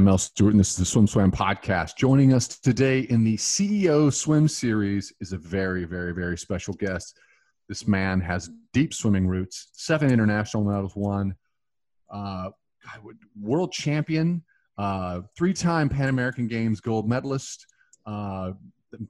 I'm 0.00 0.04
Mel 0.04 0.16
Stewart, 0.16 0.52
and 0.52 0.58
this 0.58 0.78
is 0.78 0.90
the 0.90 0.98
SwimSwam 0.98 1.30
podcast. 1.30 1.98
Joining 1.98 2.32
us 2.32 2.48
today 2.48 3.00
in 3.10 3.22
the 3.22 3.36
CEO 3.36 4.10
Swim 4.10 4.48
Series 4.48 5.12
is 5.20 5.34
a 5.34 5.36
very, 5.36 5.84
very, 5.84 6.14
very 6.14 6.38
special 6.38 6.72
guest. 6.72 7.18
This 7.68 7.86
man 7.86 8.18
has 8.22 8.48
deep 8.72 8.94
swimming 8.94 9.28
roots, 9.28 9.68
seven 9.74 10.10
international 10.10 10.64
medals 10.64 10.96
won, 10.96 11.34
uh, 12.08 12.48
world 13.38 13.72
champion, 13.72 14.42
uh, 14.78 15.20
three 15.36 15.52
time 15.52 15.90
Pan 15.90 16.08
American 16.08 16.48
Games 16.48 16.80
gold 16.80 17.06
medalist, 17.06 17.66
uh, 18.06 18.52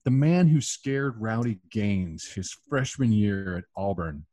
the, 0.05 0.11
man 0.11 0.49
who 0.49 0.61
scared 0.61 1.15
Rowdy 1.21 1.61
Gaines 1.71 2.27
his 2.33 2.53
freshman 2.69 3.13
year 3.13 3.57
at 3.59 3.65
Auburn. 3.77 4.27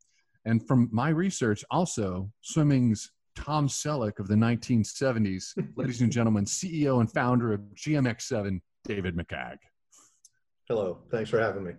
And 0.44 0.66
from 0.66 0.88
my 0.90 1.10
research, 1.10 1.64
also 1.70 2.32
swimming's 2.40 3.12
Tom 3.44 3.68
Selleck 3.68 4.18
of 4.18 4.26
the 4.26 4.34
1970s, 4.34 5.56
ladies 5.76 6.00
and 6.00 6.10
gentlemen, 6.10 6.44
CEO 6.44 6.98
and 7.00 7.10
founder 7.10 7.52
of 7.52 7.60
GMX7, 7.76 8.60
David 8.84 9.16
McCagg. 9.16 9.58
Hello, 10.68 10.98
thanks 11.10 11.30
for 11.30 11.40
having 11.40 11.64
me. 11.64 11.72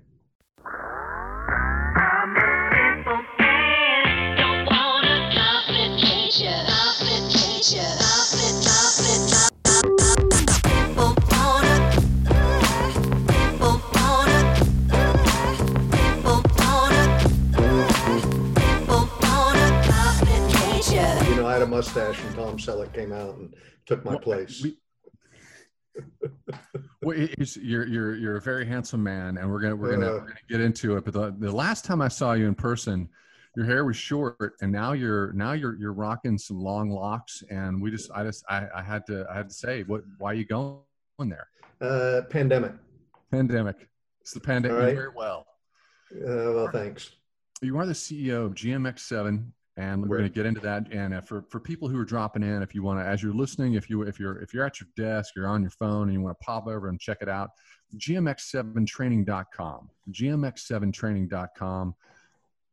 Mustache, 21.79 22.21
and 22.25 22.35
Tom 22.35 22.57
Selleck 22.57 22.93
came 22.93 23.13
out 23.13 23.35
and 23.35 23.55
took 23.85 24.03
my 24.03 24.17
place. 24.17 24.61
We, 24.61 24.77
well, 27.01 27.15
you're 27.61 27.87
you're 27.87 28.15
you're 28.17 28.35
a 28.35 28.41
very 28.41 28.65
handsome 28.65 29.01
man, 29.01 29.37
and 29.37 29.49
we're 29.49 29.61
gonna 29.61 29.77
we're 29.77 29.91
gonna, 29.91 30.07
uh, 30.07 30.11
we're 30.11 30.19
gonna 30.19 30.33
get 30.49 30.59
into 30.59 30.97
it. 30.97 31.05
But 31.05 31.13
the, 31.13 31.33
the 31.39 31.49
last 31.49 31.85
time 31.85 32.01
I 32.01 32.09
saw 32.09 32.33
you 32.33 32.47
in 32.47 32.55
person, 32.55 33.07
your 33.55 33.65
hair 33.65 33.85
was 33.85 33.95
short, 33.95 34.55
and 34.61 34.73
now 34.73 34.91
you're 34.91 35.31
now 35.31 35.53
you're 35.53 35.77
you're 35.77 35.93
rocking 35.93 36.37
some 36.37 36.59
long 36.59 36.89
locks. 36.89 37.45
And 37.49 37.81
we 37.81 37.91
just 37.91 38.11
I 38.13 38.23
just 38.23 38.43
I, 38.49 38.67
I 38.75 38.83
had 38.83 39.05
to 39.05 39.25
I 39.31 39.37
had 39.37 39.47
to 39.47 39.55
say 39.55 39.83
what 39.83 40.01
why 40.17 40.31
are 40.31 40.35
you 40.35 40.43
going 40.43 40.81
there? 41.19 41.47
Uh, 41.79 42.23
pandemic. 42.29 42.73
Pandemic. 43.31 43.87
It's 44.19 44.33
the 44.33 44.41
pandemic. 44.41 44.97
Right. 44.97 44.97
It 44.97 45.15
well. 45.15 45.45
Uh, 46.13 46.51
well, 46.55 46.69
thanks. 46.73 47.11
You 47.61 47.77
are 47.77 47.85
the 47.85 47.93
CEO 47.93 48.47
of 48.47 48.53
GMX7, 48.53 49.45
and 49.79 50.05
we're 50.05 50.17
going 50.17 50.29
to 50.29 50.33
get 50.33 50.45
into 50.45 50.59
that. 50.61 50.91
And 50.91 51.13
uh, 51.13 51.21
for, 51.21 51.43
for 51.49 51.59
people 51.59 51.87
who 51.87 51.97
are 51.99 52.05
dropping 52.05 52.43
in 52.43 52.61
if 52.61 52.75
you 52.75 52.83
want 52.83 52.99
to 52.99 53.05
as 53.05 53.23
you're 53.23 53.33
listening 53.33 53.75
if 53.75 53.89
you 53.89 54.01
if 54.03 54.19
you're 54.19 54.41
if 54.41 54.53
you're 54.53 54.65
at 54.65 54.79
your 54.79 54.87
desk 54.95 55.35
you're 55.35 55.47
on 55.47 55.61
your 55.61 55.71
phone 55.71 56.03
and 56.03 56.13
you 56.13 56.21
want 56.21 56.37
to 56.37 56.43
pop 56.43 56.67
over 56.67 56.89
and 56.89 56.99
check 56.99 57.19
it 57.21 57.29
out 57.29 57.51
gmx7training.com 57.97 59.89
gmx7training.com 60.11 61.95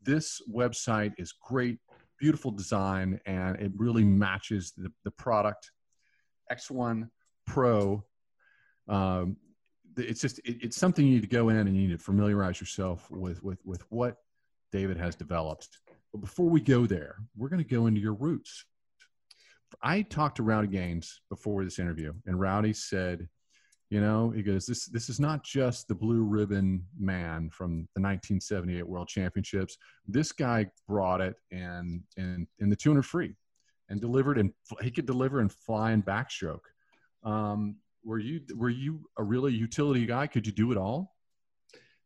this 0.02 0.42
website 0.52 1.12
is 1.18 1.32
great 1.32 1.78
beautiful 2.18 2.50
design 2.50 3.20
and 3.26 3.56
it 3.60 3.70
really 3.76 4.04
matches 4.04 4.72
the, 4.76 4.90
the 5.04 5.10
product 5.12 5.70
x1 6.52 7.08
pro. 7.46 8.04
Um, 8.88 9.36
it's 9.96 10.20
just 10.20 10.38
it, 10.40 10.58
it's 10.62 10.76
something 10.76 11.06
you 11.06 11.14
need 11.14 11.22
to 11.22 11.28
go 11.28 11.48
in 11.48 11.56
and 11.56 11.74
you 11.76 11.88
need 11.88 11.98
to 11.98 12.04
familiarize 12.04 12.60
yourself 12.60 13.10
with 13.10 13.42
with 13.42 13.64
with 13.64 13.82
what 13.90 14.16
david 14.70 14.98
has 14.98 15.14
developed 15.16 15.78
but 16.16 16.22
before 16.22 16.48
we 16.48 16.62
go 16.62 16.86
there, 16.86 17.16
we're 17.36 17.50
going 17.50 17.62
to 17.62 17.68
go 17.68 17.86
into 17.86 18.00
your 18.00 18.14
roots. 18.14 18.64
I 19.82 20.00
talked 20.00 20.36
to 20.36 20.42
Rowdy 20.42 20.68
Gaines 20.68 21.20
before 21.28 21.62
this 21.62 21.78
interview, 21.78 22.14
and 22.24 22.40
Rowdy 22.40 22.72
said, 22.72 23.28
you 23.90 24.00
know, 24.00 24.30
he 24.30 24.42
goes, 24.42 24.64
this, 24.64 24.86
this 24.86 25.10
is 25.10 25.20
not 25.20 25.44
just 25.44 25.88
the 25.88 25.94
blue 25.94 26.22
ribbon 26.22 26.84
man 26.98 27.50
from 27.50 27.86
the 27.94 28.00
1978 28.00 28.88
World 28.88 29.08
Championships. 29.08 29.76
This 30.08 30.32
guy 30.32 30.66
brought 30.88 31.20
it 31.20 31.36
and 31.52 32.00
in, 32.16 32.46
in 32.60 32.70
the 32.70 32.76
200 32.76 33.02
free 33.02 33.34
and 33.90 34.00
delivered, 34.00 34.38
and 34.38 34.52
he 34.80 34.90
could 34.90 35.06
deliver 35.06 35.42
in 35.42 35.50
flying 35.50 36.02
backstroke. 36.02 36.64
Um, 37.24 37.76
were 38.04 38.18
you 38.18 38.40
were 38.54 38.70
you 38.70 39.00
a 39.18 39.22
really 39.22 39.52
utility 39.52 40.06
guy? 40.06 40.28
Could 40.28 40.46
you 40.46 40.52
do 40.52 40.72
it 40.72 40.78
all? 40.78 41.14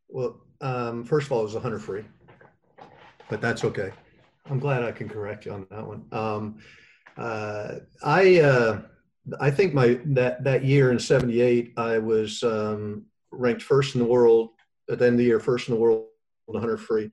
Well, 0.09 0.41
um, 0.59 1.05
first 1.05 1.27
of 1.27 1.31
all, 1.31 1.39
it 1.39 1.43
was 1.43 1.53
100 1.53 1.79
free 1.79 2.03
but 3.31 3.39
that's 3.39 3.63
okay. 3.63 3.91
I'm 4.49 4.59
glad 4.59 4.83
I 4.83 4.91
can 4.91 5.07
correct 5.07 5.45
you 5.45 5.53
on 5.53 5.65
that 5.71 5.87
one. 5.87 6.03
Um, 6.11 6.57
uh, 7.17 7.75
I 8.03 8.41
uh, 8.41 8.81
I 9.39 9.49
think 9.49 9.73
my 9.73 9.99
that 10.07 10.43
that 10.43 10.65
year 10.65 10.91
in 10.91 10.99
'78, 10.99 11.73
I 11.77 11.97
was 11.97 12.43
um, 12.43 13.05
ranked 13.31 13.61
first 13.63 13.95
in 13.95 14.01
the 14.01 14.07
world 14.07 14.49
at 14.89 14.99
the 14.99 15.05
end 15.05 15.13
of 15.13 15.19
the 15.19 15.23
year, 15.23 15.39
first 15.39 15.69
in 15.69 15.75
the 15.75 15.79
world 15.79 16.07
in 16.49 16.53
the 16.53 16.59
100 16.59 16.77
free, 16.77 17.09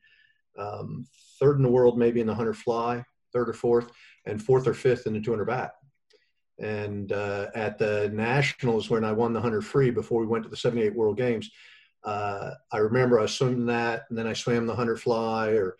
um, 0.58 1.06
third 1.38 1.56
in 1.56 1.62
the 1.62 1.70
world 1.70 1.96
maybe 1.96 2.20
in 2.20 2.26
the 2.26 2.32
100 2.32 2.54
fly, 2.54 3.04
third 3.32 3.48
or 3.48 3.52
fourth, 3.52 3.92
and 4.26 4.42
fourth 4.42 4.66
or 4.66 4.74
fifth 4.74 5.06
in 5.06 5.12
the 5.12 5.20
200 5.20 5.44
back. 5.44 5.70
And 6.58 7.12
uh, 7.12 7.46
at 7.54 7.78
the 7.78 8.10
nationals 8.12 8.90
when 8.90 9.04
I 9.04 9.12
won 9.12 9.32
the 9.32 9.38
100 9.38 9.62
free 9.62 9.92
before 9.92 10.20
we 10.20 10.26
went 10.26 10.42
to 10.42 10.50
the 10.50 10.56
78 10.56 10.96
World 10.96 11.16
Games, 11.16 11.48
uh, 12.02 12.50
I 12.72 12.78
remember 12.78 13.20
I 13.20 13.26
swam 13.26 13.66
that, 13.66 14.06
and 14.08 14.18
then 14.18 14.26
I 14.26 14.32
swam 14.32 14.66
the 14.66 14.72
100 14.72 15.00
fly 15.00 15.50
or 15.50 15.76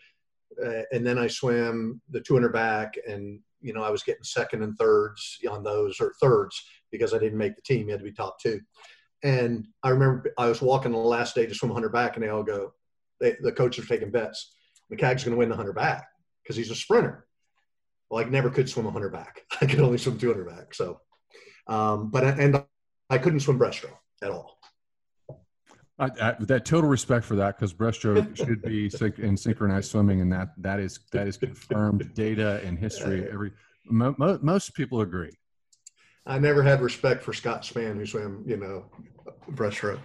uh, 0.63 0.83
and 0.91 1.05
then 1.05 1.17
I 1.17 1.27
swam 1.27 2.01
the 2.09 2.21
200 2.21 2.51
back, 2.51 2.95
and 3.07 3.39
you 3.61 3.73
know 3.73 3.83
I 3.83 3.89
was 3.89 4.03
getting 4.03 4.23
second 4.23 4.63
and 4.63 4.77
thirds 4.77 5.37
on 5.49 5.63
those 5.63 5.99
or 5.99 6.13
thirds 6.21 6.61
because 6.91 7.13
I 7.13 7.19
didn't 7.19 7.37
make 7.37 7.55
the 7.55 7.61
team. 7.61 7.87
You 7.87 7.91
had 7.91 7.99
to 7.99 8.05
be 8.05 8.11
top 8.11 8.39
two. 8.39 8.59
And 9.23 9.67
I 9.83 9.89
remember 9.89 10.33
I 10.37 10.47
was 10.47 10.61
walking 10.61 10.91
the 10.91 10.97
last 10.97 11.35
day 11.35 11.45
to 11.45 11.53
swim 11.53 11.69
100 11.69 11.89
back, 11.89 12.15
and 12.15 12.23
they 12.23 12.29
all 12.29 12.43
go, 12.43 12.73
they, 13.19 13.35
the 13.41 13.51
coaches 13.51 13.85
are 13.85 13.87
taking 13.87 14.11
bets. 14.11 14.53
McCagg's 14.91 15.23
going 15.23 15.31
to 15.31 15.37
win 15.37 15.49
the 15.49 15.55
100 15.55 15.73
back 15.73 16.07
because 16.41 16.55
he's 16.55 16.71
a 16.71 16.75
sprinter. 16.75 17.27
Well, 18.09 18.25
I 18.25 18.29
never 18.29 18.49
could 18.49 18.69
swim 18.69 18.85
100 18.85 19.09
back. 19.11 19.43
I 19.61 19.65
could 19.65 19.81
only 19.81 19.97
swim 19.97 20.17
200 20.17 20.47
back. 20.47 20.73
So, 20.73 20.99
um, 21.67 22.09
but 22.09 22.23
and 22.39 22.63
I 23.09 23.17
couldn't 23.17 23.41
swim 23.41 23.59
breaststroke 23.59 23.97
at 24.23 24.31
all. 24.31 24.59
I, 25.99 26.05
I, 26.21 26.35
that 26.39 26.65
total 26.65 26.89
respect 26.89 27.25
for 27.25 27.35
that 27.35 27.57
because 27.57 27.73
breaststroke 27.73 28.35
should 28.37 28.61
be 28.61 28.89
in 29.21 29.35
synchronized 29.35 29.91
swimming, 29.91 30.21
and 30.21 30.31
that 30.31 30.53
that 30.57 30.79
is 30.79 30.99
that 31.11 31.27
is 31.27 31.35
confirmed 31.35 32.13
data 32.13 32.61
and 32.63 32.79
history. 32.79 33.27
Every 33.29 33.51
mo, 33.85 34.15
mo, 34.17 34.39
most 34.41 34.73
people 34.73 35.01
agree. 35.01 35.37
I 36.25 36.39
never 36.39 36.63
had 36.63 36.81
respect 36.81 37.23
for 37.23 37.33
Scott 37.33 37.63
Spann, 37.63 37.95
who 37.95 38.05
swam, 38.05 38.43
you 38.45 38.57
know, 38.57 38.85
breaststroke. 39.51 39.99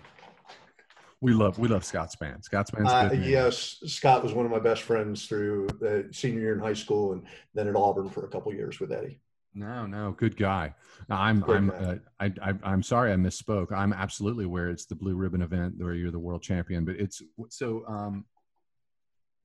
We 1.20 1.32
love 1.32 1.58
we 1.58 1.68
love 1.68 1.84
Scott 1.84 2.10
Spann. 2.10 2.42
Scott 2.42 2.68
Spann's 2.68 2.90
uh, 2.90 3.14
yes. 3.14 3.78
Scott 3.86 4.22
was 4.22 4.32
one 4.32 4.44
of 4.44 4.50
my 4.50 4.58
best 4.58 4.82
friends 4.82 5.26
through 5.26 5.68
the 5.80 6.08
senior 6.12 6.40
year 6.40 6.54
in 6.54 6.60
high 6.60 6.74
school, 6.74 7.12
and 7.12 7.22
then 7.54 7.68
at 7.68 7.76
Auburn 7.76 8.10
for 8.10 8.24
a 8.24 8.28
couple 8.28 8.52
years 8.52 8.80
with 8.80 8.90
Eddie. 8.90 9.20
No, 9.54 9.86
no, 9.86 10.12
good 10.12 10.36
guy. 10.36 10.74
I'm, 11.08 11.40
good 11.40 11.56
I'm, 11.56 11.70
uh, 11.70 11.94
I, 12.18 12.32
I, 12.64 12.72
am 12.72 12.82
sorry 12.82 13.12
I 13.12 13.16
misspoke. 13.16 13.70
I'm 13.72 13.92
absolutely 13.92 14.44
aware 14.44 14.68
it's 14.68 14.86
the 14.86 14.96
blue 14.96 15.14
ribbon 15.14 15.42
event 15.42 15.74
where 15.78 15.94
you're 15.94 16.10
the 16.10 16.18
world 16.18 16.42
champion, 16.42 16.84
but 16.84 16.96
it's 16.96 17.22
so, 17.50 17.84
um, 17.86 18.24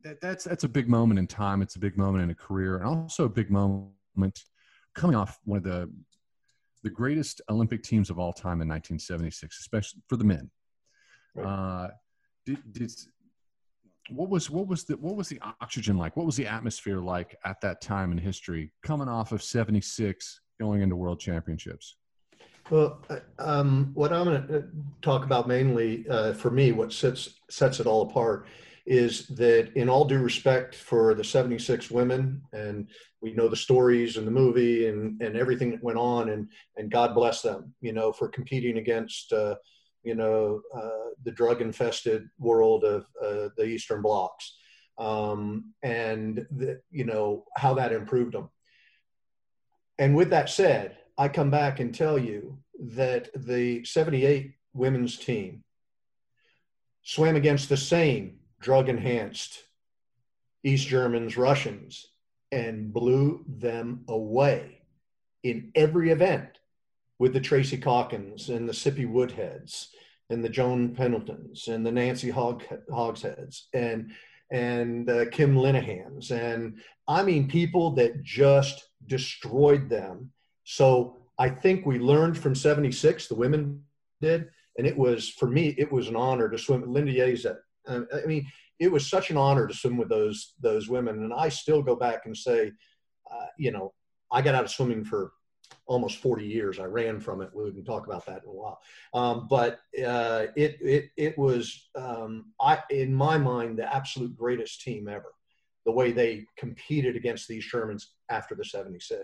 that, 0.03 0.19
that's, 0.19 0.45
that's 0.45 0.63
a 0.63 0.69
big 0.69 0.89
moment 0.89 1.19
in 1.19 1.27
time. 1.27 1.61
It's 1.61 1.75
a 1.75 1.79
big 1.79 1.95
moment 1.97 2.23
in 2.23 2.31
a 2.31 2.35
career 2.35 2.77
and 2.77 2.87
also 2.87 3.25
a 3.25 3.29
big 3.29 3.51
moment 3.51 3.93
coming 4.95 5.15
off 5.15 5.37
one 5.43 5.57
of 5.57 5.63
the, 5.63 5.91
the 6.81 6.89
greatest 6.89 7.41
Olympic 7.49 7.83
teams 7.83 8.09
of 8.09 8.17
all 8.17 8.33
time 8.33 8.61
in 8.61 8.67
1976, 8.67 9.59
especially 9.59 10.01
for 10.07 10.17
the 10.17 10.23
men. 10.23 10.49
Right. 11.35 11.45
Uh, 11.45 11.89
did, 12.45 12.73
did, 12.73 12.91
what 14.11 14.29
was 14.29 14.49
what 14.49 14.67
was 14.67 14.83
the 14.83 14.97
what 14.97 15.15
was 15.15 15.29
the 15.29 15.39
oxygen 15.61 15.97
like? 15.97 16.15
What 16.17 16.25
was 16.25 16.35
the 16.35 16.47
atmosphere 16.47 16.99
like 16.99 17.35
at 17.45 17.61
that 17.61 17.81
time 17.81 18.11
in 18.11 18.17
history, 18.17 18.71
coming 18.83 19.07
off 19.07 19.31
of 19.31 19.41
'76, 19.43 20.41
going 20.59 20.81
into 20.81 20.95
World 20.95 21.19
Championships? 21.19 21.95
Well, 22.69 23.01
um, 23.39 23.91
what 23.93 24.13
I'm 24.13 24.25
going 24.25 24.47
to 24.47 24.63
talk 25.01 25.23
about 25.23 25.47
mainly 25.47 26.07
uh, 26.07 26.33
for 26.33 26.51
me, 26.51 26.71
what 26.71 26.93
sets 26.93 27.39
sets 27.49 27.79
it 27.79 27.87
all 27.87 28.03
apart, 28.03 28.47
is 28.85 29.27
that 29.27 29.71
in 29.75 29.89
all 29.89 30.05
due 30.05 30.19
respect 30.19 30.75
for 30.75 31.13
the 31.13 31.23
76 31.23 31.89
women, 31.89 32.41
and 32.53 32.87
we 33.21 33.33
know 33.33 33.47
the 33.47 33.55
stories 33.55 34.17
and 34.17 34.27
the 34.27 34.31
movie 34.31 34.87
and 34.87 35.21
and 35.21 35.35
everything 35.35 35.71
that 35.71 35.83
went 35.83 35.97
on, 35.97 36.29
and 36.29 36.47
and 36.77 36.91
God 36.91 37.15
bless 37.15 37.41
them, 37.41 37.73
you 37.81 37.93
know, 37.93 38.11
for 38.11 38.27
competing 38.29 38.77
against. 38.77 39.33
Uh, 39.33 39.55
you 40.03 40.15
know, 40.15 40.61
uh, 40.75 41.11
the 41.23 41.31
drug 41.31 41.61
infested 41.61 42.27
world 42.37 42.83
of 42.83 43.05
uh, 43.21 43.49
the 43.57 43.65
Eastern 43.65 44.01
blocs 44.01 44.57
um, 44.97 45.73
and, 45.83 46.45
the, 46.51 46.81
you 46.91 47.05
know, 47.05 47.45
how 47.55 47.73
that 47.73 47.91
improved 47.91 48.33
them. 48.33 48.49
And 49.97 50.15
with 50.15 50.29
that 50.29 50.49
said, 50.49 50.97
I 51.17 51.27
come 51.27 51.49
back 51.49 51.79
and 51.79 51.93
tell 51.93 52.17
you 52.17 52.59
that 52.79 53.29
the 53.35 53.83
78 53.83 54.53
women's 54.73 55.17
team 55.17 55.63
swam 57.03 57.35
against 57.35 57.67
the 57.67 57.77
same 57.77 58.39
drug 58.59 58.87
enhanced 58.87 59.63
East 60.63 60.87
Germans, 60.87 61.37
Russians, 61.37 62.07
and 62.51 62.91
blew 62.91 63.43
them 63.47 64.03
away 64.07 64.81
in 65.43 65.71
every 65.75 66.11
event 66.11 66.58
with 67.19 67.33
the 67.33 67.39
Tracy 67.39 67.77
Caulkins 67.77 68.49
and 68.49 68.67
the 68.67 68.73
Sippy 68.73 69.09
Woodheads 69.09 69.87
and 70.29 70.43
the 70.43 70.49
Joan 70.49 70.95
Pendletons 70.95 71.67
and 71.67 71.85
the 71.85 71.91
Nancy 71.91 72.29
Hog, 72.29 72.63
Hogsheads 72.91 73.67
and 73.73 74.11
and 74.51 75.07
uh, 75.09 75.25
Kim 75.29 75.55
Linehans 75.55 76.31
and 76.31 76.79
I 77.07 77.21
mean 77.23 77.47
people 77.47 77.91
that 77.91 78.23
just 78.23 78.89
destroyed 79.05 79.89
them. 79.89 80.31
So 80.63 81.17
I 81.37 81.49
think 81.49 81.85
we 81.85 81.99
learned 81.99 82.37
from 82.37 82.55
'76. 82.55 83.27
The 83.27 83.35
women 83.35 83.83
did, 84.21 84.49
and 84.77 84.87
it 84.87 84.97
was 84.97 85.29
for 85.29 85.47
me. 85.47 85.75
It 85.77 85.91
was 85.91 86.07
an 86.07 86.15
honor 86.15 86.49
to 86.49 86.57
swim. 86.57 86.91
Linda 86.91 87.11
Yates. 87.11 87.45
Uh, 87.45 88.01
I 88.13 88.25
mean, 88.25 88.47
it 88.79 88.91
was 88.91 89.09
such 89.09 89.29
an 89.29 89.37
honor 89.37 89.67
to 89.67 89.73
swim 89.73 89.97
with 89.97 90.09
those 90.09 90.53
those 90.61 90.89
women, 90.89 91.23
and 91.23 91.33
I 91.33 91.49
still 91.49 91.81
go 91.81 91.95
back 91.95 92.25
and 92.25 92.35
say, 92.35 92.71
uh, 93.31 93.45
you 93.57 93.71
know, 93.71 93.93
I 94.31 94.41
got 94.41 94.55
out 94.55 94.65
of 94.65 94.71
swimming 94.71 95.03
for 95.03 95.31
almost 95.89 96.19
40 96.19 96.45
years. 96.45 96.79
I 96.79 96.85
ran 96.85 97.19
from 97.19 97.41
it. 97.41 97.49
We 97.53 97.71
can 97.71 97.83
talk 97.83 98.05
about 98.05 98.25
that 98.27 98.43
in 98.43 98.49
a 98.49 98.53
while. 98.53 98.79
Um, 99.15 99.47
but 99.49 99.79
uh, 100.05 100.45
it, 100.55 100.77
it, 100.81 101.09
it 101.17 101.37
was, 101.37 101.89
um, 101.95 102.53
I, 102.61 102.79
in 102.91 103.13
my 103.13 103.39
mind, 103.39 103.79
the 103.79 103.93
absolute 103.93 104.37
greatest 104.37 104.81
team 104.81 105.09
ever, 105.09 105.33
the 105.87 105.91
way 105.91 106.11
they 106.11 106.45
competed 106.57 107.15
against 107.15 107.47
these 107.47 107.65
Germans 107.65 108.13
after 108.29 108.53
the 108.53 108.63
76. 108.63 109.19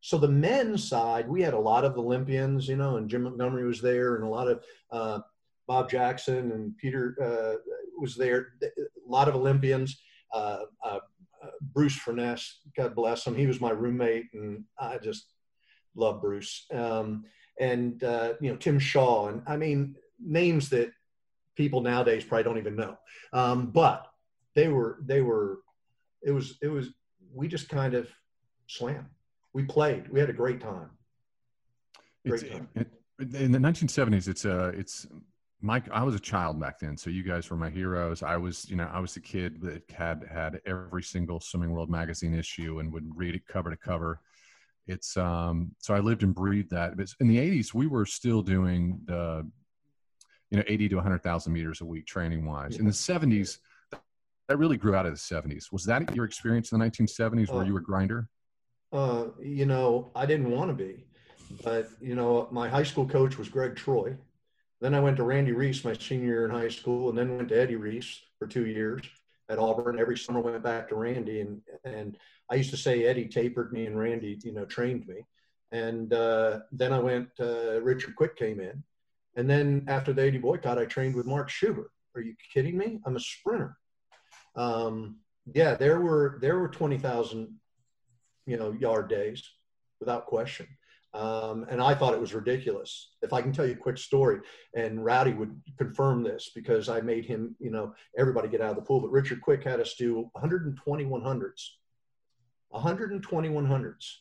So 0.00 0.16
the 0.16 0.28
men's 0.28 0.88
side, 0.88 1.28
we 1.28 1.42
had 1.42 1.54
a 1.54 1.58
lot 1.58 1.84
of 1.84 1.98
Olympians, 1.98 2.68
you 2.68 2.76
know, 2.76 2.98
and 2.98 3.10
Jim 3.10 3.24
Montgomery 3.24 3.66
was 3.66 3.82
there 3.82 4.14
and 4.14 4.24
a 4.24 4.28
lot 4.28 4.46
of 4.46 4.62
uh, 4.92 5.18
Bob 5.66 5.90
Jackson 5.90 6.52
and 6.52 6.76
Peter 6.78 7.16
uh, 7.20 7.58
was 7.98 8.14
there, 8.14 8.52
a 8.62 8.68
lot 9.10 9.26
of 9.28 9.34
Olympians. 9.34 10.00
Uh, 10.32 10.58
uh, 10.84 10.98
Bruce 11.72 11.98
Furniss, 11.98 12.46
God 12.76 12.94
bless 12.94 13.26
him. 13.26 13.34
He 13.34 13.46
was 13.46 13.60
my 13.60 13.70
roommate, 13.70 14.26
and 14.34 14.64
I 14.78 14.98
just 14.98 15.26
love 15.96 16.20
Bruce. 16.20 16.66
Um, 16.72 17.24
and 17.58 18.02
uh, 18.04 18.34
you 18.40 18.50
know 18.50 18.56
Tim 18.56 18.78
Shaw, 18.78 19.28
and 19.28 19.42
I 19.46 19.56
mean 19.56 19.96
names 20.20 20.68
that 20.70 20.90
people 21.56 21.80
nowadays 21.80 22.24
probably 22.24 22.44
don't 22.44 22.58
even 22.58 22.76
know. 22.76 22.96
Um, 23.32 23.70
but 23.70 24.06
they 24.54 24.68
were 24.68 24.98
they 25.04 25.22
were 25.22 25.60
it 26.22 26.32
was 26.32 26.58
it 26.62 26.68
was 26.68 26.90
we 27.34 27.48
just 27.48 27.68
kind 27.68 27.94
of 27.94 28.08
swam. 28.66 29.06
We 29.52 29.64
played. 29.64 30.08
We 30.10 30.20
had 30.20 30.30
a 30.30 30.34
great 30.34 30.60
time. 30.60 30.90
Great 32.26 32.50
time. 32.50 32.68
It, 32.74 32.88
in 33.18 33.50
the 33.50 33.58
1970s, 33.58 34.28
it's 34.28 34.44
uh 34.44 34.72
it's 34.74 35.06
Mike, 35.62 35.88
I 35.90 36.02
was 36.02 36.14
a 36.14 36.20
child 36.20 36.60
back 36.60 36.78
then, 36.78 36.96
so 36.98 37.08
you 37.08 37.22
guys 37.22 37.50
were 37.50 37.56
my 37.56 37.70
heroes. 37.70 38.22
I 38.22 38.36
was, 38.36 38.68
you 38.68 38.76
know, 38.76 38.90
I 38.92 39.00
was 39.00 39.14
the 39.14 39.20
kid 39.20 39.62
that 39.62 39.90
had 39.90 40.22
had 40.30 40.60
every 40.66 41.02
single 41.02 41.40
Swimming 41.40 41.70
World 41.70 41.88
magazine 41.88 42.34
issue 42.34 42.78
and 42.78 42.92
would 42.92 43.08
read 43.16 43.34
it 43.34 43.46
cover 43.46 43.70
to 43.70 43.76
cover 43.76 44.20
it's 44.86 45.16
um 45.16 45.72
so 45.78 45.94
i 45.94 45.98
lived 45.98 46.22
and 46.22 46.34
breathed 46.34 46.70
that 46.70 46.96
but 46.96 47.08
in 47.20 47.28
the 47.28 47.38
80s 47.38 47.74
we 47.74 47.86
were 47.86 48.06
still 48.06 48.42
doing 48.42 49.00
the 49.04 49.48
you 50.50 50.58
know 50.58 50.64
80 50.66 50.88
to 50.90 50.94
100000 50.96 51.52
meters 51.52 51.80
a 51.80 51.84
week 51.84 52.06
training 52.06 52.46
wise. 52.46 52.74
Yeah. 52.74 52.80
in 52.80 52.86
the 52.86 52.92
70s 52.92 53.58
that 54.48 54.58
really 54.58 54.76
grew 54.76 54.94
out 54.94 55.06
of 55.06 55.12
the 55.12 55.18
70s 55.18 55.72
was 55.72 55.84
that 55.84 56.14
your 56.14 56.24
experience 56.24 56.72
in 56.72 56.78
the 56.78 56.84
1970s 56.86 57.52
where 57.52 57.62
uh, 57.62 57.66
you 57.66 57.72
were 57.72 57.80
grinder? 57.80 58.28
uh 58.92 59.24
you 59.42 59.66
know 59.66 60.10
i 60.14 60.24
didn't 60.24 60.50
want 60.50 60.70
to 60.70 60.74
be 60.74 61.04
but 61.64 61.88
you 62.00 62.14
know 62.14 62.48
my 62.50 62.68
high 62.68 62.82
school 62.82 63.06
coach 63.06 63.38
was 63.38 63.48
gregg 63.48 63.76
troy. 63.76 64.16
Then 64.80 64.94
i 64.94 65.00
went 65.00 65.16
to 65.16 65.22
randy 65.22 65.52
reese 65.52 65.84
my 65.84 65.94
senior 65.94 66.26
year 66.26 66.44
in 66.44 66.50
high 66.50 66.68
school 66.68 67.08
and 67.08 67.18
then 67.18 67.36
went 67.36 67.48
to 67.48 67.60
eddie 67.60 67.76
reese 67.76 68.20
for 68.38 68.46
two 68.46 68.66
years 68.66 69.02
at 69.48 69.58
auburn 69.58 69.98
every 69.98 70.18
summer 70.18 70.40
went 70.40 70.62
back 70.62 70.88
to 70.88 70.96
randy 70.96 71.40
and 71.40 71.60
and 71.84 72.16
I 72.50 72.54
used 72.54 72.70
to 72.70 72.76
say 72.76 73.04
Eddie 73.04 73.28
tapered 73.28 73.72
me 73.72 73.86
and 73.86 73.98
Randy, 73.98 74.38
you 74.42 74.52
know, 74.52 74.64
trained 74.64 75.06
me. 75.06 75.26
And 75.72 76.12
uh, 76.12 76.60
then 76.70 76.92
I 76.92 76.98
went, 76.98 77.28
uh, 77.40 77.80
Richard 77.82 78.14
Quick 78.16 78.36
came 78.36 78.60
in. 78.60 78.82
And 79.34 79.50
then 79.50 79.84
after 79.88 80.12
the 80.12 80.22
80 80.22 80.38
boycott, 80.38 80.78
I 80.78 80.84
trained 80.84 81.14
with 81.14 81.26
Mark 81.26 81.48
Schubert. 81.50 81.90
Are 82.14 82.20
you 82.20 82.34
kidding 82.52 82.78
me? 82.78 83.00
I'm 83.04 83.16
a 83.16 83.20
sprinter. 83.20 83.76
Um, 84.54 85.18
yeah, 85.52 85.74
there 85.74 86.00
were, 86.00 86.38
there 86.40 86.58
were 86.58 86.68
20,000, 86.68 87.48
you 88.46 88.56
know, 88.56 88.72
yard 88.72 89.08
days 89.10 89.42
without 90.00 90.26
question. 90.26 90.66
Um, 91.16 91.64
and 91.70 91.80
I 91.80 91.94
thought 91.94 92.12
it 92.12 92.20
was 92.20 92.34
ridiculous. 92.34 93.12
If 93.22 93.32
I 93.32 93.40
can 93.40 93.52
tell 93.52 93.64
you 93.64 93.72
a 93.72 93.76
quick 93.76 93.96
story, 93.96 94.40
and 94.74 95.02
Rowdy 95.02 95.32
would 95.32 95.58
confirm 95.78 96.22
this 96.22 96.50
because 96.54 96.90
I 96.90 97.00
made 97.00 97.24
him, 97.24 97.56
you 97.58 97.70
know, 97.70 97.94
everybody 98.18 98.48
get 98.48 98.60
out 98.60 98.70
of 98.70 98.76
the 98.76 98.82
pool. 98.82 99.00
But 99.00 99.12
Richard 99.12 99.40
Quick 99.40 99.64
had 99.64 99.80
us 99.80 99.94
do 99.94 100.28
120 100.34 101.04
100s 101.04 101.62
120 102.70 103.48
100s 103.48 104.12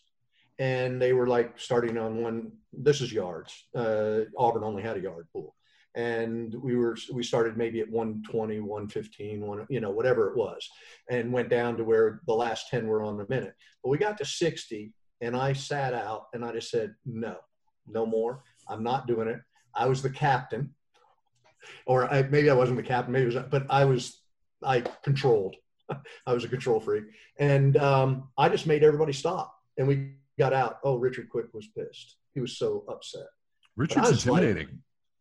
and 0.60 1.02
they 1.02 1.14
were 1.14 1.28
like 1.28 1.60
starting 1.60 1.98
on 1.98 2.22
one 2.22 2.52
this 2.72 3.02
is 3.02 3.12
yards 3.12 3.66
uh, 3.76 4.22
auburn 4.38 4.64
only 4.64 4.82
had 4.82 4.98
a 4.98 5.02
yard 5.02 5.28
pool 5.34 5.56
and 5.96 6.56
we 6.62 6.76
were 6.76 6.98
we 7.14 7.24
started 7.24 7.58
maybe 7.58 7.82
at 7.82 7.90
120 7.90 8.60
115 8.60 9.42
one 9.42 9.66
you 9.70 9.80
know 9.80 9.92
whatever 9.92 10.30
it 10.30 10.38
was 10.38 10.70
and 11.10 11.32
went 11.32 11.50
down 11.50 11.76
to 11.76 11.84
where 11.84 12.22
the 12.28 12.34
last 12.34 12.70
10 12.70 12.88
were 12.88 13.04
on 13.04 13.20
a 13.20 13.26
minute 13.30 13.56
but 13.84 13.90
we 13.90 13.98
got 13.98 14.18
to 14.18 14.26
60 14.26 14.94
and 15.22 15.36
i 15.36 15.54
sat 15.54 15.94
out 15.94 16.28
and 16.34 16.44
i 16.44 16.52
just 16.52 16.70
said 16.70 16.94
no 17.06 17.36
no 17.88 18.06
more 18.06 18.44
i'm 18.68 18.84
not 18.84 19.08
doing 19.08 19.28
it 19.28 19.40
i 19.74 19.88
was 19.88 20.02
the 20.02 20.10
captain 20.10 20.74
or 21.86 22.12
I, 22.12 22.24
maybe 22.24 22.50
i 22.50 22.54
wasn't 22.54 22.78
the 22.78 22.84
captain 22.84 23.14
maybe 23.14 23.32
it 23.32 23.36
was 23.36 23.44
but 23.50 23.66
i 23.70 23.86
was 23.86 24.22
i 24.64 24.82
controlled 25.04 25.56
I 26.28 26.34
was 26.34 26.44
a 26.44 26.48
control 26.48 26.80
freak. 26.80 27.06
And 27.40 27.78
um, 27.78 28.30
I 28.38 28.50
just 28.50 28.68
made 28.68 28.84
everybody 28.84 29.14
stop. 29.14 29.56
And 29.78 29.88
we 29.88 30.12
got 30.40 30.54
out. 30.54 30.80
Oh, 30.84 30.98
Richard 30.98 31.30
Quick 31.30 31.54
was 31.54 31.68
pissed. 31.68 32.18
He 32.34 32.42
was 32.42 32.58
so 32.58 32.84
upset. 32.88 33.28
Richard's 33.76 34.12
intimidating. 34.12 34.68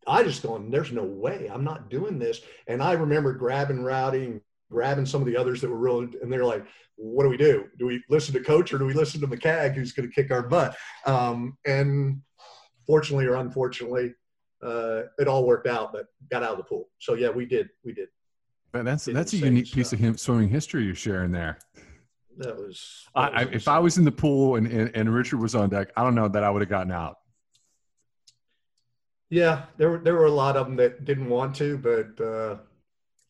Like, 0.06 0.20
I 0.20 0.23
just 0.23 0.43
going, 0.43 0.70
there's 0.70 0.93
no 0.93 1.05
way. 1.05 1.50
I'm 1.52 1.64
not 1.64 1.88
doing 1.88 2.19
this. 2.19 2.40
And 2.67 2.82
I 2.82 2.93
remember 2.93 3.32
grabbing 3.32 3.82
Rowdy 3.82 4.25
and 4.25 4.40
grabbing 4.75 5.06
some 5.06 5.23
of 5.23 5.26
the 5.26 5.37
others 5.37 5.61
that 5.61 5.71
were 5.71 5.79
really, 5.79 6.09
And 6.21 6.31
they're 6.31 6.44
like, 6.44 6.67
what 6.97 7.23
do 7.23 7.31
we 7.31 7.37
do? 7.37 7.67
Do 7.79 7.87
we 7.87 8.03
listen 8.11 8.35
to 8.35 8.41
coach 8.41 8.73
or 8.73 8.79
do 8.79 8.87
we 8.87 8.93
listen 8.93 9.21
to 9.21 9.29
McCagg 9.29 9.75
who's 9.75 9.93
going 9.93 10.09
to 10.09 10.15
kick 10.15 10.32
our 10.32 10.43
butt? 10.43 10.76
Um, 11.06 11.56
and 11.65 12.21
fortunately 12.87 13.26
or 13.26 13.37
unfortunately, 13.37 14.15
uh, 14.62 15.03
it 15.19 15.29
all 15.29 15.47
worked 15.47 15.69
out, 15.69 15.93
but 15.93 16.06
got 16.31 16.43
out 16.43 16.53
of 16.53 16.59
the 16.59 16.65
pool. 16.65 16.88
So 16.99 17.15
yeah, 17.15 17.31
we 17.31 17.47
did. 17.47 17.69
We 17.85 17.93
did. 17.93 18.09
But 18.73 18.85
that's 18.85 19.05
that's 19.05 19.32
a 19.32 19.37
unique 19.37 19.67
stuff. 19.67 19.76
piece 19.76 19.93
of 19.93 20.00
him 20.00 20.17
swimming 20.17 20.49
history 20.49 20.85
you're 20.85 20.97
sharing 20.97 21.31
there. 21.31 21.59
That 22.38 22.56
was. 22.56 23.06
That 23.15 23.35
I, 23.35 23.44
was 23.44 23.55
if 23.55 23.69
I 23.69 23.79
was 23.79 23.99
in 23.99 24.05
the 24.05 24.12
pool 24.12 24.56
and, 24.56 24.67
and, 24.67 24.91
and 24.94 25.15
Richard 25.15 25.41
was 25.41 25.55
on 25.55 25.69
deck, 25.69 25.93
I 25.97 26.03
don't 26.03 26.17
know 26.17 26.26
that 26.26 26.43
I 26.43 26.50
would 26.50 26.62
have 26.62 26.69
gotten 26.69 26.91
out. 26.91 27.17
Yeah, 29.31 29.67
there 29.76 29.91
were 29.91 29.99
there 29.99 30.14
were 30.14 30.26
a 30.26 30.31
lot 30.31 30.57
of 30.57 30.66
them 30.66 30.76
that 30.76 31.04
didn't 31.04 31.28
want 31.28 31.54
to, 31.57 31.78
but 31.78 32.25
uh, 32.25 32.57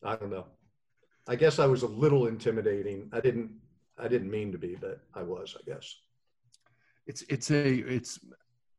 I 0.03 0.15
don't 0.15 0.31
know. 0.31 0.45
I 1.27 1.35
guess 1.35 1.59
I 1.59 1.65
was 1.65 1.83
a 1.83 1.87
little 1.87 2.27
intimidating. 2.27 3.09
I 3.11 3.19
didn't 3.19 3.51
I 3.97 4.07
didn't 4.07 4.29
mean 4.29 4.51
to 4.51 4.57
be, 4.57 4.75
but 4.79 4.99
I 5.13 5.23
was. 5.23 5.55
I 5.59 5.69
guess. 5.69 5.95
It's 7.07 7.23
it's 7.29 7.51
a 7.51 7.79
it's 7.79 8.19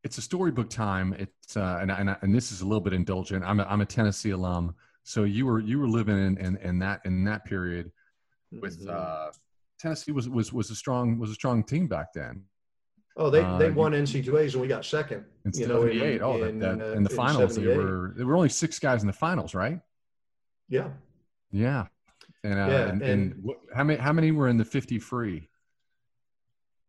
it's 0.03 0.17
a 0.17 0.21
storybook 0.21 0.69
time. 0.69 1.13
It's 1.17 1.57
uh, 1.57 1.79
and 1.81 1.91
and 1.91 2.15
and 2.21 2.33
this 2.33 2.51
is 2.51 2.61
a 2.61 2.65
little 2.65 2.81
bit 2.81 2.93
indulgent. 2.93 3.43
I'm 3.43 3.59
a, 3.59 3.63
I'm 3.63 3.81
a 3.81 3.85
Tennessee 3.85 4.31
alum. 4.31 4.75
So 5.03 5.23
you 5.23 5.45
were 5.45 5.59
you 5.59 5.79
were 5.79 5.87
living 5.87 6.17
in 6.17 6.37
in, 6.37 6.57
in 6.57 6.79
that 6.79 7.01
in 7.05 7.23
that 7.25 7.45
period 7.45 7.91
with 8.51 8.79
mm-hmm. 8.79 8.95
uh, 8.95 9.31
Tennessee 9.79 10.11
was 10.11 10.29
was 10.29 10.53
was 10.53 10.69
a 10.69 10.75
strong 10.75 11.17
was 11.17 11.31
a 11.31 11.35
strong 11.35 11.63
team 11.63 11.87
back 11.87 12.13
then. 12.13 12.43
Oh, 13.19 13.31
they, 13.31 13.39
they 13.57 13.71
uh, 13.71 13.73
won 13.73 13.93
NC2As 13.93 14.53
and 14.53 14.61
we 14.61 14.67
got 14.67 14.85
second. 14.85 15.25
In 15.43 15.51
you 15.55 15.67
know, 15.67 15.81
in, 15.87 16.21
oh, 16.21 16.43
in, 16.43 16.59
that, 16.59 16.77
that, 16.77 16.93
in 16.93 17.03
the 17.03 17.09
uh, 17.09 17.15
finals, 17.15 17.55
they 17.55 17.65
were 17.65 18.13
there 18.15 18.27
were 18.27 18.35
only 18.35 18.49
six 18.49 18.77
guys 18.77 19.01
in 19.01 19.07
the 19.07 19.13
finals, 19.13 19.55
right? 19.55 19.79
Yeah. 20.69 20.89
Yeah. 21.49 21.87
And, 22.43 22.53
uh, 22.53 22.67
yeah, 22.67 22.87
and, 22.89 23.01
and, 23.01 23.33
and 23.33 23.55
how 23.75 23.83
many 23.83 23.99
how 23.99 24.13
many 24.13 24.31
were 24.31 24.47
in 24.47 24.57
the 24.57 24.65
50 24.65 24.99
free? 24.99 25.49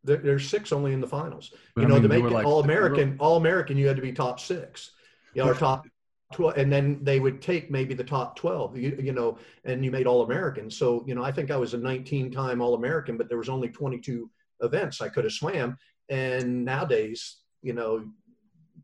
There, 0.04 0.18
there's 0.18 0.48
six 0.48 0.72
only 0.72 0.92
in 0.92 1.00
the 1.00 1.06
finals. 1.06 1.52
But 1.74 1.82
you 1.82 1.88
know, 1.88 1.96
I 1.96 2.00
mean, 2.00 2.08
to 2.08 2.08
make 2.08 2.24
it 2.24 2.32
like, 2.32 2.46
all 2.46 2.60
American, 2.60 3.16
all 3.18 3.36
American, 3.36 3.76
you 3.76 3.86
had 3.86 3.96
to 3.96 4.02
be 4.02 4.12
top 4.12 4.40
six. 4.40 4.92
You 5.34 5.44
know, 5.44 5.50
or 5.50 5.54
top 5.54 5.86
12, 6.32 6.58
and 6.58 6.72
then 6.72 6.98
they 7.02 7.20
would 7.20 7.40
take 7.40 7.70
maybe 7.70 7.94
the 7.94 8.04
top 8.04 8.36
12 8.36 8.76
you, 8.76 8.98
you 9.00 9.12
know 9.12 9.38
and 9.64 9.84
you 9.84 9.90
made 9.90 10.06
all 10.06 10.22
american 10.22 10.70
so 10.70 11.02
you 11.06 11.14
know 11.14 11.24
i 11.24 11.32
think 11.32 11.50
i 11.50 11.56
was 11.56 11.72
a 11.72 11.78
19 11.78 12.30
time 12.30 12.60
all 12.60 12.74
american 12.74 13.16
but 13.16 13.28
there 13.28 13.38
was 13.38 13.48
only 13.48 13.68
22 13.68 14.30
events 14.60 15.00
i 15.00 15.08
could 15.08 15.24
have 15.24 15.32
swam 15.32 15.76
and 16.10 16.64
nowadays 16.64 17.38
you 17.62 17.72
know 17.72 18.04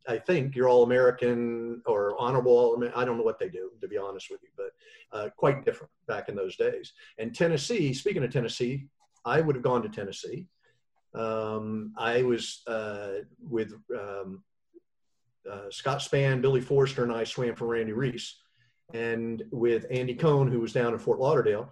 i 0.09 0.19
think 0.19 0.55
you're 0.55 0.69
all 0.69 0.83
american 0.83 1.83
or 1.87 2.15
honorable 2.19 2.53
all 2.53 2.85
i 2.95 3.05
don't 3.05 3.17
know 3.17 3.23
what 3.23 3.39
they 3.39 3.49
do 3.49 3.71
to 3.81 3.89
be 3.89 3.97
honest 3.97 4.31
with 4.31 4.41
you 4.43 4.49
but 4.57 5.19
uh, 5.19 5.29
quite 5.37 5.65
different 5.65 5.91
back 6.07 6.29
in 6.29 6.35
those 6.35 6.57
days 6.57 6.93
and 7.19 7.35
tennessee 7.35 7.93
speaking 7.93 8.23
of 8.25 8.31
tennessee 8.31 8.87
i 9.25 9.41
would 9.41 9.57
have 9.57 9.65
gone 9.65 9.83
to 9.83 9.89
tennessee 9.89 10.47
um, 11.15 11.93
i 11.97 12.23
was 12.23 12.63
uh, 12.67 13.19
with 13.41 13.73
um, 13.97 14.43
uh, 15.51 15.71
Scott 15.71 15.99
Spann, 15.99 16.41
Billy 16.41 16.61
Forrester, 16.61 17.03
and 17.03 17.13
I 17.13 17.25
swam 17.25 17.55
for 17.55 17.67
Randy 17.67 17.93
Reese. 17.93 18.37
And 18.93 19.43
with 19.51 19.87
Andy 19.91 20.15
Coan, 20.15 20.51
who 20.51 20.61
was 20.61 20.73
down 20.73 20.93
in 20.93 20.99
Fort 20.99 21.19
Lauderdale, 21.19 21.71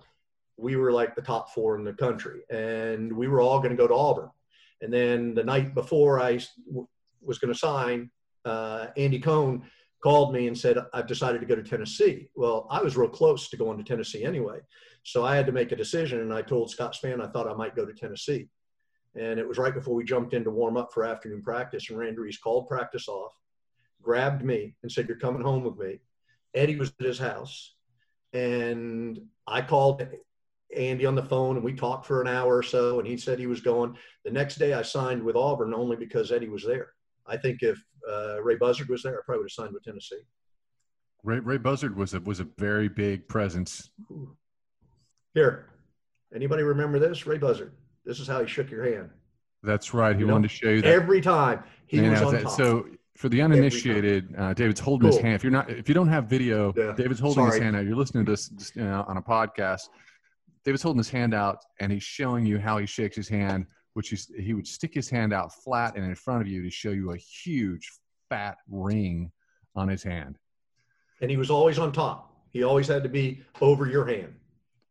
we 0.57 0.77
were 0.77 0.93
like 0.93 1.15
the 1.15 1.23
top 1.23 1.51
four 1.51 1.77
in 1.77 1.85
the 1.85 1.93
country. 1.93 2.43
And 2.51 3.13
we 3.13 3.29
were 3.29 3.41
all 3.41 3.59
going 3.59 3.71
to 3.71 3.77
go 3.77 3.89
to 3.89 3.95
Auburn. 3.95 4.31
And 4.81 4.93
then 4.93 5.35
the 5.35 5.45
night 5.45 5.75
before 5.75 6.21
I 6.21 6.41
was 7.21 7.39
going 7.39 7.53
to 7.53 7.59
sign, 7.59 8.11
uh, 8.45 8.89
Andy 8.97 9.21
Coan 9.21 9.63
called 10.03 10.35
me 10.35 10.49
and 10.49 10.59
said, 10.59 10.79
I've 10.93 11.07
decided 11.07 11.41
to 11.41 11.47
go 11.47 11.55
to 11.55 11.63
Tennessee. 11.63 12.29
Well, 12.35 12.67
I 12.71 12.83
was 12.83 12.97
real 12.97 13.09
close 13.09 13.49
to 13.49 13.57
going 13.57 13.79
to 13.79 13.85
Tennessee 13.85 14.25
anyway. 14.25 14.59
So 15.05 15.25
I 15.25 15.37
had 15.37 15.47
to 15.47 15.53
make 15.53 15.73
a 15.73 15.77
decision. 15.77 16.21
And 16.21 16.33
I 16.33 16.43
told 16.43 16.71
Scott 16.71 16.97
Spann 17.01 17.23
I 17.23 17.29
thought 17.29 17.49
I 17.49 17.55
might 17.55 17.77
go 17.77 17.87
to 17.87 17.93
Tennessee. 17.93 18.49
And 19.15 19.39
it 19.39 19.47
was 19.47 19.59
right 19.59 19.75
before 19.75 19.95
we 19.95 20.05
jumped 20.05 20.35
in 20.35 20.43
to 20.45 20.51
warm 20.51 20.77
up 20.77 20.93
for 20.93 21.05
afternoon 21.05 21.43
practice. 21.43 21.89
And 21.89 21.99
Randy 21.99 22.19
Reese 22.19 22.39
called 22.39 22.67
practice 22.67 23.09
off, 23.09 23.33
grabbed 24.01 24.45
me, 24.45 24.75
and 24.83 24.91
said, 24.91 25.07
You're 25.07 25.19
coming 25.19 25.43
home 25.43 25.65
with 25.65 25.77
me. 25.77 26.01
Eddie 26.55 26.77
was 26.77 26.93
at 26.99 27.07
his 27.07 27.19
house. 27.19 27.75
And 28.33 29.21
I 29.47 29.61
called 29.63 30.07
Andy 30.75 31.05
on 31.05 31.15
the 31.15 31.23
phone 31.23 31.57
and 31.57 31.65
we 31.65 31.75
talked 31.75 32.07
for 32.07 32.23
an 32.23 32.29
hour 32.29 32.57
or 32.57 32.63
so. 32.63 32.99
And 32.99 33.07
he 33.07 33.17
said 33.17 33.39
he 33.39 33.47
was 33.47 33.61
going. 33.61 33.97
The 34.25 34.31
next 34.31 34.57
day 34.57 34.73
I 34.73 34.83
signed 34.83 35.23
with 35.23 35.37
Auburn 35.37 35.75
only 35.75 35.97
because 35.97 36.33
Eddie 36.33 36.49
was 36.49 36.65
there. 36.65 36.93
I 37.27 37.37
think 37.37 37.63
if 37.63 37.83
uh, 38.11 38.43
Ray 38.43 38.57
Bussard 38.57 38.89
was 38.89 39.03
there, 39.03 39.15
I 39.15 39.23
probably 39.25 39.43
would 39.43 39.51
have 39.51 39.65
signed 39.65 39.75
with 39.75 39.85
Tennessee. 39.85 40.21
Ray, 41.23 41.39
Ray 41.39 41.59
Bussard 41.59 41.95
was 41.95 42.15
a 42.15 42.21
was 42.21 42.41
a 42.41 42.47
very 42.59 42.89
big 42.89 43.29
presence. 43.29 43.91
Here, 45.35 45.71
anybody 46.35 46.63
remember 46.63 46.99
this? 46.99 47.27
Ray 47.27 47.39
Bussard. 47.39 47.71
This 48.05 48.19
is 48.19 48.27
how 48.27 48.41
he 48.41 48.49
shook 48.49 48.71
your 48.71 48.85
hand. 48.85 49.11
That's 49.63 49.95
right. 49.95 50.17
He 50.17 50.23
you 50.23 50.27
wanted 50.27 50.43
know, 50.43 50.49
to 50.49 50.55
show 50.55 50.69
you 50.71 50.83
that 50.83 50.93
every 50.93 51.21
time 51.21 51.63
he 51.87 52.01
was 52.01 52.21
on 52.23 52.35
that, 52.35 52.43
top. 52.43 52.53
So 52.53 52.87
for 53.17 53.29
the 53.29 53.41
uninitiated, 53.41 54.35
uh, 54.37 54.55
David's 54.55 54.81
holding 54.81 55.09
cool. 55.09 55.17
his 55.17 55.23
hand. 55.23 55.35
If 55.37 55.45
you're 55.45 55.53
not, 55.53 55.71
if 55.71 55.89
you 55.89 55.95
don't 55.95 56.09
have 56.09 56.25
video, 56.25 56.73
yeah. 56.77 56.93
David's 56.97 57.21
holding 57.21 57.45
Sorry. 57.45 57.53
his 57.53 57.63
hand 57.63 57.77
out. 57.77 57.85
You're 57.85 57.97
listening 57.97 58.25
to 58.25 58.33
this 58.33 58.49
just, 58.49 58.75
you 58.75 58.83
know, 58.83 59.05
on 59.07 59.17
a 59.17 59.23
podcast. 59.23 59.89
David's 60.65 60.83
holding 60.83 60.99
his 60.99 61.11
hand 61.11 61.35
out, 61.35 61.59
and 61.81 61.93
he's 61.93 62.03
showing 62.03 62.47
you 62.47 62.59
how 62.59 62.79
he 62.79 62.87
shakes 62.87 63.17
his 63.17 63.29
hand 63.29 63.67
which 63.95 64.13
is 64.13 64.31
he 64.39 64.55
would 64.55 64.67
stick 64.67 64.95
his 64.95 65.09
hand 65.09 65.33
out 65.33 65.53
flat 65.53 65.97
and 65.97 66.05
in 66.05 66.15
front 66.15 66.41
of 66.41 66.49
you 66.49 66.63
to 66.63 66.71
show 66.71 66.91
you 66.91 67.13
a 67.13 67.17
huge 67.17 67.91
fat 68.29 68.57
ring 68.69 69.31
on 69.75 69.89
his 69.89 70.03
hand. 70.03 70.39
And 71.21 71.31
he 71.31 71.37
was 71.37 71.51
always 71.51 71.79
on 71.79 71.93
top. 71.93 72.35
He 72.51 72.63
always 72.63 72.89
had 72.89 73.03
to 73.03 73.09
be 73.09 73.43
over 73.61 73.87
your 73.87 74.07
hand. 74.07 74.35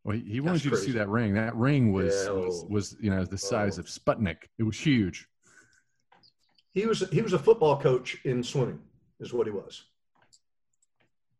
Well, 0.03 0.17
he, 0.17 0.24
he 0.24 0.39
wanted 0.39 0.63
you 0.63 0.72
crazy. 0.72 0.86
to 0.86 0.91
see 0.91 0.98
that 0.98 1.10
ring. 1.10 1.34
That 1.34 1.55
ring 1.55 1.91
was, 1.91 2.24
yeah, 2.24 2.31
oh, 2.31 2.46
was, 2.46 2.65
was, 2.70 2.96
you 3.00 3.12
know, 3.12 3.24
the 3.24 3.38
size 3.38 3.77
oh. 3.77 3.81
of 3.81 3.88
Sputnik. 3.88 4.38
It 4.58 4.63
was 4.63 4.79
huge. 4.79 5.27
He 6.74 6.86
was, 6.86 7.08
he 7.12 7.22
was 7.22 7.34
a 7.34 7.39
football 7.39 7.79
coach 7.79 8.17
in 8.24 8.43
swimming 8.43 8.79
is 9.20 9.34
what 9.34 9.46
he 9.46 9.51
was. 9.51 9.84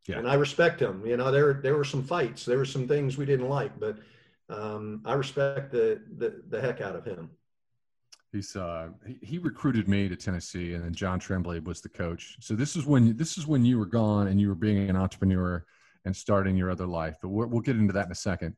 Yeah. 0.08 0.18
And 0.20 0.28
I 0.28 0.34
respect 0.36 0.82
him. 0.82 1.06
You 1.06 1.18
know, 1.18 1.32
there, 1.32 1.54
there 1.54 1.76
were 1.76 1.84
some 1.84 2.04
fights, 2.04 2.46
there 2.46 2.58
were 2.58 2.66
some 2.66 2.88
things 2.88 3.18
we 3.18 3.26
didn't 3.26 3.50
like, 3.50 3.80
but 3.80 3.98
um, 4.50 5.02
I 5.06 5.14
respect 5.14 5.72
the, 5.72 6.02
the, 6.18 6.42
the 6.50 6.60
heck 6.62 6.82
out 6.82 6.96
of 6.96 7.06
him. 7.06 7.30
He's 8.32 8.56
uh, 8.56 8.90
he, 9.06 9.20
he 9.22 9.38
recruited 9.38 9.90
me 9.90 10.08
to 10.08 10.16
Tennessee, 10.16 10.74
and 10.74 10.84
then 10.84 10.94
John 10.94 11.20
Trembley 11.20 11.60
was 11.60 11.82
the 11.82 11.90
coach. 11.90 12.38
So 12.40 12.56
this 12.56 12.76
is 12.76 12.86
when 12.86 13.18
this 13.18 13.38
is 13.38 13.46
when 13.46 13.66
you 13.66 13.78
were 13.78 13.86
gone 13.86 14.28
and 14.28 14.40
you 14.40 14.48
were 14.48 14.56
being 14.56 14.90
an 14.90 14.96
entrepreneur 14.96 15.66
and 16.06 16.16
starting 16.16 16.56
your 16.56 16.72
other 16.72 16.88
life. 16.88 17.18
But 17.22 17.30
we'll, 17.30 17.48
we'll 17.48 17.62
get 17.62 17.76
into 17.76 17.94
that 17.94 18.06
in 18.06 18.12
a 18.12 18.16
second. 18.16 18.56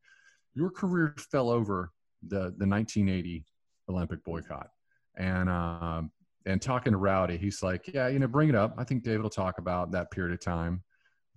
Your 0.53 0.70
career 0.70 1.15
fell 1.32 1.50
over 1.50 1.92
the 2.22 2.53
the 2.58 2.68
1980 2.68 3.46
Olympic 3.89 4.24
boycott, 4.24 4.70
and 5.18 5.50
uh, 5.50 6.03
and 6.46 6.62
talking 6.62 6.92
to 6.92 6.98
Rowdy, 6.98 7.38
he's 7.38 7.63
like, 7.63 7.88
yeah, 7.88 8.08
you 8.10 8.20
know, 8.20 8.27
bring 8.27 8.50
it 8.50 8.56
up. 8.56 8.75
I 8.77 8.84
think 8.84 9.03
David 9.03 9.22
will 9.22 9.30
talk 9.30 9.58
about 9.58 9.92
that 9.92 10.12
period 10.12 10.34
of 10.34 10.39
time, 10.39 10.84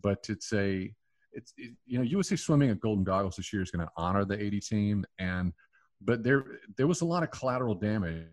but 0.02 0.26
it's 0.28 0.52
a 0.52 0.92
it's 1.32 1.52
it, 1.56 1.72
you 1.86 1.98
know 1.98 2.04
USA 2.04 2.36
Swimming 2.36 2.70
at 2.70 2.80
Golden 2.80 3.04
Goggles 3.04 3.36
this 3.36 3.52
year 3.52 3.62
is 3.62 3.70
going 3.70 3.86
to 3.86 3.92
honor 3.96 4.24
the 4.24 4.42
80 4.42 4.60
team 4.60 5.04
and 5.18 5.52
but 6.00 6.22
there 6.22 6.44
there 6.76 6.86
was 6.86 7.00
a 7.00 7.04
lot 7.04 7.22
of 7.22 7.30
collateral 7.30 7.74
damage 7.74 8.26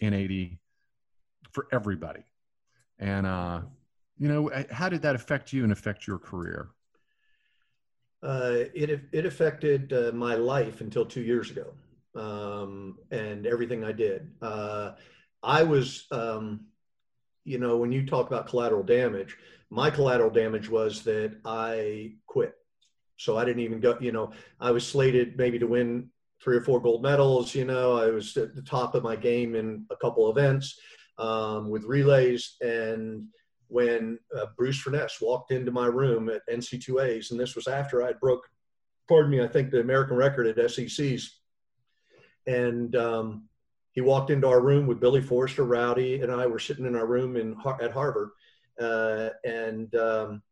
in 0.00 0.12
80 0.14 0.58
for 1.52 1.66
everybody 1.72 2.24
and 2.98 3.26
uh 3.26 3.60
you 4.18 4.28
know 4.28 4.50
how 4.70 4.88
did 4.88 5.02
that 5.02 5.14
affect 5.14 5.52
you 5.52 5.62
and 5.62 5.72
affect 5.72 6.06
your 6.06 6.18
career 6.18 6.70
uh, 8.22 8.64
it 8.74 9.00
it 9.12 9.26
affected 9.26 9.92
uh, 9.92 10.10
my 10.12 10.34
life 10.34 10.80
until 10.80 11.04
two 11.04 11.20
years 11.20 11.50
ago, 11.50 11.72
um, 12.14 12.98
and 13.10 13.46
everything 13.46 13.84
I 13.84 13.92
did. 13.92 14.30
Uh, 14.40 14.92
I 15.42 15.62
was, 15.62 16.06
um, 16.10 16.66
you 17.44 17.58
know, 17.58 17.76
when 17.76 17.92
you 17.92 18.06
talk 18.06 18.26
about 18.26 18.48
collateral 18.48 18.82
damage, 18.82 19.36
my 19.70 19.90
collateral 19.90 20.30
damage 20.30 20.68
was 20.68 21.02
that 21.04 21.36
I 21.44 22.14
quit. 22.26 22.54
So 23.16 23.36
I 23.36 23.44
didn't 23.44 23.62
even 23.62 23.80
go. 23.80 23.96
You 24.00 24.12
know, 24.12 24.32
I 24.60 24.70
was 24.70 24.86
slated 24.86 25.36
maybe 25.36 25.58
to 25.58 25.66
win 25.66 26.10
three 26.42 26.56
or 26.56 26.62
four 26.62 26.80
gold 26.80 27.02
medals. 27.02 27.54
You 27.54 27.64
know, 27.64 27.96
I 27.96 28.10
was 28.10 28.36
at 28.36 28.54
the 28.54 28.62
top 28.62 28.94
of 28.94 29.02
my 29.02 29.16
game 29.16 29.54
in 29.54 29.86
a 29.90 29.96
couple 29.96 30.30
events 30.30 30.78
um, 31.18 31.70
with 31.70 31.84
relays. 31.84 32.56
And 32.60 33.26
when 33.68 34.18
uh, 34.36 34.46
Bruce 34.56 34.82
Furniss 34.82 35.20
walked 35.20 35.50
into 35.50 35.72
my 35.72 35.86
room 35.86 36.28
at 36.28 36.46
NC2As, 36.50 37.30
and 37.30 37.40
this 37.40 37.56
was 37.56 37.66
after 37.66 38.02
I 38.02 38.08
had 38.08 38.20
broke, 38.20 38.48
pardon 39.08 39.30
me, 39.30 39.42
I 39.42 39.48
think 39.48 39.70
the 39.70 39.80
American 39.80 40.16
record 40.16 40.46
at 40.46 40.70
SECs. 40.70 41.30
And 42.46 42.94
um, 42.94 43.48
he 43.92 44.00
walked 44.00 44.30
into 44.30 44.46
our 44.46 44.60
room 44.60 44.86
with 44.86 45.00
Billy 45.00 45.22
Forrester, 45.22 45.64
Rowdy, 45.64 46.20
and 46.20 46.30
I 46.30 46.46
were 46.46 46.58
sitting 46.58 46.86
in 46.86 46.94
our 46.94 47.06
room 47.06 47.36
in 47.36 47.56
at 47.80 47.92
Harvard. 47.92 48.30
Uh, 48.80 49.30
and 49.44 49.92
um, 49.96 50.42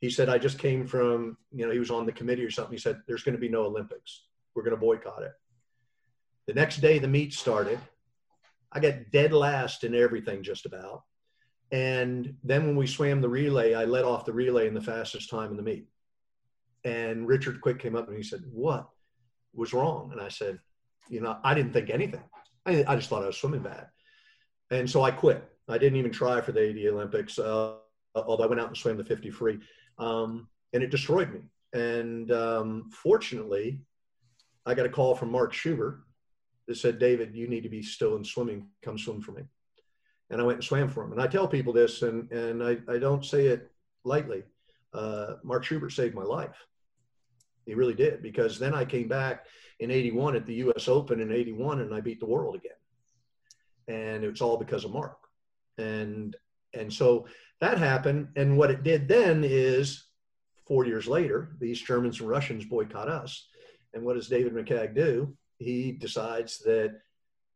he 0.00 0.10
said, 0.10 0.28
I 0.28 0.38
just 0.38 0.58
came 0.58 0.86
from, 0.86 1.36
you 1.52 1.66
know, 1.66 1.72
he 1.72 1.78
was 1.78 1.90
on 1.90 2.06
the 2.06 2.12
committee 2.12 2.44
or 2.44 2.50
something. 2.50 2.72
He 2.72 2.80
said, 2.80 3.00
there's 3.06 3.22
going 3.22 3.36
to 3.36 3.40
be 3.40 3.48
no 3.48 3.64
Olympics. 3.64 4.24
We're 4.54 4.62
going 4.62 4.76
to 4.76 4.80
boycott 4.80 5.22
it. 5.22 5.32
The 6.46 6.54
next 6.54 6.78
day, 6.78 6.98
the 6.98 7.08
meet 7.08 7.32
started. 7.32 7.78
I 8.72 8.80
got 8.80 9.10
dead 9.12 9.32
last 9.32 9.84
in 9.84 9.94
everything, 9.94 10.42
just 10.42 10.66
about. 10.66 11.02
And 11.70 12.34
then 12.42 12.66
when 12.66 12.76
we 12.76 12.86
swam 12.86 13.20
the 13.20 13.28
relay, 13.28 13.74
I 13.74 13.84
let 13.84 14.04
off 14.04 14.24
the 14.24 14.32
relay 14.32 14.66
in 14.66 14.74
the 14.74 14.80
fastest 14.80 15.30
time 15.30 15.50
in 15.50 15.56
the 15.56 15.62
meet. 15.62 15.86
And 16.84 17.26
Richard 17.26 17.60
Quick 17.60 17.78
came 17.78 17.96
up 17.96 18.08
and 18.08 18.16
he 18.16 18.22
said, 18.22 18.42
What 18.50 18.88
was 19.54 19.72
wrong? 19.72 20.10
And 20.12 20.20
I 20.20 20.28
said, 20.28 20.58
You 21.08 21.20
know, 21.20 21.38
I 21.44 21.54
didn't 21.54 21.72
think 21.72 21.90
anything. 21.90 22.22
I, 22.66 22.84
I 22.86 22.96
just 22.96 23.08
thought 23.08 23.22
I 23.22 23.26
was 23.26 23.38
swimming 23.38 23.62
bad. 23.62 23.86
And 24.70 24.88
so 24.90 25.02
I 25.02 25.10
quit. 25.10 25.48
I 25.68 25.78
didn't 25.78 25.98
even 25.98 26.10
try 26.10 26.40
for 26.40 26.52
the 26.52 26.60
80 26.60 26.88
Olympics, 26.88 27.38
uh, 27.38 27.74
although 28.14 28.44
I 28.44 28.48
went 28.48 28.60
out 28.60 28.68
and 28.68 28.76
swam 28.76 28.96
the 28.96 29.04
50 29.04 29.30
free. 29.30 29.58
Um, 29.98 30.48
and 30.72 30.82
it 30.82 30.90
destroyed 30.90 31.32
me. 31.32 31.40
And 31.72 32.30
um, 32.32 32.90
fortunately, 32.90 33.80
I 34.64 34.74
got 34.74 34.86
a 34.86 34.90
call 34.90 35.14
from 35.14 35.30
Mark 35.30 35.52
Schubert 35.52 36.00
that 36.68 36.76
said, 36.76 36.98
David, 36.98 37.34
you 37.34 37.48
need 37.48 37.62
to 37.62 37.68
be 37.68 37.82
still 37.82 38.16
in 38.16 38.24
swimming. 38.24 38.68
Come 38.82 38.98
swim 38.98 39.20
for 39.20 39.32
me. 39.32 39.42
And 40.30 40.40
I 40.40 40.44
went 40.44 40.58
and 40.58 40.64
swam 40.64 40.88
for 40.88 41.04
him. 41.04 41.12
And 41.12 41.20
I 41.20 41.26
tell 41.26 41.48
people 41.48 41.72
this, 41.72 42.02
and, 42.02 42.30
and 42.30 42.62
I, 42.62 42.78
I 42.88 42.98
don't 42.98 43.24
say 43.24 43.46
it 43.46 43.70
lightly. 44.04 44.44
Uh, 44.94 45.34
Mark 45.42 45.64
Schubert 45.64 45.92
saved 45.92 46.14
my 46.14 46.22
life. 46.22 46.56
He 47.66 47.74
really 47.74 47.94
did, 47.94 48.22
because 48.22 48.58
then 48.58 48.74
I 48.74 48.84
came 48.84 49.08
back 49.08 49.46
in 49.80 49.90
81 49.90 50.36
at 50.36 50.46
the 50.46 50.54
US 50.54 50.88
Open 50.88 51.20
in 51.20 51.32
81 51.32 51.80
and 51.80 51.94
I 51.94 52.00
beat 52.00 52.20
the 52.20 52.26
world 52.26 52.54
again. 52.54 52.72
And 53.88 54.24
it 54.24 54.30
was 54.30 54.40
all 54.40 54.56
because 54.56 54.84
of 54.84 54.92
Mark. 54.92 55.18
And, 55.78 56.36
and 56.74 56.92
so 56.92 57.26
that 57.60 57.78
happened. 57.78 58.28
And 58.36 58.56
what 58.56 58.70
it 58.70 58.82
did 58.82 59.08
then 59.08 59.44
is 59.44 60.04
four 60.66 60.86
years 60.86 61.06
later, 61.06 61.56
these 61.58 61.80
Germans 61.80 62.20
and 62.20 62.28
Russians 62.28 62.64
boycott 62.64 63.08
us 63.08 63.48
and 63.94 64.04
what 64.04 64.14
does 64.14 64.28
David 64.28 64.54
McCagg 64.54 64.94
do? 64.94 65.36
He 65.58 65.92
decides 65.92 66.58
that, 66.60 67.00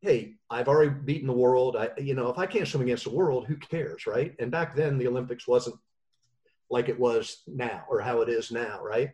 hey, 0.00 0.34
I've 0.50 0.68
already 0.68 0.90
beaten 0.90 1.26
the 1.26 1.32
world. 1.32 1.76
I, 1.76 1.90
you 1.98 2.14
know, 2.14 2.28
if 2.28 2.38
I 2.38 2.46
can't 2.46 2.68
swim 2.68 2.82
against 2.82 3.04
the 3.04 3.10
world, 3.10 3.46
who 3.46 3.56
cares, 3.56 4.06
right? 4.06 4.34
And 4.38 4.50
back 4.50 4.76
then, 4.76 4.98
the 4.98 5.08
Olympics 5.08 5.48
wasn't 5.48 5.76
like 6.70 6.88
it 6.88 6.98
was 6.98 7.42
now 7.46 7.84
or 7.88 8.00
how 8.00 8.20
it 8.20 8.28
is 8.28 8.50
now, 8.50 8.80
right? 8.82 9.10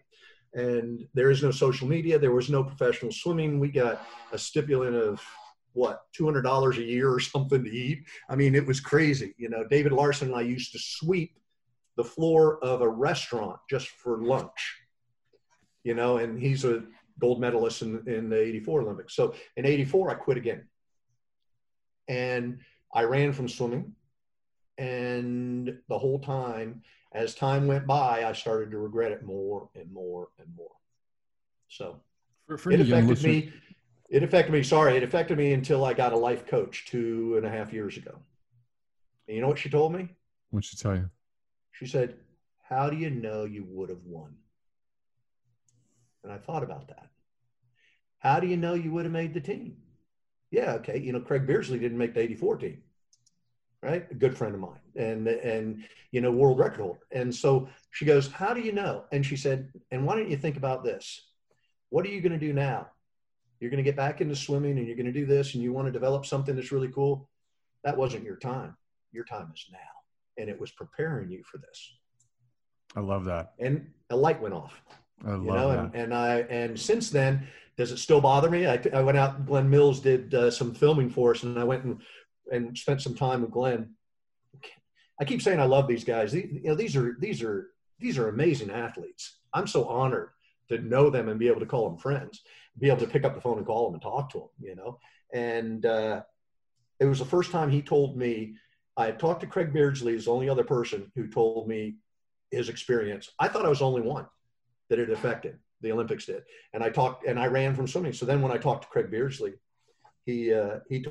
And 0.54 1.06
there 1.14 1.30
is 1.30 1.42
no 1.42 1.50
social 1.50 1.88
media. 1.88 2.18
There 2.18 2.34
was 2.34 2.50
no 2.50 2.62
professional 2.62 3.12
swimming. 3.12 3.58
We 3.58 3.68
got 3.68 4.06
a 4.32 4.38
stipulant 4.38 4.96
of 4.96 5.22
what 5.72 6.02
$200 6.18 6.76
a 6.76 6.82
year 6.82 7.10
or 7.12 7.20
something 7.20 7.64
to 7.64 7.70
eat. 7.70 8.04
I 8.28 8.36
mean, 8.36 8.54
it 8.54 8.66
was 8.66 8.80
crazy. 8.80 9.34
You 9.38 9.48
know, 9.48 9.64
David 9.68 9.92
Larson 9.92 10.28
and 10.28 10.36
I 10.36 10.42
used 10.42 10.72
to 10.72 10.78
sweep 10.78 11.38
the 11.96 12.04
floor 12.04 12.62
of 12.64 12.80
a 12.80 12.88
restaurant 12.88 13.58
just 13.68 13.88
for 13.88 14.22
lunch. 14.22 14.78
You 15.84 15.94
know, 15.94 16.18
and 16.18 16.40
he's 16.40 16.64
a 16.64 16.84
gold 17.18 17.40
medalist 17.40 17.82
in, 17.82 18.02
in 18.06 18.28
the 18.28 18.40
84 18.40 18.82
Olympics. 18.82 19.14
So 19.14 19.34
in 19.56 19.66
84, 19.66 20.10
I 20.10 20.14
quit 20.14 20.36
again. 20.36 20.66
And 22.08 22.58
I 22.92 23.04
ran 23.04 23.32
from 23.32 23.48
swimming. 23.48 23.94
And 24.78 25.78
the 25.88 25.98
whole 25.98 26.18
time, 26.18 26.82
as 27.14 27.34
time 27.34 27.66
went 27.66 27.86
by, 27.86 28.24
I 28.24 28.32
started 28.32 28.70
to 28.70 28.78
regret 28.78 29.12
it 29.12 29.22
more 29.22 29.68
and 29.74 29.92
more 29.92 30.28
and 30.38 30.48
more. 30.56 30.70
So 31.68 32.00
for, 32.46 32.58
for 32.58 32.72
it 32.72 32.80
affected 32.80 33.22
me. 33.22 33.52
It 34.08 34.22
affected 34.22 34.52
me. 34.52 34.62
Sorry, 34.62 34.96
it 34.96 35.02
affected 35.02 35.38
me 35.38 35.52
until 35.54 35.84
I 35.84 35.94
got 35.94 36.12
a 36.12 36.16
life 36.16 36.46
coach 36.46 36.86
two 36.86 37.34
and 37.36 37.46
a 37.46 37.50
half 37.50 37.72
years 37.72 37.96
ago. 37.96 38.18
And 39.26 39.36
you 39.36 39.40
know 39.40 39.48
what 39.48 39.58
she 39.58 39.70
told 39.70 39.92
me? 39.92 40.08
What'd 40.50 40.68
she 40.68 40.76
tell 40.76 40.94
you? 40.94 41.08
She 41.72 41.86
said, 41.86 42.16
How 42.62 42.90
do 42.90 42.96
you 42.96 43.08
know 43.08 43.44
you 43.44 43.64
would 43.68 43.88
have 43.88 44.04
won? 44.04 44.34
And 46.22 46.32
I 46.32 46.38
thought 46.38 46.62
about 46.62 46.88
that. 46.88 47.10
How 48.18 48.38
do 48.40 48.46
you 48.46 48.56
know 48.56 48.74
you 48.74 48.92
would 48.92 49.04
have 49.04 49.12
made 49.12 49.34
the 49.34 49.40
team? 49.40 49.76
Yeah, 50.50 50.74
okay. 50.74 50.98
You 50.98 51.12
know, 51.12 51.20
Craig 51.20 51.46
Beardsley 51.46 51.78
didn't 51.78 51.98
make 51.98 52.14
the 52.14 52.20
84 52.20 52.56
team. 52.58 52.82
right? 53.82 54.06
A 54.10 54.14
good 54.14 54.36
friend 54.36 54.54
of 54.54 54.60
mine, 54.60 54.78
and 54.96 55.26
and 55.26 55.84
you 56.12 56.20
know, 56.20 56.30
world 56.30 56.58
record 56.58 56.80
holder. 56.80 57.00
And 57.10 57.34
so 57.34 57.68
she 57.90 58.04
goes, 58.04 58.30
"How 58.30 58.54
do 58.54 58.60
you 58.60 58.72
know?" 58.72 59.04
And 59.12 59.24
she 59.26 59.36
said, 59.36 59.72
"And 59.90 60.06
why 60.06 60.14
don't 60.16 60.30
you 60.30 60.36
think 60.36 60.56
about 60.56 60.84
this? 60.84 61.30
What 61.88 62.06
are 62.06 62.08
you 62.10 62.20
going 62.20 62.32
to 62.32 62.38
do 62.38 62.52
now? 62.52 62.88
You're 63.60 63.70
going 63.70 63.84
to 63.84 63.88
get 63.90 63.96
back 63.96 64.20
into 64.20 64.36
swimming, 64.36 64.78
and 64.78 64.86
you're 64.86 64.96
going 64.96 65.06
to 65.06 65.12
do 65.12 65.26
this, 65.26 65.54
and 65.54 65.62
you 65.62 65.72
want 65.72 65.86
to 65.86 65.92
develop 65.92 66.26
something 66.26 66.54
that's 66.54 66.72
really 66.72 66.88
cool. 66.88 67.28
That 67.84 67.96
wasn't 67.96 68.24
your 68.24 68.36
time. 68.36 68.76
Your 69.12 69.24
time 69.24 69.50
is 69.54 69.66
now, 69.72 69.78
and 70.38 70.48
it 70.48 70.58
was 70.60 70.70
preparing 70.70 71.30
you 71.30 71.42
for 71.44 71.58
this." 71.58 71.96
I 72.94 73.00
love 73.00 73.24
that. 73.24 73.54
And 73.58 73.90
a 74.10 74.16
light 74.16 74.40
went 74.40 74.54
off. 74.54 74.80
I 75.24 75.30
love 75.30 75.44
you 75.44 75.50
know, 75.52 75.68
that. 75.68 75.78
and, 75.78 75.94
and 75.94 76.14
I 76.14 76.38
and 76.40 76.78
since 76.78 77.10
then, 77.10 77.46
does 77.76 77.92
it 77.92 77.98
still 77.98 78.20
bother 78.20 78.50
me? 78.50 78.66
I, 78.66 78.80
I 78.92 79.02
went 79.02 79.18
out. 79.18 79.46
Glenn 79.46 79.70
Mills 79.70 80.00
did 80.00 80.34
uh, 80.34 80.50
some 80.50 80.74
filming 80.74 81.10
for 81.10 81.32
us, 81.32 81.42
and 81.42 81.58
I 81.58 81.64
went 81.64 81.84
and 81.84 82.00
and 82.50 82.76
spent 82.76 83.02
some 83.02 83.14
time 83.14 83.42
with 83.42 83.50
Glenn. 83.50 83.90
I 85.20 85.24
keep 85.24 85.42
saying 85.42 85.60
I 85.60 85.64
love 85.64 85.86
these 85.86 86.04
guys. 86.04 86.32
These, 86.32 86.48
you 86.52 86.70
know, 86.70 86.74
these 86.74 86.96
are 86.96 87.16
these 87.20 87.42
are 87.42 87.70
these 87.98 88.18
are 88.18 88.28
amazing 88.28 88.70
athletes. 88.70 89.38
I'm 89.54 89.66
so 89.66 89.84
honored 89.84 90.30
to 90.68 90.78
know 90.78 91.10
them 91.10 91.28
and 91.28 91.38
be 91.38 91.48
able 91.48 91.60
to 91.60 91.66
call 91.66 91.88
them 91.88 91.98
friends, 91.98 92.42
be 92.78 92.88
able 92.88 93.00
to 93.00 93.06
pick 93.06 93.24
up 93.24 93.34
the 93.34 93.40
phone 93.40 93.58
and 93.58 93.66
call 93.66 93.86
them 93.86 93.94
and 93.94 94.02
talk 94.02 94.30
to 94.30 94.38
them. 94.38 94.48
You 94.60 94.76
know, 94.76 94.98
and 95.32 95.86
uh, 95.86 96.22
it 96.98 97.04
was 97.04 97.20
the 97.20 97.24
first 97.24 97.50
time 97.50 97.70
he 97.70 97.82
told 97.82 98.16
me. 98.16 98.54
I 98.94 99.06
had 99.06 99.18
talked 99.18 99.40
to 99.40 99.46
Craig 99.46 99.72
Beardsley, 99.72 100.14
is 100.14 100.26
the 100.26 100.32
only 100.32 100.50
other 100.50 100.64
person 100.64 101.10
who 101.14 101.26
told 101.26 101.66
me 101.66 101.94
his 102.50 102.68
experience. 102.68 103.30
I 103.38 103.48
thought 103.48 103.64
I 103.64 103.70
was 103.70 103.78
the 103.78 103.86
only 103.86 104.02
one 104.02 104.26
that 104.92 104.98
it 104.98 105.10
affected. 105.10 105.58
The 105.80 105.90
Olympics 105.90 106.26
did, 106.26 106.42
and 106.74 106.84
I 106.84 106.90
talked 106.90 107.26
and 107.26 107.40
I 107.40 107.46
ran 107.46 107.74
from 107.74 107.88
swimming. 107.88 108.12
So 108.12 108.26
then 108.26 108.40
when 108.40 108.52
I 108.52 108.56
talked 108.56 108.82
to 108.82 108.88
Craig 108.88 109.10
Beardsley, 109.10 109.54
he 110.26 110.52
uh, 110.54 110.78
he 110.88 111.04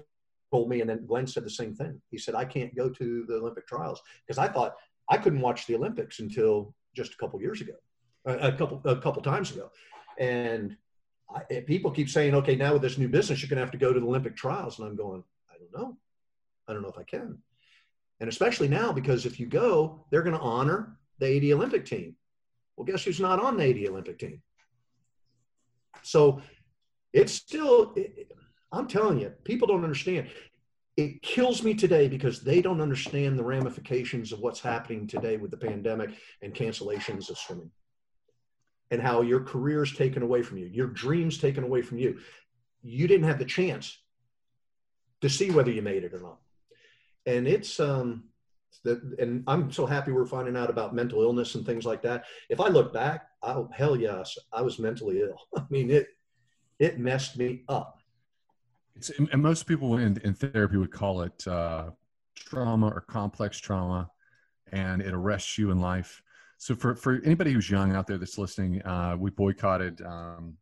told 0.53 0.69
me, 0.69 0.81
and 0.81 0.89
then 0.89 1.05
Glenn 1.05 1.27
said 1.27 1.43
the 1.43 1.49
same 1.49 1.73
thing. 1.73 1.99
He 2.09 2.17
said, 2.17 2.35
I 2.35 2.45
can't 2.45 2.75
go 2.75 2.87
to 2.89 3.25
the 3.27 3.35
Olympic 3.35 3.67
trials 3.67 4.01
because 4.25 4.37
I 4.37 4.47
thought 4.47 4.75
I 5.09 5.17
couldn't 5.17 5.41
watch 5.41 5.65
the 5.65 5.75
Olympics 5.75 6.19
until 6.19 6.73
just 6.95 7.13
a 7.13 7.17
couple 7.17 7.41
years 7.41 7.61
ago, 7.61 7.73
a 8.25 8.51
couple, 8.51 8.81
a 8.85 8.95
couple 8.95 9.21
times 9.21 9.51
ago. 9.51 9.71
And 10.19 10.77
I, 11.33 11.61
people 11.61 11.91
keep 11.91 12.09
saying, 12.09 12.35
okay, 12.35 12.55
now 12.55 12.73
with 12.73 12.81
this 12.81 12.97
new 12.97 13.07
business, 13.07 13.41
you're 13.41 13.49
going 13.49 13.57
to 13.57 13.63
have 13.63 13.71
to 13.71 13.77
go 13.77 13.91
to 13.91 13.99
the 13.99 14.05
Olympic 14.05 14.35
trials. 14.35 14.79
And 14.79 14.87
I'm 14.87 14.95
going, 14.95 15.23
I 15.49 15.57
don't 15.57 15.81
know. 15.81 15.97
I 16.67 16.73
don't 16.73 16.81
know 16.81 16.89
if 16.89 16.97
I 16.97 17.03
can. 17.03 17.37
And 18.19 18.29
especially 18.29 18.67
now, 18.67 18.91
because 18.91 19.25
if 19.25 19.39
you 19.39 19.47
go, 19.47 20.05
they're 20.11 20.21
going 20.21 20.37
to 20.37 20.41
honor 20.41 20.97
the 21.19 21.25
80 21.25 21.53
Olympic 21.53 21.85
team. 21.85 22.15
Well, 22.81 22.87
guess 22.87 23.03
who's 23.03 23.19
not 23.19 23.39
on 23.39 23.57
the 23.57 23.63
80 23.63 23.89
Olympic 23.89 24.17
team? 24.17 24.41
So 26.01 26.41
it's 27.13 27.31
still, 27.31 27.95
I'm 28.71 28.87
telling 28.87 29.19
you, 29.19 29.29
people 29.43 29.67
don't 29.67 29.83
understand. 29.83 30.29
It 30.97 31.21
kills 31.21 31.61
me 31.61 31.75
today 31.75 32.07
because 32.07 32.41
they 32.41 32.59
don't 32.59 32.81
understand 32.81 33.37
the 33.37 33.43
ramifications 33.43 34.31
of 34.31 34.39
what's 34.39 34.61
happening 34.61 35.05
today 35.05 35.37
with 35.37 35.51
the 35.51 35.57
pandemic 35.57 36.09
and 36.41 36.55
cancellations 36.55 37.29
of 37.29 37.37
swimming 37.37 37.69
and 38.89 38.99
how 38.99 39.21
your 39.21 39.41
career 39.41 39.83
is 39.83 39.91
taken 39.91 40.23
away 40.23 40.41
from 40.41 40.57
you, 40.57 40.65
your 40.65 40.87
dreams 40.87 41.37
taken 41.37 41.63
away 41.63 41.83
from 41.83 41.99
you. 41.99 42.17
You 42.81 43.07
didn't 43.07 43.27
have 43.27 43.37
the 43.37 43.45
chance 43.45 43.95
to 45.21 45.29
see 45.29 45.51
whether 45.51 45.69
you 45.69 45.83
made 45.83 46.03
it 46.03 46.15
or 46.15 46.21
not. 46.21 46.39
And 47.27 47.47
it's, 47.47 47.79
um, 47.79 48.30
that, 48.83 49.01
and 49.19 49.43
I'm 49.47 49.71
so 49.71 49.85
happy 49.85 50.11
we're 50.11 50.25
finding 50.25 50.55
out 50.55 50.69
about 50.69 50.95
mental 50.95 51.21
illness 51.21 51.55
and 51.55 51.65
things 51.65 51.85
like 51.85 52.01
that. 52.03 52.25
If 52.49 52.59
I 52.59 52.67
look 52.67 52.93
back, 52.93 53.27
oh 53.43 53.69
hell 53.73 53.95
yes, 53.95 54.37
I 54.51 54.61
was 54.61 54.79
mentally 54.79 55.21
ill. 55.21 55.39
I 55.57 55.65
mean, 55.69 55.89
it 55.89 56.07
it 56.79 56.99
messed 56.99 57.37
me 57.37 57.63
up. 57.69 57.99
It's, 58.95 59.09
and 59.09 59.41
most 59.41 59.67
people 59.67 59.97
in, 59.97 60.19
in 60.23 60.33
therapy 60.33 60.77
would 60.77 60.91
call 60.91 61.21
it 61.21 61.47
uh, 61.47 61.91
trauma 62.35 62.87
or 62.87 63.01
complex 63.01 63.57
trauma, 63.59 64.09
and 64.71 65.01
it 65.01 65.13
arrests 65.13 65.57
you 65.57 65.71
in 65.71 65.79
life. 65.79 66.21
So 66.57 66.75
for, 66.75 66.95
for 66.95 67.19
anybody 67.23 67.53
who's 67.53 67.69
young 67.69 67.95
out 67.95 68.05
there 68.05 68.17
that's 68.17 68.37
listening, 68.37 68.81
uh, 68.83 69.15
we 69.17 69.31
boycotted. 69.31 70.01
Um, 70.01 70.57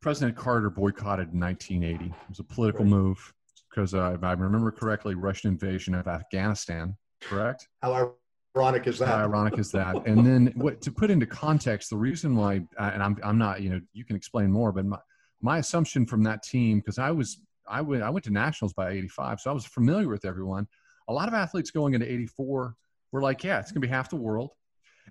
President 0.00 0.36
Carter 0.36 0.70
boycotted 0.70 1.32
in 1.32 1.40
1980. 1.40 2.04
It 2.06 2.12
was 2.28 2.38
a 2.38 2.44
political 2.44 2.84
right. 2.84 2.90
move 2.90 3.34
because 3.76 3.94
uh, 3.94 4.12
if 4.14 4.24
I 4.24 4.32
remember 4.32 4.70
correctly, 4.70 5.14
Russian 5.14 5.50
invasion 5.50 5.94
of 5.94 6.08
Afghanistan. 6.08 6.96
Correct? 7.20 7.68
How 7.82 8.14
ironic 8.56 8.86
is 8.86 8.98
that? 8.98 9.08
How 9.08 9.24
ironic 9.24 9.58
is 9.58 9.70
that? 9.72 9.94
And 10.06 10.26
then 10.26 10.52
what, 10.56 10.80
to 10.82 10.90
put 10.90 11.10
into 11.10 11.26
context, 11.26 11.90
the 11.90 11.96
reason 11.96 12.36
why, 12.36 12.62
and 12.78 13.02
I'm 13.02 13.18
I'm 13.22 13.38
not, 13.38 13.60
you 13.60 13.70
know, 13.70 13.80
you 13.92 14.04
can 14.04 14.16
explain 14.16 14.50
more, 14.50 14.72
but 14.72 14.86
my, 14.86 14.98
my 15.42 15.58
assumption 15.58 16.06
from 16.06 16.22
that 16.22 16.42
team, 16.42 16.78
because 16.78 16.98
I 16.98 17.10
was 17.10 17.40
I 17.68 17.82
went 17.82 18.02
I 18.02 18.10
went 18.10 18.24
to 18.24 18.32
nationals 18.32 18.72
by 18.72 18.90
'85, 18.90 19.40
so 19.40 19.50
I 19.50 19.54
was 19.54 19.66
familiar 19.66 20.08
with 20.08 20.24
everyone. 20.24 20.66
A 21.08 21.12
lot 21.12 21.28
of 21.28 21.34
athletes 21.34 21.70
going 21.70 21.94
into 21.94 22.10
'84 22.10 22.74
were 23.12 23.20
like, 23.20 23.44
yeah, 23.44 23.60
it's 23.60 23.72
gonna 23.72 23.80
be 23.80 23.88
half 23.88 24.08
the 24.08 24.16
world, 24.16 24.52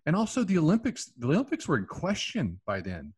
and 0.08 0.16
also 0.16 0.44
the 0.44 0.58
Olympics. 0.58 1.12
The 1.18 1.28
Olympics 1.28 1.68
were 1.68 1.78
in 1.78 1.86
question 1.86 2.60
by 2.66 2.82
then. 2.82 3.14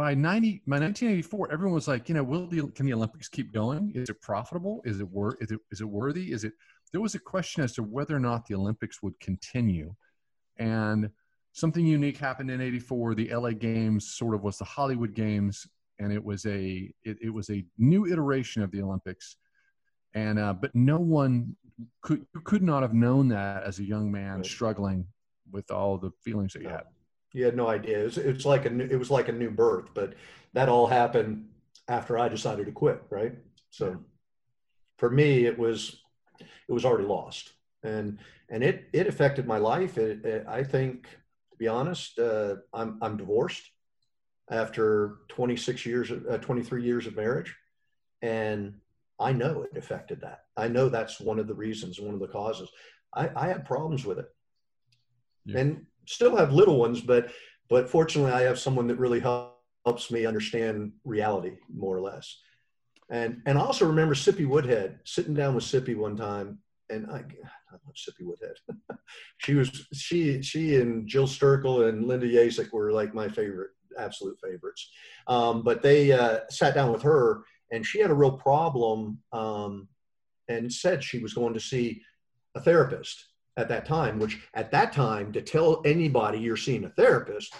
By 0.00 0.14
90, 0.14 0.62
by 0.66 0.78
1984, 0.78 1.52
everyone 1.52 1.74
was 1.74 1.86
like, 1.86 2.08
you 2.08 2.14
know, 2.14 2.22
will 2.22 2.46
the 2.46 2.66
can 2.68 2.86
the 2.86 2.94
Olympics 2.94 3.28
keep 3.28 3.52
going? 3.52 3.92
Is 3.94 4.08
it 4.08 4.18
profitable? 4.22 4.80
Is 4.86 4.98
it 4.98 5.06
worth? 5.06 5.36
Is 5.42 5.50
it 5.50 5.60
is 5.70 5.82
it 5.82 5.84
worthy? 5.84 6.32
Is 6.32 6.44
it? 6.44 6.54
There 6.90 7.02
was 7.02 7.14
a 7.14 7.18
question 7.18 7.62
as 7.62 7.74
to 7.74 7.82
whether 7.82 8.16
or 8.16 8.18
not 8.18 8.46
the 8.46 8.54
Olympics 8.54 9.02
would 9.02 9.20
continue, 9.20 9.94
and 10.56 11.10
something 11.52 11.84
unique 11.84 12.16
happened 12.16 12.50
in 12.50 12.62
84 12.62 13.14
the 13.14 13.34
la 13.34 13.50
games 13.50 14.14
sort 14.14 14.34
of 14.34 14.42
was 14.42 14.56
the 14.56 14.64
hollywood 14.64 15.14
games 15.14 15.66
and 15.98 16.12
it 16.14 16.24
was 16.24 16.46
a 16.46 16.90
it, 17.02 17.18
it 17.20 17.28
was 17.28 17.50
a 17.50 17.62
new 17.76 18.06
iteration 18.06 18.62
of 18.62 18.70
the 18.70 18.80
Olympics, 18.80 19.36
and 20.14 20.38
uh, 20.38 20.54
but 20.54 20.74
no 20.74 20.98
one 20.98 21.54
could 22.00 22.24
could 22.44 22.62
not 22.62 22.80
have 22.80 22.94
known 22.94 23.28
that 23.28 23.64
as 23.64 23.80
a 23.80 23.84
young 23.84 24.10
man 24.10 24.36
right. 24.36 24.46
struggling 24.46 25.06
with 25.52 25.70
all 25.70 25.98
the 25.98 26.10
feelings 26.24 26.54
that 26.54 26.62
you 26.62 26.70
had. 26.70 26.84
You 27.32 27.44
had 27.44 27.56
no 27.56 27.68
idea. 27.68 28.00
It 28.00 28.04
was, 28.04 28.18
it 28.18 28.44
like 28.44 28.66
a 28.66 28.70
new, 28.70 28.84
it 28.84 28.98
was 28.98 29.10
like 29.10 29.28
a 29.28 29.32
new 29.32 29.50
birth, 29.50 29.90
but 29.94 30.14
that 30.52 30.68
all 30.68 30.86
happened 30.86 31.48
after 31.88 32.18
I 32.18 32.28
decided 32.28 32.66
to 32.66 32.72
quit. 32.72 33.02
Right. 33.10 33.34
So 33.70 33.98
for 34.98 35.10
me, 35.10 35.46
it 35.46 35.58
was 35.58 36.02
it 36.40 36.72
was 36.72 36.84
already 36.84 37.06
lost, 37.06 37.52
and 37.82 38.18
and 38.48 38.64
it 38.64 38.88
it 38.92 39.06
affected 39.06 39.46
my 39.46 39.58
life. 39.58 39.96
It, 39.96 40.24
it, 40.24 40.44
I 40.48 40.64
think, 40.64 41.04
to 41.04 41.56
be 41.56 41.68
honest, 41.68 42.18
uh, 42.18 42.56
I'm 42.72 42.98
I'm 43.00 43.16
divorced 43.16 43.62
after 44.50 45.18
26 45.28 45.86
years, 45.86 46.10
uh, 46.10 46.38
23 46.38 46.82
years 46.82 47.06
of 47.06 47.14
marriage. 47.14 47.54
And 48.20 48.74
I 49.20 49.32
know 49.32 49.62
it 49.62 49.78
affected 49.78 50.20
that. 50.22 50.40
I 50.56 50.66
know 50.66 50.88
that's 50.88 51.20
one 51.20 51.38
of 51.38 51.46
the 51.46 51.54
reasons, 51.54 52.00
one 52.00 52.14
of 52.14 52.20
the 52.20 52.26
causes. 52.26 52.68
I, 53.14 53.30
I 53.36 53.46
had 53.46 53.64
problems 53.64 54.04
with 54.04 54.18
it 54.18 54.26
yeah. 55.44 55.60
and 55.60 55.86
still 56.10 56.36
have 56.36 56.52
little 56.52 56.78
ones, 56.78 57.00
but, 57.00 57.30
but 57.68 57.88
fortunately 57.88 58.32
I 58.32 58.42
have 58.42 58.58
someone 58.58 58.86
that 58.88 58.98
really 58.98 59.20
helps 59.20 60.10
me 60.10 60.26
understand 60.26 60.92
reality 61.04 61.56
more 61.74 61.96
or 61.96 62.00
less. 62.00 62.36
And, 63.10 63.42
and 63.46 63.58
I 63.58 63.62
also 63.62 63.86
remember 63.86 64.14
Sippy 64.14 64.46
Woodhead 64.46 65.00
sitting 65.04 65.34
down 65.34 65.54
with 65.54 65.64
Sippy 65.64 65.96
one 65.96 66.16
time 66.16 66.58
and 66.90 67.06
I, 67.10 67.18
I 67.18 67.72
love 67.72 67.94
Sippy 67.94 68.22
Woodhead. 68.22 68.56
she 69.38 69.54
was 69.54 69.86
she 69.92 70.42
she 70.42 70.76
and 70.76 71.08
Jill 71.08 71.26
Sterkel 71.26 71.88
and 71.88 72.06
Linda 72.06 72.26
Jezek 72.26 72.72
were 72.72 72.92
like 72.92 73.14
my 73.14 73.28
favorite 73.28 73.70
absolute 73.98 74.38
favorites. 74.42 74.90
Um, 75.26 75.62
but 75.62 75.82
they 75.82 76.12
uh, 76.12 76.40
sat 76.50 76.74
down 76.74 76.92
with 76.92 77.02
her, 77.02 77.42
and 77.72 77.86
she 77.86 78.00
had 78.00 78.10
a 78.10 78.14
real 78.14 78.32
problem 78.32 79.18
um, 79.32 79.88
and 80.48 80.72
said 80.72 81.02
she 81.02 81.20
was 81.20 81.34
going 81.34 81.54
to 81.54 81.60
see 81.60 82.02
a 82.54 82.60
therapist 82.60 83.26
at 83.60 83.68
that 83.68 83.86
time, 83.86 84.18
which 84.18 84.38
at 84.54 84.70
that 84.72 84.92
time, 84.92 85.32
to 85.32 85.42
tell 85.42 85.82
anybody 85.84 86.38
you're 86.38 86.56
seeing 86.56 86.84
a 86.84 86.90
therapist, 86.90 87.54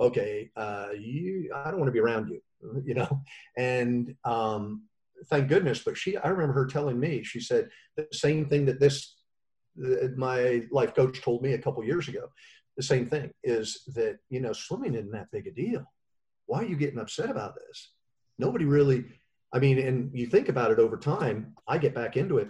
okay, 0.00 0.50
uh, 0.56 0.88
you, 0.98 1.50
I 1.54 1.70
don't 1.70 1.78
want 1.78 1.88
to 1.88 1.92
be 1.92 2.00
around 2.00 2.28
you, 2.28 2.40
you 2.84 2.94
know? 2.94 3.22
And 3.56 4.14
um, 4.24 4.84
thank 5.30 5.48
goodness, 5.48 5.82
but 5.84 5.96
she, 5.96 6.16
I 6.16 6.28
remember 6.28 6.54
her 6.54 6.66
telling 6.66 6.98
me, 6.98 7.22
she 7.22 7.40
said 7.40 7.68
the 7.96 8.06
same 8.12 8.46
thing 8.46 8.66
that 8.66 8.80
this, 8.80 9.16
my 10.16 10.62
life 10.70 10.94
coach 10.94 11.22
told 11.22 11.42
me 11.42 11.54
a 11.54 11.58
couple 11.58 11.82
years 11.84 12.08
ago 12.08 12.28
the 12.76 12.82
same 12.82 13.06
thing 13.06 13.30
is 13.44 13.82
that, 13.94 14.18
you 14.30 14.40
know, 14.40 14.52
swimming 14.52 14.94
isn't 14.94 15.12
that 15.12 15.30
big 15.30 15.46
a 15.46 15.50
deal. 15.50 15.84
Why 16.46 16.60
are 16.60 16.66
you 16.66 16.76
getting 16.76 16.98
upset 16.98 17.30
about 17.30 17.54
this? 17.54 17.92
Nobody 18.38 18.64
really, 18.64 19.04
I 19.52 19.58
mean, 19.58 19.78
and 19.78 20.10
you 20.14 20.26
think 20.26 20.48
about 20.48 20.70
it 20.70 20.78
over 20.78 20.96
time, 20.96 21.54
I 21.68 21.78
get 21.78 21.94
back 21.94 22.16
into 22.16 22.38
it. 22.38 22.48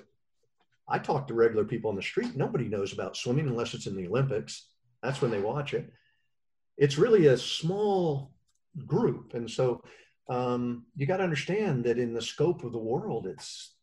I 0.93 0.99
talk 0.99 1.27
to 1.27 1.35
regular 1.35 1.65
people 1.65 1.89
on 1.89 1.97
the 1.97 2.03
street. 2.03 2.37
Nobody 2.37 2.69
knows 2.69 2.93
about 2.93 3.17
swimming 3.17 3.49
unless 3.49 3.73
it's 3.73 3.87
in 3.87 3.97
the 3.97 4.07
Olympics. 4.07 4.69
That's 5.03 5.23
when 5.23 5.31
they 5.31 5.41
watch 5.41 5.73
it. 5.73 5.91
It's 6.77 6.99
really 6.99 7.27
a 7.27 7.37
small 7.39 8.33
group. 8.87 9.33
And 9.35 9.51
so 9.51 9.83
um, 10.29 10.85
you 10.95 11.07
got 11.07 11.17
to 11.17 11.25
understand 11.25 11.85
that 11.85 11.99
in 11.99 12.13
the 12.13 12.21
scope 12.21 12.63
of 12.63 12.73
the 12.73 12.79
world, 12.79 13.27
it's, 13.27 13.75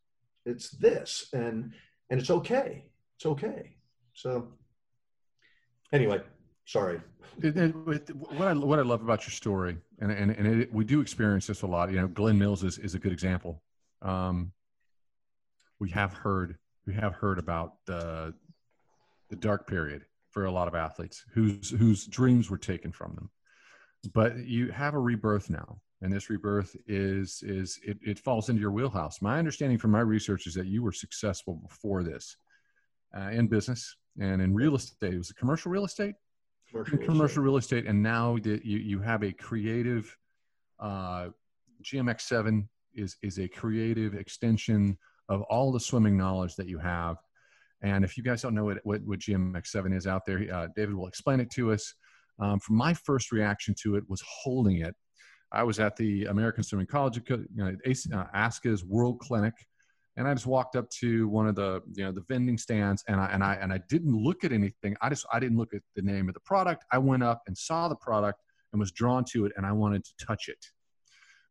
it's 0.46 0.70
this 0.70 1.30
and, 1.34 1.74
and 2.12 2.20
it's 2.20 2.30
okay. 2.30 2.86
It's 3.16 3.26
okay. 3.26 3.76
So 4.14 4.50
anyway, 5.92 6.22
sorry. 6.66 7.02
What 7.42 8.48
I 8.48 8.54
what 8.54 8.80
I 8.80 8.84
love 8.84 9.02
about 9.02 9.24
your 9.24 9.32
story, 9.32 9.78
and 10.00 10.12
and 10.12 10.32
and 10.32 10.62
it, 10.62 10.74
we 10.74 10.84
do 10.84 11.02
experience 11.02 11.48
this 11.48 11.62
a 11.62 11.68
lot. 11.68 11.90
You 11.92 11.98
know, 11.98 12.08
Glenn 12.08 12.38
Mills 12.38 12.64
is 12.64 12.78
is 12.78 12.96
a 12.96 13.00
good 13.00 13.12
example. 13.12 13.62
Um, 14.02 14.52
we 15.80 15.90
have 15.92 16.14
heard 16.14 16.58
we 16.86 16.94
have 16.94 17.14
heard 17.14 17.40
about 17.40 17.74
the 17.86 18.34
the 19.30 19.36
dark 19.36 19.68
period 19.68 20.06
for 20.30 20.46
a 20.46 20.52
lot 20.52 20.68
of 20.68 20.76
athletes 20.76 21.24
whose 21.34 21.70
whose 21.70 22.06
dreams 22.08 22.50
were 22.50 22.58
taken 22.58 22.92
from 22.92 23.16
them. 23.16 23.30
But 24.14 24.38
you 24.38 24.72
have 24.72 24.94
a 24.94 25.00
rebirth 25.00 25.50
now, 25.50 25.82
and 26.02 26.12
this 26.12 26.30
rebirth 26.30 26.76
is 26.88 27.44
is 27.46 27.80
it, 27.84 27.98
it 28.02 28.20
falls 28.20 28.50
into 28.50 28.62
your 28.62 28.72
wheelhouse. 28.72 29.22
My 29.22 29.40
understanding 29.40 29.78
from 29.78 29.92
my 29.92 30.02
research 30.02 30.48
is 30.48 30.54
that 30.56 30.68
you 30.68 30.84
were 30.84 30.92
successful 30.92 31.56
before 31.56 32.04
this 32.04 32.38
uh, 33.18 33.30
in 33.30 33.48
business 33.48 33.96
and 34.20 34.42
in 34.42 34.54
real 34.54 34.76
estate. 34.76 35.14
It 35.14 35.18
was 35.18 35.32
commercial 35.32 35.72
real 35.72 35.86
estate, 35.86 36.16
commercial, 36.70 36.98
real, 36.98 37.08
commercial 37.08 37.26
estate. 37.26 37.42
real 37.42 37.58
estate, 37.58 37.86
and 37.88 38.02
now 38.02 38.38
that 38.44 38.66
you 38.66 38.78
you 38.78 39.00
have 39.00 39.24
a 39.24 39.32
creative 39.32 40.16
uh, 40.80 41.30
GMX7 41.84 42.68
is 42.96 43.18
is 43.22 43.40
a 43.40 43.48
creative 43.48 44.14
extension 44.16 44.98
of 45.30 45.42
all 45.44 45.72
the 45.72 45.80
swimming 45.80 46.18
knowledge 46.18 46.56
that 46.56 46.68
you 46.68 46.80
have. 46.80 47.18
And 47.82 48.04
if 48.04 48.18
you 48.18 48.24
guys 48.24 48.42
don't 48.42 48.56
know 48.56 48.66
what, 48.66 48.80
what, 48.84 49.02
what 49.06 49.20
GMX7 49.20 49.96
is 49.96 50.08
out 50.08 50.26
there, 50.26 50.46
uh, 50.54 50.68
David 50.76 50.96
will 50.96 51.08
explain 51.08 51.40
it 51.40 51.50
to 51.52 51.72
us. 51.72 51.94
Um, 52.40 52.60
from 52.60 52.76
my 52.76 52.94
first 52.94 53.32
reaction 53.32 53.76
to 53.84 53.96
it 53.96 54.04
was 54.10 54.22
holding 54.26 54.82
it. 54.82 54.96
I 55.52 55.64
was 55.64 55.80
at 55.80 55.96
the 55.96 56.26
American 56.26 56.64
Swimming 56.64 56.88
College, 56.88 57.20
you 57.28 57.48
know, 57.56 57.68
uh, 57.68 58.26
ASCA's 58.36 58.84
World 58.86 59.20
Clinic, 59.20 59.54
and 60.16 60.28
I 60.28 60.34
just 60.34 60.46
walked 60.46 60.76
up 60.76 60.90
to 61.00 61.28
one 61.28 61.48
of 61.48 61.56
the 61.56 61.82
you 61.94 62.04
know 62.04 62.12
the 62.12 62.24
vending 62.28 62.58
stands, 62.58 63.04
and 63.08 63.20
I 63.20 63.28
and 63.28 63.44
I 63.44 63.56
and 63.56 63.74
I 63.74 63.80
didn't 63.90 64.16
look 64.16 64.44
at 64.44 64.52
anything. 64.52 64.96
I 65.02 65.10
just 65.10 65.26
I 65.34 65.40
didn't 65.40 65.58
look 65.58 65.74
at 65.74 65.82
the 65.96 66.04
name 66.04 66.28
of 66.28 66.36
the 66.36 66.40
product. 66.42 66.86
I 66.92 67.00
went 67.00 67.24
up 67.24 67.42
and 67.48 67.58
saw 67.58 67.88
the 67.88 67.96
product 67.96 68.40
and 68.72 68.80
was 68.80 68.92
drawn 68.92 69.26
to 69.32 69.46
it, 69.46 69.54
and 69.58 69.66
I 69.66 69.72
wanted 69.72 70.06
to 70.06 70.26
touch 70.26 70.50
it 70.50 70.64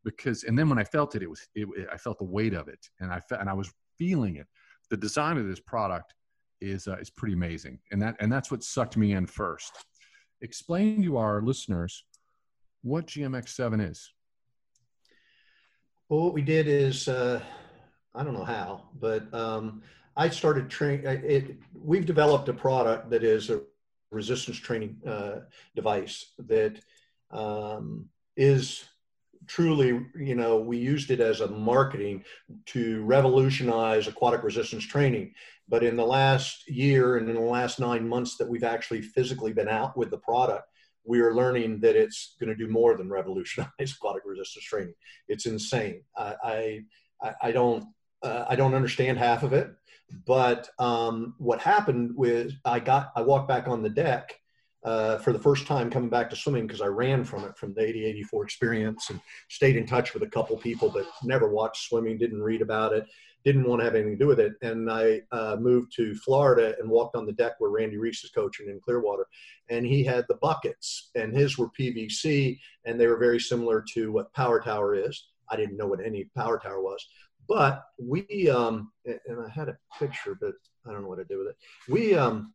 because 0.04 0.44
and 0.44 0.58
then 0.58 0.68
when 0.68 0.78
I 0.78 0.84
felt 0.84 1.14
it, 1.14 1.22
it 1.22 1.30
was 1.30 1.46
it, 1.54 1.68
I 1.92 1.96
felt 1.96 2.18
the 2.18 2.24
weight 2.24 2.54
of 2.54 2.68
it, 2.68 2.88
and 3.00 3.12
I 3.12 3.20
felt 3.20 3.40
and 3.40 3.50
I 3.50 3.54
was 3.54 3.72
feeling 3.98 4.36
it. 4.36 4.46
The 4.90 4.96
design 4.96 5.36
of 5.36 5.46
this 5.46 5.60
product 5.60 6.14
is 6.60 6.88
uh, 6.88 6.96
is 6.96 7.10
pretty 7.10 7.34
amazing, 7.34 7.78
and 7.92 8.00
that 8.02 8.16
and 8.20 8.32
that's 8.32 8.50
what 8.50 8.62
sucked 8.62 8.96
me 8.96 9.12
in 9.12 9.26
first. 9.26 9.72
Explain 10.40 11.02
to 11.02 11.16
our 11.16 11.42
listeners 11.42 12.04
what 12.82 13.06
GMX7 13.06 13.90
is. 13.90 14.12
Well, 16.08 16.24
what 16.24 16.34
we 16.34 16.42
did 16.42 16.68
is 16.68 17.08
uh, 17.08 17.42
I 18.14 18.24
don't 18.24 18.34
know 18.34 18.44
how, 18.44 18.84
but 18.98 19.32
um, 19.34 19.82
I 20.16 20.28
started 20.28 20.70
training. 20.70 21.04
It 21.04 21.56
we've 21.74 22.06
developed 22.06 22.48
a 22.48 22.54
product 22.54 23.10
that 23.10 23.22
is 23.22 23.50
a 23.50 23.60
resistance 24.10 24.56
training 24.56 24.96
uh, 25.06 25.40
device 25.76 26.32
that 26.38 26.80
um, 27.30 28.06
is 28.36 28.84
truly, 29.48 30.00
you 30.16 30.34
know, 30.34 30.58
we 30.58 30.76
used 30.76 31.10
it 31.10 31.20
as 31.20 31.40
a 31.40 31.48
marketing 31.48 32.24
to 32.66 33.02
revolutionize 33.02 34.06
aquatic 34.06 34.42
resistance 34.42 34.86
training. 34.86 35.32
But 35.68 35.82
in 35.82 35.96
the 35.96 36.06
last 36.06 36.68
year 36.68 37.16
and 37.16 37.28
in 37.28 37.34
the 37.34 37.40
last 37.40 37.80
nine 37.80 38.08
months 38.08 38.36
that 38.36 38.48
we've 38.48 38.64
actually 38.64 39.02
physically 39.02 39.52
been 39.52 39.68
out 39.68 39.96
with 39.96 40.10
the 40.10 40.18
product, 40.18 40.64
we 41.04 41.20
are 41.20 41.34
learning 41.34 41.80
that 41.80 41.96
it's 41.96 42.36
going 42.38 42.50
to 42.50 42.54
do 42.54 42.70
more 42.70 42.96
than 42.96 43.10
revolutionize 43.10 43.68
aquatic 43.80 44.22
resistance 44.24 44.64
training. 44.64 44.94
It's 45.28 45.46
insane. 45.46 46.02
I, 46.16 46.84
I, 47.22 47.34
I 47.42 47.52
don't, 47.52 47.84
uh, 48.22 48.44
I 48.48 48.56
don't 48.56 48.74
understand 48.74 49.18
half 49.18 49.42
of 49.42 49.52
it. 49.52 49.70
But 50.26 50.68
um, 50.78 51.34
what 51.38 51.60
happened 51.60 52.12
was 52.16 52.54
I 52.64 52.80
got, 52.80 53.12
I 53.14 53.22
walked 53.22 53.48
back 53.48 53.68
on 53.68 53.82
the 53.82 53.90
deck 53.90 54.34
uh, 54.88 55.18
for 55.18 55.34
the 55.34 55.38
first 55.38 55.66
time 55.66 55.90
coming 55.90 56.08
back 56.08 56.30
to 56.30 56.36
swimming 56.36 56.66
because 56.66 56.80
I 56.80 56.86
ran 56.86 57.22
from 57.22 57.44
it 57.44 57.58
from 57.58 57.74
the 57.74 57.82
80 57.82 58.06
84 58.06 58.44
experience 58.44 59.10
and 59.10 59.20
stayed 59.50 59.76
in 59.76 59.86
touch 59.86 60.14
with 60.14 60.22
a 60.22 60.28
couple 60.28 60.56
people, 60.56 60.88
but 60.88 61.06
never 61.22 61.52
watched 61.52 61.88
swimming, 61.88 62.16
didn't 62.16 62.40
read 62.40 62.62
about 62.62 62.94
it, 62.94 63.04
didn't 63.44 63.68
want 63.68 63.80
to 63.80 63.84
have 63.84 63.94
anything 63.94 64.12
to 64.12 64.24
do 64.24 64.26
with 64.26 64.40
it. 64.40 64.54
And 64.62 64.90
I 64.90 65.20
uh, 65.30 65.56
moved 65.60 65.92
to 65.96 66.14
Florida 66.14 66.74
and 66.80 66.88
walked 66.88 67.16
on 67.16 67.26
the 67.26 67.34
deck 67.34 67.52
where 67.58 67.70
Randy 67.70 67.98
Reese 67.98 68.24
is 68.24 68.30
coaching 68.30 68.70
in 68.70 68.80
Clearwater. 68.80 69.26
And 69.68 69.84
he 69.84 70.02
had 70.04 70.24
the 70.26 70.36
buckets, 70.36 71.10
and 71.14 71.36
his 71.36 71.58
were 71.58 71.68
PVC, 71.78 72.58
and 72.86 72.98
they 72.98 73.08
were 73.08 73.18
very 73.18 73.40
similar 73.40 73.84
to 73.92 74.10
what 74.10 74.32
Power 74.32 74.58
Tower 74.58 74.94
is. 74.94 75.28
I 75.50 75.56
didn't 75.56 75.76
know 75.76 75.86
what 75.86 76.00
any 76.02 76.30
Power 76.34 76.58
Tower 76.58 76.80
was. 76.80 77.06
But 77.46 77.82
we, 77.98 78.48
um, 78.48 78.90
and 79.04 79.38
I 79.46 79.50
had 79.50 79.68
a 79.68 79.76
picture, 79.98 80.34
but 80.40 80.54
I 80.86 80.92
don't 80.92 81.02
know 81.02 81.08
what 81.08 81.16
to 81.16 81.24
do 81.26 81.38
with 81.38 81.48
it. 81.48 81.56
We, 81.90 82.14
um, 82.14 82.54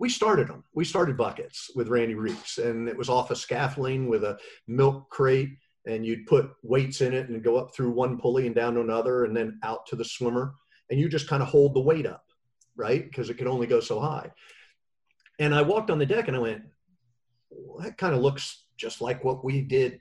we 0.00 0.08
started 0.08 0.48
them. 0.48 0.64
We 0.74 0.86
started 0.86 1.18
buckets 1.18 1.70
with 1.76 1.88
Randy 1.88 2.14
Reese, 2.14 2.56
and 2.56 2.88
it 2.88 2.96
was 2.96 3.10
off 3.10 3.30
a 3.30 3.36
scaffolding 3.36 4.08
with 4.08 4.24
a 4.24 4.38
milk 4.66 5.10
crate, 5.10 5.50
and 5.86 6.06
you'd 6.06 6.26
put 6.26 6.50
weights 6.62 7.02
in 7.02 7.12
it 7.12 7.28
and 7.28 7.44
go 7.44 7.56
up 7.56 7.74
through 7.74 7.90
one 7.90 8.18
pulley 8.18 8.46
and 8.46 8.54
down 8.54 8.74
to 8.74 8.80
another, 8.80 9.24
and 9.24 9.36
then 9.36 9.60
out 9.62 9.86
to 9.88 9.96
the 9.96 10.04
swimmer, 10.04 10.54
and 10.90 10.98
you 10.98 11.06
just 11.06 11.28
kind 11.28 11.42
of 11.42 11.50
hold 11.50 11.74
the 11.74 11.80
weight 11.80 12.06
up, 12.06 12.24
right? 12.76 13.04
Because 13.04 13.28
it 13.28 13.34
could 13.34 13.46
only 13.46 13.66
go 13.66 13.78
so 13.78 14.00
high. 14.00 14.32
And 15.38 15.54
I 15.54 15.60
walked 15.60 15.90
on 15.90 15.98
the 15.98 16.06
deck 16.06 16.28
and 16.28 16.36
I 16.36 16.40
went, 16.40 16.62
well, 17.50 17.84
that 17.84 17.98
kind 17.98 18.14
of 18.14 18.22
looks 18.22 18.64
just 18.78 19.02
like 19.02 19.22
what 19.22 19.44
we 19.44 19.60
did 19.60 20.00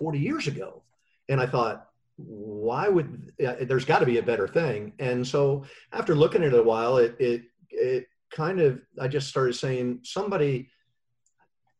40 0.00 0.18
years 0.18 0.48
ago. 0.48 0.82
And 1.28 1.40
I 1.40 1.46
thought, 1.46 1.88
why 2.16 2.88
would 2.88 3.32
there's 3.38 3.84
got 3.84 4.00
to 4.00 4.06
be 4.06 4.18
a 4.18 4.22
better 4.22 4.46
thing? 4.46 4.92
And 4.98 5.26
so 5.26 5.64
after 5.92 6.14
looking 6.14 6.42
at 6.42 6.52
it 6.52 6.58
a 6.58 6.62
while, 6.62 6.98
it 6.98 7.16
it 7.18 7.42
it 7.70 8.06
kind 8.34 8.60
of 8.60 8.80
I 9.00 9.08
just 9.08 9.28
started 9.28 9.54
saying 9.54 10.00
somebody 10.02 10.68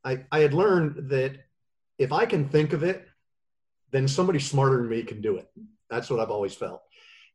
I, 0.04 0.24
I 0.30 0.40
had 0.40 0.54
learned 0.54 1.10
that 1.10 1.36
if 1.98 2.12
I 2.12 2.26
can 2.26 2.48
think 2.48 2.72
of 2.72 2.82
it, 2.82 3.06
then 3.90 4.06
somebody 4.06 4.38
smarter 4.38 4.78
than 4.78 4.88
me 4.88 5.02
can 5.02 5.20
do 5.20 5.36
it. 5.36 5.48
That's 5.88 6.10
what 6.10 6.20
I've 6.20 6.30
always 6.30 6.54
felt. 6.54 6.82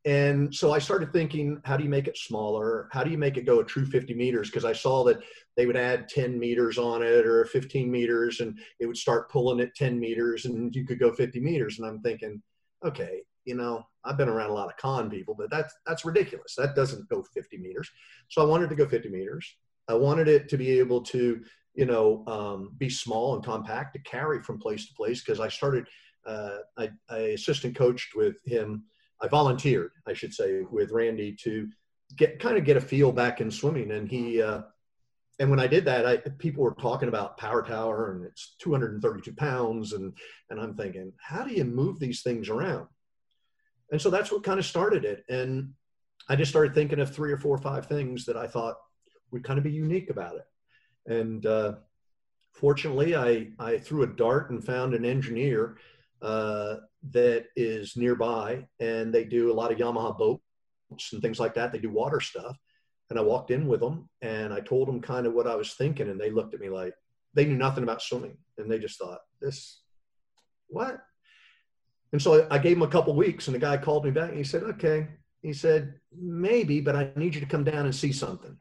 And 0.05 0.53
so 0.53 0.71
I 0.71 0.79
started 0.79 1.11
thinking, 1.11 1.61
how 1.65 1.75
do 1.75 1.83
you 1.83 1.89
make 1.89 2.07
it 2.07 2.17
smaller? 2.17 2.87
How 2.91 3.03
do 3.03 3.09
you 3.09 3.17
make 3.17 3.37
it 3.37 3.45
go 3.45 3.59
a 3.59 3.65
true 3.65 3.85
50 3.85 4.13
meters? 4.13 4.49
Because 4.49 4.65
I 4.65 4.71
saw 4.71 5.03
that 5.05 5.19
they 5.57 5.65
would 5.65 5.75
add 5.75 6.07
10 6.07 6.39
meters 6.39 6.77
on 6.77 7.01
it 7.01 7.25
or 7.25 7.45
15 7.45 7.91
meters 7.91 8.39
and 8.39 8.57
it 8.79 8.85
would 8.85 8.97
start 8.97 9.29
pulling 9.29 9.59
at 9.59 9.75
10 9.75 9.99
meters 9.99 10.45
and 10.45 10.73
you 10.73 10.85
could 10.85 10.99
go 10.99 11.11
50 11.11 11.39
meters. 11.41 11.79
And 11.79 11.87
I'm 11.87 11.99
thinking, 12.01 12.41
okay, 12.85 13.23
you 13.49 13.55
know, 13.55 13.83
I've 14.05 14.15
been 14.15 14.29
around 14.29 14.51
a 14.51 14.53
lot 14.53 14.69
of 14.69 14.77
con 14.77 15.09
people, 15.09 15.33
but 15.35 15.49
that's 15.49 15.73
that's 15.87 16.05
ridiculous. 16.05 16.53
That 16.55 16.75
doesn't 16.75 17.09
go 17.09 17.23
50 17.33 17.57
meters. 17.57 17.89
So 18.29 18.43
I 18.43 18.45
wanted 18.45 18.69
to 18.69 18.75
go 18.75 18.87
50 18.87 19.09
meters. 19.09 19.57
I 19.87 19.95
wanted 19.95 20.27
it 20.27 20.47
to 20.49 20.57
be 20.57 20.77
able 20.77 21.01
to, 21.05 21.41
you 21.73 21.85
know, 21.87 22.23
um, 22.27 22.75
be 22.77 22.91
small 22.91 23.33
and 23.33 23.43
compact 23.43 23.95
to 23.95 24.01
carry 24.03 24.43
from 24.43 24.59
place 24.59 24.87
to 24.87 24.93
place 24.93 25.23
because 25.23 25.39
I 25.39 25.49
started. 25.49 25.87
Uh, 26.27 26.57
I, 26.77 26.91
I 27.09 27.17
assistant 27.39 27.75
coached 27.75 28.15
with 28.15 28.35
him. 28.45 28.83
I 29.19 29.27
volunteered, 29.27 29.91
I 30.07 30.13
should 30.13 30.33
say, 30.33 30.61
with 30.69 30.91
Randy 30.91 31.35
to 31.43 31.67
get 32.15 32.39
kind 32.39 32.55
of 32.55 32.65
get 32.65 32.77
a 32.77 32.81
feel 32.81 33.11
back 33.11 33.41
in 33.41 33.49
swimming, 33.49 33.91
and 33.91 34.07
he. 34.07 34.43
Uh, 34.43 34.61
and 35.39 35.49
when 35.49 35.59
I 35.59 35.67
did 35.67 35.85
that, 35.85 36.05
I, 36.05 36.17
people 36.37 36.63
were 36.63 36.75
talking 36.75 37.07
about 37.07 37.37
Power 37.37 37.63
Tower 37.63 38.11
and 38.11 38.25
it's 38.25 38.55
232 38.59 39.33
pounds, 39.33 39.93
and 39.93 40.13
and 40.51 40.59
I'm 40.59 40.75
thinking, 40.75 41.13
how 41.17 41.43
do 41.43 41.51
you 41.51 41.65
move 41.65 41.97
these 41.97 42.21
things 42.21 42.47
around? 42.47 42.87
And 43.91 44.01
so 44.01 44.09
that's 44.09 44.31
what 44.31 44.43
kind 44.43 44.59
of 44.59 44.65
started 44.65 45.05
it. 45.05 45.23
And 45.29 45.73
i 46.27 46.35
just 46.35 46.51
started 46.51 46.73
thinking 46.73 46.99
of 46.99 47.13
three 47.13 47.31
or 47.31 47.37
four 47.37 47.55
or 47.55 47.61
five 47.61 47.87
things 47.87 48.25
that 48.25 48.37
i 48.37 48.45
thought 48.45 48.75
would 49.31 49.43
kind 49.43 49.57
of 49.57 49.63
be 49.63 49.71
unique 49.71 50.09
about 50.09 50.35
it. 50.35 50.45
And 51.11 51.45
uh, 51.45 51.73
fortunately 52.53 53.15
I, 53.15 53.49
I 53.59 53.77
threw 53.77 54.03
a 54.03 54.07
dart 54.07 54.51
and 54.51 54.63
found 54.63 54.93
an 54.93 55.05
engineer 55.05 55.77
uh, 56.21 56.77
that 57.11 57.45
is 57.55 57.95
nearby 57.95 58.67
and 58.79 59.13
they 59.13 59.23
do 59.23 59.51
a 59.51 59.53
lot 59.53 59.71
of 59.71 59.77
yamaha 59.77 60.17
boats 60.17 61.13
and 61.13 61.21
things 61.21 61.39
like 61.39 61.53
that. 61.55 61.71
They 61.71 61.79
do 61.79 61.89
water 61.89 62.19
stuff. 62.19 62.57
And 63.09 63.17
i 63.17 63.21
walked 63.21 63.49
in 63.51 63.67
with 63.67 63.79
them 63.79 64.09
and 64.21 64.53
i 64.53 64.59
told 64.59 64.87
them 64.87 65.01
kind 65.01 65.25
of 65.25 65.33
what 65.33 65.47
i 65.47 65.55
was 65.55 65.73
thinking 65.73 66.09
and 66.09 66.19
they 66.19 66.29
looked 66.29 66.53
at 66.53 66.59
me 66.59 66.69
like 66.69 66.93
they 67.33 67.45
knew 67.45 67.57
nothing 67.57 67.83
about 67.83 68.01
swimming. 68.01 68.37
And 68.57 68.69
they 68.69 68.79
just 68.79 68.99
thought 68.99 69.19
this 69.41 69.81
what 70.67 70.99
and 72.11 72.21
so 72.21 72.47
I 72.49 72.57
gave 72.57 72.77
him 72.77 72.83
a 72.83 72.87
couple 72.87 73.13
weeks, 73.15 73.47
and 73.47 73.55
the 73.55 73.59
guy 73.59 73.77
called 73.77 74.05
me 74.05 74.11
back 74.11 74.29
and 74.29 74.37
he 74.37 74.43
said, 74.43 74.63
"Okay." 74.63 75.07
He 75.41 75.53
said, 75.53 75.99
"Maybe, 76.11 76.81
but 76.81 76.95
I 76.95 77.11
need 77.15 77.35
you 77.35 77.41
to 77.41 77.47
come 77.47 77.63
down 77.63 77.85
and 77.85 77.95
see 77.95 78.11
something." 78.11 78.57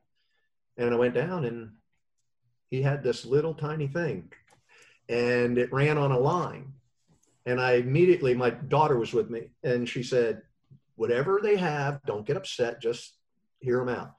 And 0.76 0.94
I 0.94 0.96
went 0.96 1.14
down, 1.14 1.44
and 1.44 1.72
he 2.70 2.82
had 2.82 3.02
this 3.02 3.24
little 3.24 3.54
tiny 3.54 3.88
thing, 3.88 4.32
and 5.08 5.58
it 5.58 5.72
ran 5.72 5.98
on 5.98 6.12
a 6.12 6.18
line. 6.18 6.74
And 7.46 7.60
I 7.60 7.74
immediately, 7.74 8.34
my 8.34 8.50
daughter 8.50 8.98
was 8.98 9.12
with 9.12 9.30
me, 9.30 9.50
and 9.62 9.88
she 9.88 10.02
said, 10.02 10.42
"Whatever 10.96 11.40
they 11.42 11.56
have, 11.56 12.02
don't 12.04 12.26
get 12.26 12.36
upset. 12.36 12.80
Just 12.80 13.16
hear 13.60 13.78
them 13.78 13.88
out." 13.88 14.14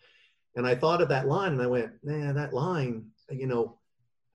And 0.55 0.67
I 0.67 0.75
thought 0.75 1.01
of 1.01 1.09
that 1.09 1.27
line, 1.27 1.53
and 1.53 1.61
I 1.61 1.67
went, 1.67 2.03
"Man, 2.03 2.35
that 2.35 2.53
line, 2.53 3.11
you 3.29 3.47
know." 3.47 3.75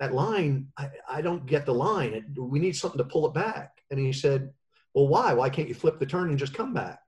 That 0.00 0.12
line, 0.12 0.72
I, 0.76 0.90
I 1.09 1.22
don't 1.22 1.46
get 1.46 1.66
the 1.66 1.72
line. 1.72 2.14
It, 2.14 2.24
we 2.37 2.59
need 2.59 2.74
something 2.74 2.98
to 2.98 3.04
pull 3.04 3.28
it 3.28 3.33
back. 3.33 3.80
And 3.92 3.98
he 3.98 4.12
said, 4.12 4.52
well, 4.94 5.09
why? 5.09 5.35
Why 5.35 5.50
can't 5.50 5.68
you 5.68 5.74
flip 5.74 5.98
the 5.98 6.07
turn 6.07 6.30
and 6.30 6.38
just 6.38 6.54
come 6.54 6.72
back? 6.72 7.00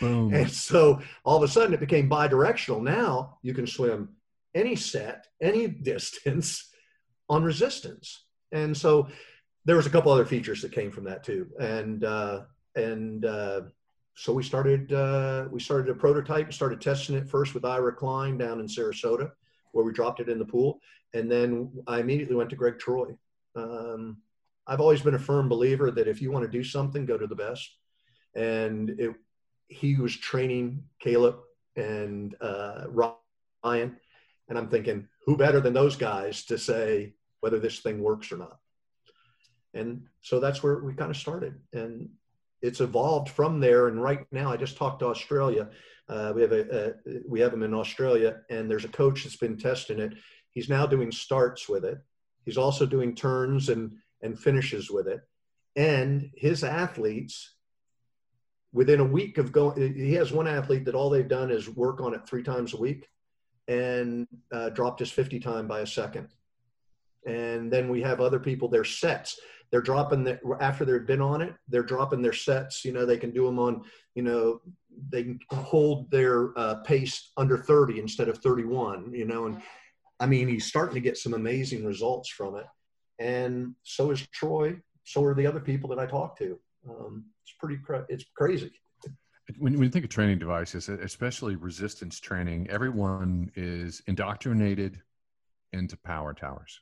Boom. 0.00 0.34
And 0.34 0.50
so 0.50 1.00
all 1.24 1.36
of 1.36 1.42
a 1.42 1.48
sudden 1.48 1.74
it 1.74 1.80
became 1.80 2.10
bidirectional. 2.10 2.82
Now 2.82 3.38
you 3.42 3.54
can 3.54 3.66
swim 3.66 4.10
any 4.54 4.76
set, 4.76 5.26
any 5.40 5.66
distance 5.68 6.70
on 7.28 7.42
resistance. 7.42 8.24
And 8.52 8.76
so 8.76 9.08
there 9.64 9.76
was 9.76 9.86
a 9.86 9.90
couple 9.90 10.12
other 10.12 10.26
features 10.26 10.60
that 10.62 10.72
came 10.72 10.90
from 10.90 11.04
that 11.04 11.24
too. 11.24 11.46
And, 11.58 12.04
uh, 12.04 12.42
and, 12.74 13.24
uh, 13.24 13.60
so 14.14 14.32
we 14.32 14.42
started 14.42 14.92
uh, 14.92 15.46
we 15.50 15.58
started 15.58 15.88
a 15.88 15.94
prototype, 15.94 16.44
and 16.44 16.54
started 16.54 16.80
testing 16.80 17.16
it 17.16 17.28
first 17.28 17.54
with 17.54 17.64
Ira 17.64 17.94
Klein 17.94 18.36
down 18.36 18.60
in 18.60 18.66
Sarasota, 18.66 19.30
where 19.72 19.84
we 19.84 19.92
dropped 19.92 20.20
it 20.20 20.28
in 20.28 20.38
the 20.38 20.44
pool, 20.44 20.80
and 21.14 21.30
then 21.30 21.72
I 21.86 22.00
immediately 22.00 22.36
went 22.36 22.50
to 22.50 22.56
Gregg 22.56 22.78
Troy. 22.78 23.16
Um, 23.56 24.18
I've 24.66 24.80
always 24.80 25.02
been 25.02 25.14
a 25.14 25.18
firm 25.18 25.48
believer 25.48 25.90
that 25.90 26.08
if 26.08 26.22
you 26.22 26.30
want 26.30 26.44
to 26.44 26.50
do 26.50 26.64
something, 26.64 27.06
go 27.06 27.18
to 27.18 27.26
the 27.26 27.34
best. 27.34 27.68
And 28.34 28.90
it, 28.90 29.14
he 29.68 29.96
was 29.96 30.16
training 30.16 30.84
Caeleb 31.04 31.36
and 31.76 32.34
uh, 32.40 32.84
Ryan, 32.88 33.96
and 34.48 34.58
I'm 34.58 34.68
thinking, 34.68 35.08
who 35.24 35.36
better 35.36 35.60
than 35.60 35.72
those 35.72 35.96
guys 35.96 36.44
to 36.46 36.58
say 36.58 37.14
whether 37.40 37.58
this 37.58 37.80
thing 37.80 38.02
works 38.02 38.30
or 38.30 38.36
not? 38.36 38.58
And 39.74 40.02
so 40.20 40.38
that's 40.38 40.62
where 40.62 40.78
we 40.80 40.94
kind 40.94 41.10
of 41.10 41.16
started, 41.16 41.54
and 41.72 42.08
it's 42.60 42.80
evolved 42.80 43.30
from 43.30 43.58
there. 43.58 43.88
And 43.88 44.02
right 44.02 44.26
now, 44.30 44.52
I 44.52 44.56
just 44.56 44.76
talked 44.76 45.00
to 45.00 45.06
Australia. 45.06 45.70
Uh, 46.08 46.32
we 46.34 46.42
have 46.42 46.52
a, 46.52 46.94
we 47.26 47.40
have 47.40 47.52
them 47.52 47.62
in 47.62 47.72
Australia, 47.72 48.40
and 48.50 48.70
there's 48.70 48.84
a 48.84 48.88
coach 48.88 49.24
that's 49.24 49.36
been 49.36 49.56
testing 49.56 49.98
it. 49.98 50.12
He's 50.50 50.68
now 50.68 50.86
doing 50.86 51.10
starts 51.10 51.68
with 51.68 51.86
it. 51.86 51.98
He's 52.44 52.58
also 52.58 52.84
doing 52.84 53.14
turns 53.14 53.70
and 53.70 53.96
and 54.22 54.38
finishes 54.38 54.90
with 54.90 55.08
it. 55.08 55.20
And 55.76 56.30
his 56.36 56.64
athletes, 56.64 57.54
within 58.72 59.00
a 59.00 59.04
week 59.04 59.38
of 59.38 59.52
going, 59.52 59.94
he 59.94 60.14
has 60.14 60.32
one 60.32 60.46
athlete 60.46 60.84
that 60.84 60.94
all 60.94 61.10
they've 61.10 61.28
done 61.28 61.50
is 61.50 61.68
work 61.68 62.00
on 62.00 62.14
it 62.14 62.26
three 62.26 62.42
times 62.42 62.74
a 62.74 62.80
week 62.80 63.08
and 63.68 64.26
uh, 64.52 64.70
dropped 64.70 65.00
his 65.00 65.10
50 65.10 65.40
time 65.40 65.66
by 65.66 65.80
a 65.80 65.86
second. 65.86 66.28
And 67.26 67.72
then 67.72 67.88
we 67.88 68.02
have 68.02 68.20
other 68.20 68.40
people, 68.40 68.68
their 68.68 68.84
sets, 68.84 69.38
they're 69.70 69.80
dropping 69.80 70.22
the, 70.22 70.38
after 70.60 70.84
they've 70.84 71.06
been 71.06 71.22
on 71.22 71.40
it, 71.40 71.54
they're 71.68 71.82
dropping 71.82 72.20
their 72.20 72.34
sets. 72.34 72.84
You 72.84 72.92
know, 72.92 73.06
they 73.06 73.16
can 73.16 73.30
do 73.30 73.46
them 73.46 73.58
on, 73.58 73.82
you 74.14 74.22
know, 74.22 74.60
they 75.08 75.22
can 75.22 75.40
hold 75.50 76.10
their 76.10 76.56
uh, 76.58 76.74
pace 76.84 77.32
under 77.38 77.56
30 77.56 77.98
instead 77.98 78.28
of 78.28 78.38
31, 78.38 79.14
you 79.14 79.24
know, 79.24 79.46
and 79.46 79.62
I 80.20 80.26
mean, 80.26 80.46
he's 80.46 80.66
starting 80.66 80.94
to 80.94 81.00
get 81.00 81.16
some 81.16 81.32
amazing 81.32 81.84
results 81.84 82.28
from 82.28 82.56
it 82.56 82.66
and 83.22 83.74
so 83.82 84.10
is 84.10 84.26
Troy. 84.28 84.76
So 85.04 85.24
are 85.24 85.34
the 85.34 85.46
other 85.46 85.60
people 85.60 85.88
that 85.90 85.98
I 85.98 86.06
talk 86.06 86.38
to. 86.38 86.58
Um, 86.88 87.24
it's 87.42 87.54
pretty, 87.58 87.78
it's 88.08 88.24
crazy. 88.36 88.72
When, 89.58 89.74
when 89.74 89.82
you 89.84 89.90
think 89.90 90.04
of 90.04 90.10
training 90.10 90.38
devices, 90.38 90.88
especially 90.88 91.56
resistance 91.56 92.20
training, 92.20 92.68
everyone 92.70 93.50
is 93.56 94.02
indoctrinated 94.06 95.00
into 95.72 95.96
power 95.96 96.32
towers. 96.32 96.80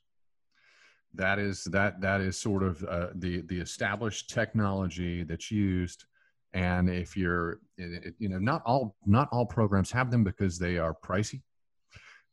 That 1.14 1.38
is 1.38 1.64
that 1.64 2.00
that 2.02 2.20
is 2.20 2.38
sort 2.38 2.62
of 2.62 2.84
uh, 2.84 3.08
the 3.16 3.42
the 3.42 3.58
established 3.58 4.30
technology 4.30 5.24
that's 5.24 5.50
used. 5.50 6.04
And 6.52 6.88
if 6.88 7.16
you're, 7.16 7.60
you 7.76 8.28
know, 8.28 8.38
not 8.38 8.62
all 8.64 8.94
not 9.06 9.28
all 9.32 9.46
programs 9.46 9.90
have 9.90 10.10
them 10.10 10.22
because 10.22 10.58
they 10.58 10.78
are 10.78 10.94
pricey, 10.94 11.42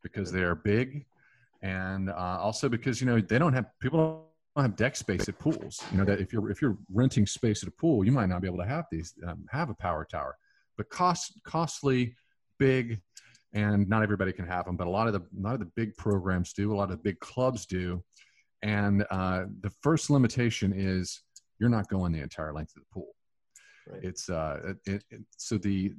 because 0.03 0.31
they 0.31 0.41
are 0.41 0.55
big, 0.55 1.05
and 1.61 2.09
uh, 2.09 2.37
also 2.39 2.69
because 2.69 3.01
you 3.01 3.07
know 3.07 3.19
they 3.19 3.39
don't 3.39 3.53
have 3.53 3.65
people 3.79 4.27
don't 4.55 4.63
have 4.63 4.75
deck 4.75 4.95
space 4.95 5.27
at 5.27 5.37
pools. 5.39 5.83
You 5.91 5.99
know 5.99 6.05
that 6.05 6.19
if 6.19 6.33
you're 6.33 6.49
if 6.49 6.61
you're 6.61 6.77
renting 6.91 7.25
space 7.25 7.63
at 7.63 7.69
a 7.69 7.71
pool, 7.71 8.03
you 8.05 8.11
might 8.11 8.27
not 8.27 8.41
be 8.41 8.47
able 8.47 8.59
to 8.59 8.67
have 8.67 8.85
these 8.91 9.13
um, 9.27 9.45
have 9.51 9.69
a 9.69 9.75
power 9.75 10.05
tower, 10.05 10.37
but 10.77 10.89
cost 10.89 11.39
costly, 11.43 12.15
big, 12.59 13.01
and 13.53 13.87
not 13.87 14.03
everybody 14.03 14.31
can 14.31 14.47
have 14.47 14.65
them. 14.65 14.77
But 14.77 14.87
a 14.87 14.89
lot 14.89 15.07
of 15.07 15.13
the 15.13 15.19
a 15.19 15.41
lot 15.41 15.53
of 15.53 15.59
the 15.59 15.71
big 15.75 15.95
programs 15.97 16.53
do, 16.53 16.73
a 16.73 16.75
lot 16.75 16.85
of 16.85 16.91
the 16.91 16.97
big 16.97 17.19
clubs 17.19 17.65
do, 17.65 18.03
and 18.61 19.05
uh, 19.11 19.45
the 19.61 19.71
first 19.81 20.09
limitation 20.09 20.73
is 20.75 21.21
you're 21.59 21.69
not 21.69 21.87
going 21.89 22.11
the 22.11 22.21
entire 22.21 22.53
length 22.53 22.75
of 22.75 22.83
the 22.83 22.93
pool. 22.93 23.13
Right. 23.87 24.03
It's 24.03 24.29
uh, 24.29 24.73
it, 24.85 25.03
it, 25.09 25.21
so 25.37 25.57
the 25.57 25.93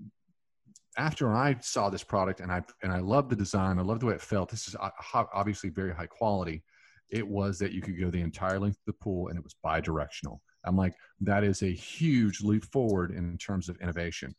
after 0.98 1.34
I 1.34 1.56
saw 1.60 1.88
this 1.88 2.02
product 2.02 2.40
and 2.40 2.52
I 2.52 2.62
and 2.82 2.92
I 2.92 2.98
loved 2.98 3.30
the 3.30 3.36
design, 3.36 3.78
I 3.78 3.82
loved 3.82 4.02
the 4.02 4.06
way 4.06 4.14
it 4.14 4.20
felt. 4.20 4.50
This 4.50 4.68
is 4.68 4.76
obviously 5.14 5.70
very 5.70 5.94
high 5.94 6.06
quality. 6.06 6.62
It 7.10 7.26
was 7.26 7.58
that 7.60 7.72
you 7.72 7.80
could 7.80 7.98
go 7.98 8.10
the 8.10 8.20
entire 8.20 8.58
length 8.58 8.78
of 8.78 8.86
the 8.86 8.92
pool 9.04 9.28
and 9.28 9.38
it 9.38 9.44
was 9.44 9.54
bi-directional. 9.62 10.42
I'm 10.64 10.76
like, 10.76 10.94
that 11.22 11.44
is 11.44 11.62
a 11.62 11.72
huge 11.72 12.42
leap 12.42 12.64
forward 12.66 13.12
in 13.12 13.38
terms 13.38 13.68
of 13.68 13.78
innovation. 13.80 14.34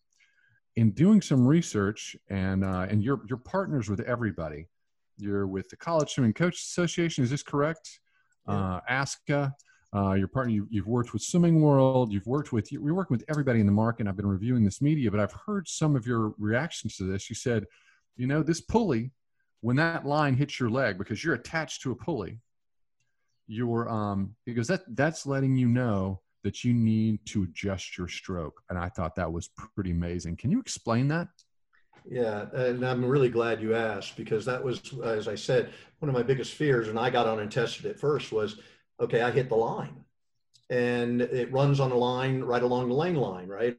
In 0.76 0.92
doing 0.92 1.22
some 1.22 1.48
research, 1.48 2.16
and 2.30 2.64
uh, 2.64 2.86
and 2.90 3.04
you're 3.04 3.22
you're 3.28 3.40
partners 3.40 3.90
with 3.90 4.02
everybody. 4.02 4.68
You're 5.18 5.48
with 5.48 5.68
the 5.70 5.76
College 5.76 6.14
Swimming 6.14 6.34
Coach 6.34 6.56
Association. 6.56 7.24
Is 7.24 7.30
this 7.30 7.44
correct? 7.44 8.00
Yeah. 8.48 8.76
Uh, 8.76 8.82
ASCA 8.90 9.54
uh, 9.96 10.14
your 10.14 10.28
partner, 10.28 10.54
you, 10.54 10.68
have 10.76 10.86
worked 10.86 11.14
with 11.14 11.22
Swimming 11.22 11.62
World, 11.62 12.14
you've 12.14 12.28
worked 12.28 12.52
with, 12.52 12.72
you're 12.72 12.94
working 12.94 13.16
with 13.16 13.26
everybody 13.28 13.60
in 13.60 13.66
the 13.66 13.72
market. 13.72 14.08
I've 14.08 14.18
been 14.18 14.28
reviewing 14.28 14.64
this 14.64 14.82
media, 14.82 15.10
but 15.10 15.20
I've 15.20 15.34
heard 15.46 15.68
some 15.68 15.96
of 15.96 16.06
your 16.06 16.34
reactions 16.38 16.96
to 16.98 17.04
this. 17.04 17.30
You 17.30 17.36
said, 17.36 17.66
you 18.16 18.28
know, 18.28 18.44
this 18.44 18.62
pulley, 18.62 19.12
when 19.62 19.78
that 19.78 20.06
line 20.06 20.36
hits 20.36 20.60
your 20.60 20.70
leg, 20.70 20.98
because 20.98 21.24
you're 21.24 21.34
attached 21.34 21.82
to 21.82 21.92
a 21.92 21.96
pulley, 21.96 22.40
you're, 23.48 23.90
um, 23.90 24.36
because 24.46 24.68
that, 24.68 24.82
that's 24.96 25.26
letting 25.26 25.56
you 25.56 25.68
know 25.68 26.22
that 26.44 26.64
you 26.64 26.74
need 26.74 27.26
to 27.26 27.44
adjust 27.44 27.98
your 27.98 28.08
stroke. 28.08 28.62
And 28.70 28.78
I 28.78 28.90
thought 28.90 29.16
that 29.16 29.32
was 29.32 29.50
pretty 29.76 29.92
amazing. 29.92 30.38
Can 30.38 30.52
you 30.52 30.60
explain 30.60 31.08
that? 31.08 31.28
Yeah, 32.10 32.46
and 32.54 32.86
I'm 32.86 33.04
really 33.04 33.30
glad 33.30 33.62
you 33.62 33.76
asked 33.76 34.16
because 34.16 34.46
that 34.46 34.64
was, 34.64 34.82
as 35.04 35.28
I 35.28 35.36
said, 35.36 35.72
one 35.98 36.10
of 36.10 36.16
my 36.16 36.24
biggest 36.24 36.54
fears. 36.54 36.88
And 36.88 36.98
I 36.98 37.10
got 37.10 37.28
on 37.28 37.40
and 37.40 37.52
tested 37.52 37.86
it 37.86 38.00
first 38.00 38.32
was 38.32 38.58
okay, 39.00 39.22
I 39.22 39.32
hit 39.32 39.50
the 39.50 39.56
line. 39.56 40.04
And 40.70 41.22
it 41.22 41.52
runs 41.52 41.80
on 41.80 41.92
a 41.92 41.98
line 41.98 42.42
right 42.42 42.62
along 42.62 42.90
the 42.90 42.96
lane 42.96 43.16
line, 43.16 43.48
right? 43.48 43.76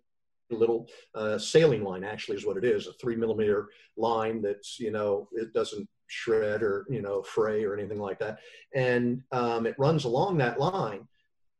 A 0.50 0.54
little 0.54 0.88
uh, 1.14 1.38
sailing 1.38 1.84
line 1.84 2.02
actually 2.02 2.36
is 2.36 2.44
what 2.44 2.56
it 2.56 2.64
is, 2.64 2.88
a 2.88 2.92
three 2.94 3.14
millimeter 3.14 3.68
line 3.96 4.42
that's, 4.42 4.80
you 4.80 4.90
know, 4.90 5.28
it 5.32 5.52
doesn't 5.52 5.88
shred 6.08 6.62
or, 6.62 6.86
you 6.90 7.00
know, 7.00 7.22
fray 7.22 7.64
or 7.64 7.76
anything 7.76 8.00
like 8.00 8.18
that. 8.18 8.40
And 8.74 9.22
um, 9.30 9.66
it 9.66 9.76
runs 9.78 10.04
along 10.04 10.38
that 10.38 10.58
line. 10.58 11.06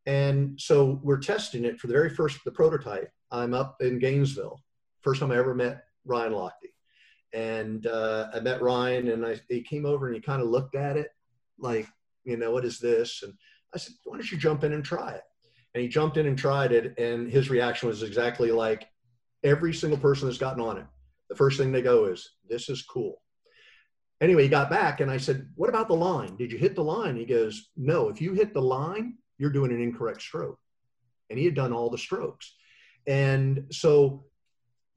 And 0.06 0.60
so 0.60 0.98
we're 1.04 1.18
testing 1.20 1.64
it 1.64 1.78
for 1.78 1.86
the 1.86 1.92
very 1.92 2.10
first, 2.10 2.40
the 2.44 2.50
prototype. 2.50 3.12
I'm 3.30 3.54
up 3.54 3.76
in 3.80 4.00
Gainesville. 4.00 4.58
First 5.02 5.20
time 5.20 5.30
I 5.30 5.36
ever 5.36 5.54
met 5.54 5.84
Ryan 6.04 6.32
Lochte. 6.32 6.50
And 7.32 7.86
uh, 7.86 8.30
I 8.34 8.40
met 8.40 8.60
Ryan 8.60 9.10
and 9.10 9.24
I, 9.24 9.40
he 9.48 9.62
came 9.62 9.86
over 9.86 10.06
and 10.06 10.16
he 10.16 10.20
kind 10.20 10.42
of 10.42 10.48
looked 10.48 10.74
at 10.74 10.96
it 10.96 11.10
like, 11.56 11.86
you 12.24 12.37
know, 12.37 12.50
what 12.50 12.64
is 12.64 12.78
this? 12.78 13.22
And 13.22 13.33
I 13.74 13.78
said, 13.78 13.94
why 14.04 14.16
don't 14.16 14.30
you 14.30 14.38
jump 14.38 14.64
in 14.64 14.72
and 14.72 14.85
try 14.85 15.12
it? 15.12 15.22
And 15.74 15.83
he 15.83 15.88
jumped 15.88 16.16
in 16.16 16.26
and 16.26 16.37
tried 16.37 16.72
it. 16.72 16.98
And 16.98 17.30
his 17.30 17.50
reaction 17.50 17.88
was 17.88 18.02
exactly 18.02 18.50
like 18.50 18.88
every 19.44 19.72
single 19.72 19.98
person 19.98 20.26
that's 20.26 20.38
gotten 20.38 20.62
on 20.62 20.78
it. 20.78 20.87
The 21.28 21.37
first 21.37 21.59
thing 21.59 21.70
they 21.70 21.83
go 21.83 22.06
is, 22.06 22.28
this 22.48 22.68
is 22.68 22.83
cool. 22.83 23.22
Anyway, 24.20 24.42
he 24.42 24.48
got 24.48 24.68
back 24.68 25.00
and 25.00 25.11
I 25.11 25.16
said, 25.16 25.48
what 25.54 25.70
about 25.70 25.88
the 25.88 25.94
line? 25.94 26.37
Did 26.37 26.52
you 26.52 26.59
hit 26.59 26.74
the 26.74 26.85
line? 26.85 27.16
He 27.16 27.24
goes, 27.24 27.70
no, 27.76 28.09
if 28.09 28.20
you 28.20 28.35
hit 28.35 28.52
the 28.52 28.61
line, 28.61 29.16
you're 29.38 29.50
doing 29.50 29.72
an 29.72 29.80
incorrect 29.80 30.20
stroke. 30.20 30.59
And 31.30 31.38
he 31.38 31.44
had 31.44 31.54
done 31.54 31.72
all 31.72 31.88
the 31.88 31.96
strokes. 31.96 32.54
And 33.06 33.64
so 33.70 34.24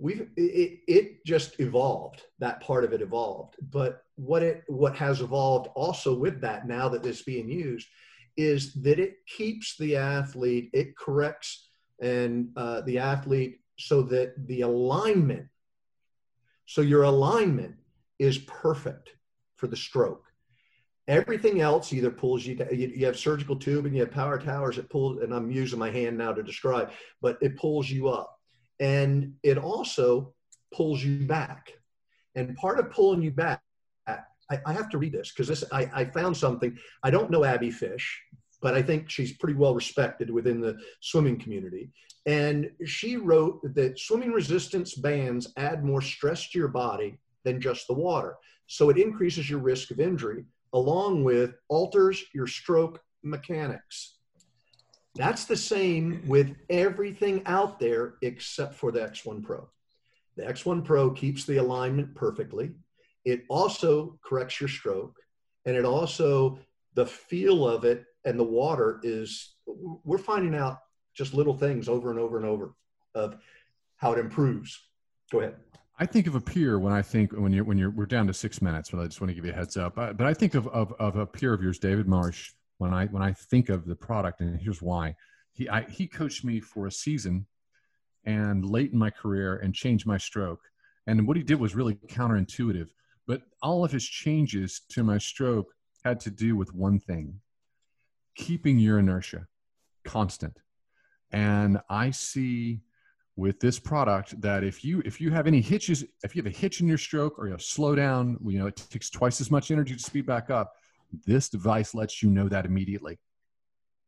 we've 0.03 0.29
it, 0.35 0.79
it 0.87 1.25
just 1.25 1.59
evolved. 1.59 2.23
That 2.39 2.59
part 2.59 2.83
of 2.83 2.91
it 2.91 3.01
evolved. 3.01 3.55
But 3.71 4.03
what 4.15 4.43
it 4.43 4.63
what 4.67 4.95
has 4.97 5.21
evolved 5.21 5.69
also 5.75 6.13
with 6.13 6.41
that 6.41 6.67
now 6.67 6.89
that 6.89 7.05
it's 7.05 7.23
being 7.23 7.49
used 7.49 7.87
is 8.35 8.73
that 8.73 8.99
it 8.99 9.15
keeps 9.25 9.77
the 9.77 9.95
athlete 9.95 10.69
it 10.73 10.97
corrects 10.97 11.69
and 12.01 12.49
uh, 12.57 12.81
the 12.81 12.99
athlete 12.99 13.61
so 13.79 14.01
that 14.01 14.33
the 14.47 14.61
alignment 14.61 15.47
so 16.65 16.81
your 16.81 17.03
alignment 17.03 17.75
is 18.19 18.37
perfect 18.39 19.11
for 19.55 19.67
the 19.67 19.77
stroke. 19.77 20.25
Everything 21.07 21.61
else 21.61 21.93
either 21.93 22.11
pulls 22.11 22.45
you 22.45 22.57
you 22.71 23.05
have 23.05 23.17
surgical 23.17 23.55
tube 23.55 23.85
and 23.85 23.95
you 23.95 24.01
have 24.01 24.11
power 24.11 24.37
towers 24.37 24.77
it 24.77 24.89
pulls 24.89 25.21
and 25.21 25.33
i'm 25.33 25.51
using 25.51 25.79
my 25.79 25.89
hand 25.89 26.17
now 26.17 26.31
to 26.31 26.41
describe 26.41 26.91
but 27.21 27.37
it 27.41 27.57
pulls 27.57 27.89
you 27.89 28.07
up 28.07 28.32
and 28.79 29.33
it 29.43 29.57
also 29.57 30.33
pulls 30.73 31.03
you 31.03 31.25
back. 31.25 31.71
And 32.35 32.55
part 32.55 32.79
of 32.79 32.91
pulling 32.91 33.21
you 33.21 33.31
back, 33.31 33.61
I, 34.07 34.59
I 34.65 34.73
have 34.73 34.89
to 34.89 34.97
read 34.97 35.13
this 35.13 35.31
because 35.31 35.47
this 35.47 35.63
I, 35.71 35.89
I 35.93 36.05
found 36.05 36.35
something. 36.35 36.77
I 37.03 37.09
don't 37.11 37.31
know 37.31 37.43
Abby 37.43 37.71
Fish, 37.71 38.21
but 38.61 38.73
I 38.73 38.81
think 38.81 39.09
she's 39.09 39.37
pretty 39.37 39.55
well 39.55 39.75
respected 39.75 40.29
within 40.29 40.59
the 40.59 40.77
swimming 41.01 41.39
community. 41.39 41.91
And 42.25 42.71
she 42.85 43.17
wrote 43.17 43.59
that 43.75 43.99
swimming 43.99 44.31
resistance 44.31 44.95
bands 44.95 45.51
add 45.57 45.83
more 45.83 46.01
stress 46.01 46.49
to 46.49 46.59
your 46.59 46.69
body 46.69 47.19
than 47.43 47.61
just 47.61 47.87
the 47.87 47.93
water. 47.93 48.35
So 48.67 48.89
it 48.89 48.97
increases 48.97 49.49
your 49.49 49.59
risk 49.59 49.91
of 49.91 49.99
injury, 49.99 50.45
along 50.73 51.23
with 51.23 51.55
alters 51.67 52.23
your 52.33 52.47
stroke 52.47 53.01
mechanics. 53.23 54.15
That's 55.15 55.45
the 55.45 55.57
same 55.57 56.23
with 56.27 56.55
everything 56.69 57.43
out 57.45 57.79
there 57.79 58.15
except 58.21 58.73
for 58.73 58.91
the 58.91 58.99
X1 58.99 59.43
Pro. 59.43 59.69
The 60.35 60.43
X1 60.43 60.83
Pro 60.83 61.11
keeps 61.11 61.45
the 61.45 61.57
alignment 61.57 62.15
perfectly. 62.15 62.71
It 63.23 63.43
also 63.47 64.17
corrects 64.23 64.59
your 64.59 64.67
stroke, 64.67 65.15
and 65.65 65.75
it 65.75 65.85
also, 65.85 66.59
the 66.95 67.05
feel 67.05 67.67
of 67.67 67.85
it 67.85 68.05
and 68.25 68.39
the 68.39 68.43
water 68.43 68.99
is, 69.03 69.55
we're 69.65 70.17
finding 70.17 70.55
out 70.55 70.79
just 71.13 71.33
little 71.33 71.55
things 71.55 71.87
over 71.87 72.09
and 72.09 72.19
over 72.19 72.37
and 72.37 72.45
over 72.45 72.73
of 73.13 73.37
how 73.97 74.13
it 74.13 74.19
improves. 74.19 74.79
Go 75.31 75.41
ahead. 75.41 75.55
I 75.99 76.07
think 76.07 76.25
of 76.25 76.33
a 76.33 76.41
peer 76.41 76.79
when 76.79 76.91
I 76.91 77.03
think 77.03 77.33
when 77.33 77.53
you're 77.53 77.63
when 77.63 77.77
you're 77.77 77.91
we're 77.91 78.07
down 78.07 78.25
to 78.27 78.33
six 78.33 78.61
minutes, 78.63 78.89
but 78.89 78.99
I 78.99 79.05
just 79.05 79.21
want 79.21 79.29
to 79.29 79.35
give 79.35 79.45
you 79.45 79.51
a 79.51 79.55
heads 79.55 79.77
up. 79.77 79.95
But 79.95 80.21
I 80.21 80.33
think 80.33 80.55
of, 80.55 80.67
of 80.69 80.91
of 80.93 81.15
a 81.15 81.27
peer 81.27 81.53
of 81.53 81.61
yours, 81.61 81.77
David 81.77 82.07
Marsh, 82.07 82.51
when 82.77 82.93
I 82.93 83.05
when 83.07 83.23
I 83.23 83.33
think 83.33 83.69
of 83.69 83.85
the 83.85 83.95
product, 83.95 84.41
and 84.41 84.59
here's 84.59 84.81
why. 84.81 85.15
He 85.51 85.69
I, 85.69 85.83
he 85.83 86.07
coached 86.07 86.43
me 86.43 86.59
for 86.59 86.87
a 86.87 86.91
season, 86.91 87.45
and 88.25 88.65
late 88.65 88.91
in 88.91 88.97
my 88.97 89.09
career, 89.09 89.57
and 89.57 89.73
changed 89.73 90.05
my 90.05 90.17
stroke. 90.17 90.61
And 91.07 91.27
what 91.27 91.37
he 91.37 91.43
did 91.43 91.59
was 91.59 91.75
really 91.75 91.95
counterintuitive. 92.07 92.89
But 93.27 93.43
all 93.61 93.85
of 93.85 93.91
his 93.91 94.05
changes 94.05 94.81
to 94.89 95.03
my 95.03 95.17
stroke 95.17 95.73
had 96.03 96.19
to 96.21 96.31
do 96.31 96.55
with 96.55 96.73
one 96.73 96.99
thing: 96.99 97.39
keeping 98.35 98.79
your 98.79 98.99
inertia 98.99 99.47
constant. 100.03 100.59
And 101.31 101.79
I 101.89 102.11
see 102.11 102.81
with 103.35 103.59
this 103.59 103.79
product 103.79 104.39
that 104.41 104.63
if 104.63 104.83
you 104.85 105.01
if 105.05 105.19
you 105.19 105.31
have 105.31 105.47
any 105.47 105.59
hitches 105.59 106.05
if 106.23 106.35
you 106.35 106.43
have 106.43 106.51
a 106.51 106.55
hitch 106.55 106.81
in 106.81 106.87
your 106.87 106.99
stroke 106.99 107.39
or 107.39 107.47
you 107.47 107.57
slow 107.57 107.95
down 107.95 108.37
you 108.45 108.59
know 108.59 108.67
it 108.67 108.75
takes 108.91 109.09
twice 109.09 109.41
as 109.41 109.49
much 109.49 109.71
energy 109.71 109.95
to 109.95 109.99
speed 109.99 110.25
back 110.25 110.51
up 110.51 110.73
this 111.25 111.49
device 111.49 111.93
lets 111.93 112.21
you 112.21 112.29
know 112.29 112.47
that 112.49 112.65
immediately 112.65 113.19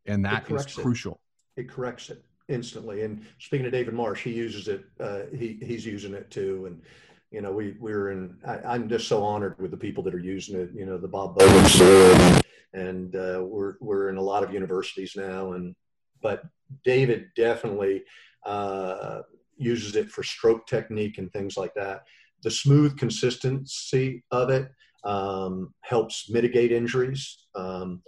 and 0.06 0.24
that 0.26 0.50
is 0.50 0.66
crucial 0.66 1.20
it. 1.58 1.62
it. 1.62 1.70
corrects 1.70 2.10
it 2.10 2.24
instantly 2.48 3.04
and 3.04 3.26
speaking 3.40 3.66
of 3.66 3.72
david 3.72 3.94
marsh 3.94 4.24
he 4.24 4.32
uses 4.32 4.68
it 4.68 4.86
uh, 5.00 5.22
he, 5.36 5.58
he's 5.62 5.86
using 5.86 6.14
it 6.14 6.30
too 6.30 6.66
and 6.68 6.82
you 7.32 7.42
know 7.42 7.52
we 7.52 7.76
we're 7.80 8.12
in 8.12 8.36
I, 8.46 8.76
am 8.76 8.88
just 8.88 9.08
so 9.08 9.24
honored 9.24 9.60
with 9.60 9.72
the 9.72 9.78
people 9.78 10.04
that 10.04 10.14
are 10.14 10.20
using 10.20 10.60
it 10.60 10.70
you 10.74 10.86
know 10.86 10.98
the 10.98 11.08
bob 11.08 11.38
Bowmans 11.38 12.44
and 12.74 13.16
uh, 13.16 13.44
we're 13.44 13.76
we're 13.82 14.10
in 14.10 14.18
a 14.18 14.22
lot 14.22 14.44
of 14.44 14.54
universities 14.54 15.14
now 15.16 15.54
and 15.54 15.76
but 16.22 16.44
david 16.84 17.28
definitely 17.36 18.04
uh, 18.46 19.22
uses 19.58 19.96
it 19.96 20.12
for 20.12 20.24
stroke 20.24 20.68
technique 20.68 21.18
and 21.18 21.32
things 21.32 21.58
like 21.58 21.74
that. 21.76 22.04
The 22.44 22.52
smooth 22.52 22.98
consistency 22.98 24.24
of 24.32 24.50
it 24.50 24.70
um, 25.06 25.74
helps 25.82 26.30
mitigate 26.30 26.72
injuries. 26.72 27.46
Um, 27.56 28.02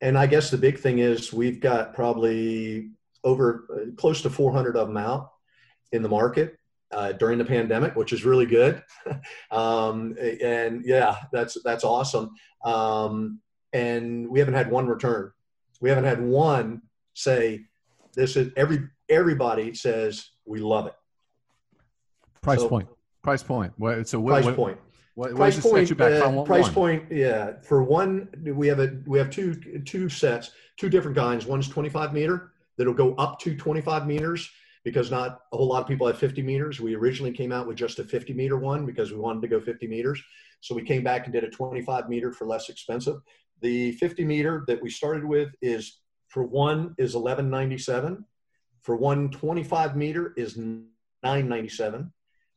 and 0.00 0.16
I 0.16 0.26
guess 0.26 0.50
the 0.50 0.58
big 0.58 0.78
thing 0.78 0.98
is 0.98 1.32
we've 1.32 1.60
got 1.60 1.94
probably 1.94 2.90
over 3.24 3.66
uh, 3.74 3.94
close 3.96 4.22
to 4.22 4.30
400 4.30 4.76
of 4.76 4.88
them 4.88 4.96
out 4.96 5.30
in 5.92 6.02
the 6.02 6.08
market 6.08 6.56
uh, 6.92 7.12
during 7.12 7.38
the 7.38 7.44
pandemic, 7.44 7.96
which 7.96 8.12
is 8.12 8.24
really 8.24 8.46
good. 8.46 8.82
um, 9.50 10.16
and 10.20 10.84
yeah, 10.84 11.16
that's 11.32 11.56
that's 11.64 11.84
awesome. 11.84 12.30
Um, 12.64 13.40
and 13.72 14.28
we 14.28 14.38
haven't 14.38 14.54
had 14.54 14.70
one 14.70 14.86
return. 14.86 15.32
We 15.80 15.88
haven't 15.88 16.04
had 16.04 16.20
one 16.22 16.82
say 17.14 17.64
this 18.14 18.36
is 18.36 18.52
every 18.56 18.88
everybody 19.08 19.74
says 19.74 20.28
we 20.44 20.60
love 20.60 20.86
it. 20.86 20.94
Price 22.40 22.60
so, 22.60 22.68
point. 22.68 22.88
Price 23.22 23.42
point. 23.42 23.72
What, 23.76 24.08
so 24.08 24.18
what, 24.20 24.32
price 24.32 24.44
what, 24.44 24.56
point. 24.56 24.78
What, 25.14 25.34
price 25.34 25.60
point. 25.60 25.90
Uh, 26.00 26.42
price 26.44 26.64
one? 26.64 26.74
point. 26.74 27.04
Yeah. 27.10 27.54
For 27.62 27.82
one, 27.82 28.28
we 28.42 28.66
have 28.68 28.80
a 28.80 28.98
we 29.06 29.18
have 29.18 29.30
two 29.30 29.54
two 29.84 30.08
sets, 30.08 30.52
two 30.78 30.88
different 30.88 31.16
kinds. 31.16 31.46
One's 31.46 31.68
25 31.68 32.12
meter 32.12 32.52
that'll 32.78 32.94
go 32.94 33.14
up 33.16 33.38
to 33.40 33.54
25 33.54 34.06
meters 34.06 34.50
because 34.84 35.10
not 35.10 35.42
a 35.52 35.56
whole 35.56 35.68
lot 35.68 35.82
of 35.82 35.88
people 35.88 36.06
have 36.06 36.18
50 36.18 36.42
meters. 36.42 36.80
We 36.80 36.94
originally 36.94 37.32
came 37.32 37.52
out 37.52 37.66
with 37.66 37.76
just 37.76 37.98
a 37.98 38.04
50 38.04 38.32
meter 38.32 38.56
one 38.56 38.86
because 38.86 39.12
we 39.12 39.18
wanted 39.18 39.42
to 39.42 39.48
go 39.48 39.60
50 39.60 39.86
meters. 39.86 40.22
So 40.60 40.74
we 40.74 40.82
came 40.82 41.04
back 41.04 41.24
and 41.24 41.32
did 41.32 41.44
a 41.44 41.50
25 41.50 42.08
meter 42.08 42.32
for 42.32 42.46
less 42.46 42.68
expensive. 42.68 43.16
The 43.60 43.92
50 43.92 44.24
meter 44.24 44.64
that 44.66 44.82
we 44.82 44.90
started 44.90 45.24
with 45.24 45.50
is 45.60 46.00
for 46.28 46.42
one 46.42 46.94
is 46.98 47.14
1197 47.14 48.24
for 48.82 48.96
one 48.96 49.30
25 49.30 49.96
meter 49.96 50.34
is 50.36 50.56
997 50.56 52.12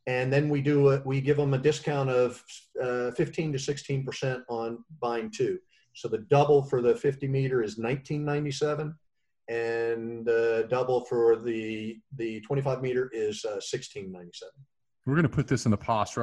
and 0.06 0.32
then 0.32 0.48
we 0.48 0.62
do 0.62 0.90
a, 0.90 1.02
we 1.04 1.20
give 1.20 1.36
them 1.36 1.54
a 1.54 1.58
discount 1.58 2.10
of 2.10 2.42
uh, 2.82 3.10
15 3.12 3.52
to 3.52 3.58
16 3.58 4.04
percent 4.04 4.42
on 4.48 4.84
buying 5.00 5.30
two. 5.30 5.58
So 5.94 6.08
the 6.08 6.18
double 6.18 6.62
for 6.62 6.82
the 6.82 6.94
50 6.94 7.28
meter 7.28 7.62
is 7.62 7.78
1997 7.78 8.94
and 9.48 10.28
uh, 10.28 10.62
double 10.64 11.04
for 11.04 11.36
the 11.36 11.98
the 12.16 12.40
25 12.40 12.82
meter 12.82 13.08
is 13.12 13.44
uh, 13.44 13.62
1697 13.62 14.50
we're 15.06 15.14
going 15.14 15.22
to 15.22 15.28
put 15.28 15.46
this 15.46 15.66
in 15.66 15.70
the 15.70 15.76
post 15.76 16.16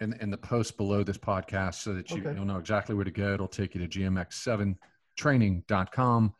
in, 0.00 0.16
in 0.20 0.30
the 0.30 0.36
post 0.36 0.76
below 0.76 1.04
this 1.04 1.16
podcast 1.16 1.76
so 1.76 1.94
that 1.94 2.10
you, 2.10 2.20
okay. 2.20 2.34
you'll 2.34 2.44
know 2.44 2.58
exactly 2.58 2.96
where 2.96 3.04
to 3.04 3.12
go. 3.12 3.32
It'll 3.32 3.46
take 3.46 3.76
you 3.76 3.86
to 3.86 4.00
gmx7training.com 4.00 6.34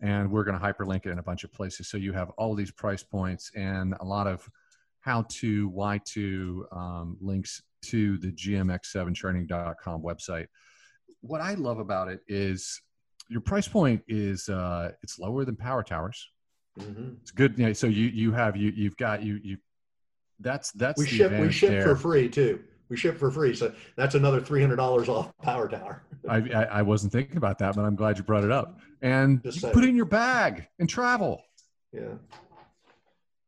and 0.00 0.30
we're 0.30 0.44
going 0.44 0.56
to 0.58 0.64
hyperlink 0.64 1.06
it 1.06 1.10
in 1.10 1.18
a 1.18 1.22
bunch 1.22 1.42
of 1.42 1.52
places. 1.52 1.88
So 1.88 1.96
you 1.96 2.12
have 2.12 2.30
all 2.38 2.54
these 2.54 2.70
price 2.70 3.02
points 3.02 3.50
and 3.56 3.96
a 3.98 4.04
lot 4.04 4.28
of 4.28 4.48
how 5.06 5.24
to 5.28 5.68
why 5.68 5.98
to 6.04 6.66
um, 6.72 7.16
links 7.20 7.62
to 7.82 8.18
the 8.18 8.32
gmx7training.com 8.32 10.02
website 10.02 10.46
what 11.20 11.40
i 11.40 11.54
love 11.54 11.78
about 11.78 12.08
it 12.08 12.20
is 12.28 12.82
your 13.28 13.40
price 13.40 13.66
point 13.68 14.02
is 14.08 14.48
uh, 14.48 14.90
it's 15.02 15.18
lower 15.18 15.44
than 15.44 15.56
power 15.56 15.82
towers 15.82 16.28
mm-hmm. 16.78 17.10
it's 17.22 17.30
good 17.30 17.58
you 17.58 17.66
know, 17.66 17.72
so 17.72 17.86
you 17.86 18.06
you 18.06 18.32
have 18.32 18.56
you 18.56 18.72
you've 18.74 18.96
got 18.96 19.22
you 19.22 19.38
you 19.42 19.56
that's 20.40 20.72
that's 20.72 20.98
we 20.98 21.06
ship 21.06 21.32
we 21.32 21.50
ship 21.50 21.70
there. 21.70 21.82
for 21.82 21.96
free 21.96 22.28
too 22.28 22.60
we 22.88 22.96
ship 22.96 23.18
for 23.18 23.30
free. 23.30 23.54
So 23.54 23.72
that's 23.96 24.14
another 24.14 24.40
three 24.40 24.60
hundred 24.60 24.76
dollars 24.76 25.08
off 25.08 25.36
Power 25.42 25.68
Tower. 25.68 26.02
I, 26.28 26.36
I, 26.36 26.62
I 26.64 26.82
wasn't 26.82 27.12
thinking 27.12 27.36
about 27.36 27.58
that, 27.58 27.74
but 27.74 27.82
I'm 27.82 27.96
glad 27.96 28.18
you 28.18 28.24
brought 28.24 28.44
it 28.44 28.52
up. 28.52 28.78
And 29.02 29.42
put 29.42 29.84
it 29.84 29.88
in 29.88 29.96
your 29.96 30.04
bag 30.04 30.68
and 30.78 30.88
travel. 30.88 31.42
Yeah. 31.92 32.14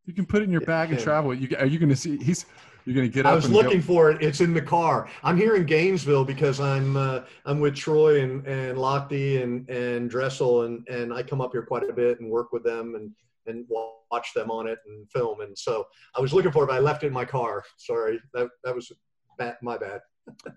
You 0.09 0.15
can 0.15 0.25
put 0.25 0.41
it 0.41 0.45
in 0.45 0.51
your 0.51 0.63
bag 0.63 0.91
and 0.91 0.99
travel. 0.99 1.35
You 1.35 1.55
are 1.59 1.67
you 1.67 1.79
going 1.79 1.91
to 1.91 1.97
see? 1.97 2.17
He's 2.17 2.47
you're 2.87 2.95
going 2.95 3.07
to 3.07 3.13
get 3.13 3.27
up. 3.27 3.33
I 3.33 3.35
was 3.35 3.51
looking 3.51 3.81
go. 3.81 3.87
for 3.87 4.11
it. 4.11 4.23
It's 4.23 4.41
in 4.41 4.55
the 4.55 4.63
car. 4.63 5.07
I'm 5.23 5.37
here 5.37 5.55
in 5.55 5.67
Gainesville 5.67 6.25
because 6.25 6.61
I'm 6.61 6.97
uh, 6.97 7.21
I'm 7.45 7.61
with 7.61 7.77
Troy 7.77 8.23
and 8.23 8.47
and 8.47 8.79
Lochte 8.79 9.43
and 9.43 9.69
and 9.69 10.09
Dressel 10.09 10.63
and 10.63 10.89
and 10.89 11.13
I 11.13 11.23
come 11.23 11.43
up 11.43 11.53
here 11.53 11.61
quite 11.61 11.83
a 11.83 11.93
bit 11.93 12.21
and 12.21 12.31
work 12.31 12.55
with 12.55 12.65
them 12.65 12.95
and 12.95 13.11
and 13.47 13.67
watch 14.11 14.33
them 14.35 14.51
on 14.51 14.67
it 14.67 14.79
and 14.87 15.11
film. 15.11 15.43
And 15.43 15.57
so 15.59 15.87
I 16.17 16.23
was 16.23 16.33
looking 16.33 16.53
for 16.53 16.65
it, 16.65 16.69
but 16.69 16.77
I 16.77 16.79
left 16.79 17.03
it 17.03 17.09
in 17.09 17.13
my 17.13 17.27
car. 17.27 17.63
Sorry, 17.77 18.19
that 18.33 18.49
that 18.65 18.75
was 18.75 18.91
bad, 19.37 19.59
my 19.61 19.77
bad. 19.77 20.01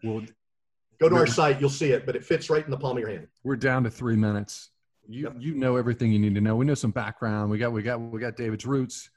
Well, 0.02 0.24
go 1.02 1.10
to 1.10 1.16
our 1.16 1.28
site, 1.28 1.60
you'll 1.60 1.70
see 1.70 1.92
it, 1.92 2.06
but 2.06 2.16
it 2.16 2.24
fits 2.24 2.50
right 2.50 2.64
in 2.64 2.72
the 2.72 2.78
palm 2.78 2.96
of 2.96 3.02
your 3.02 3.10
hand. 3.10 3.28
We're 3.44 3.58
down 3.58 3.84
to 3.84 3.92
three 3.92 4.16
minutes. 4.16 4.70
You 5.10 5.24
yep. 5.24 5.36
you 5.40 5.56
know 5.56 5.76
everything 5.76 6.14
you 6.14 6.20
need 6.20 6.36
to 6.36 6.42
know. 6.42 6.56
We 6.56 6.64
know 6.64 6.74
some 6.74 6.92
background. 6.92 7.52
We 7.52 7.58
got 7.58 7.74
we 7.74 7.82
got 7.82 8.00
we 8.00 8.22
got 8.22 8.38
David's 8.38 8.66
roots. 8.66 9.10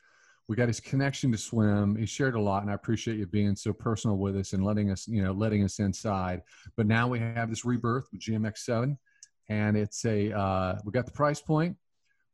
We 0.49 0.57
got 0.57 0.69
his 0.69 0.81
connection 0.81 1.33
to 1.33 1.39
swim. 1.39 1.97
He 1.97 2.05
shared 2.07 2.35
a 2.35 2.41
lot, 2.41 2.63
and 2.63 2.71
I 2.71 2.75
appreciate 2.75 3.19
you 3.19 3.27
being 3.27 3.57
so 3.57 3.73
personal 3.73 4.19
with 4.19 4.37
us 4.37 4.53
and 4.53 4.65
letting 4.65 4.91
us 4.91 5.09
you 5.09 5.23
know 5.23 5.33
letting 5.33 5.65
us 5.65 5.79
inside. 5.79 6.43
But 6.77 6.87
now 6.87 7.09
we 7.09 7.19
have 7.19 7.49
this 7.49 7.65
rebirth 7.65 8.09
with 8.13 8.21
GMX 8.21 8.59
Seven, 8.59 8.99
and 9.49 9.77
it's 9.77 10.05
a 10.05 10.33
uh, 10.33 10.79
we 10.85 10.93
got 10.93 11.07
the 11.07 11.13
price 11.13 11.41
point, 11.41 11.77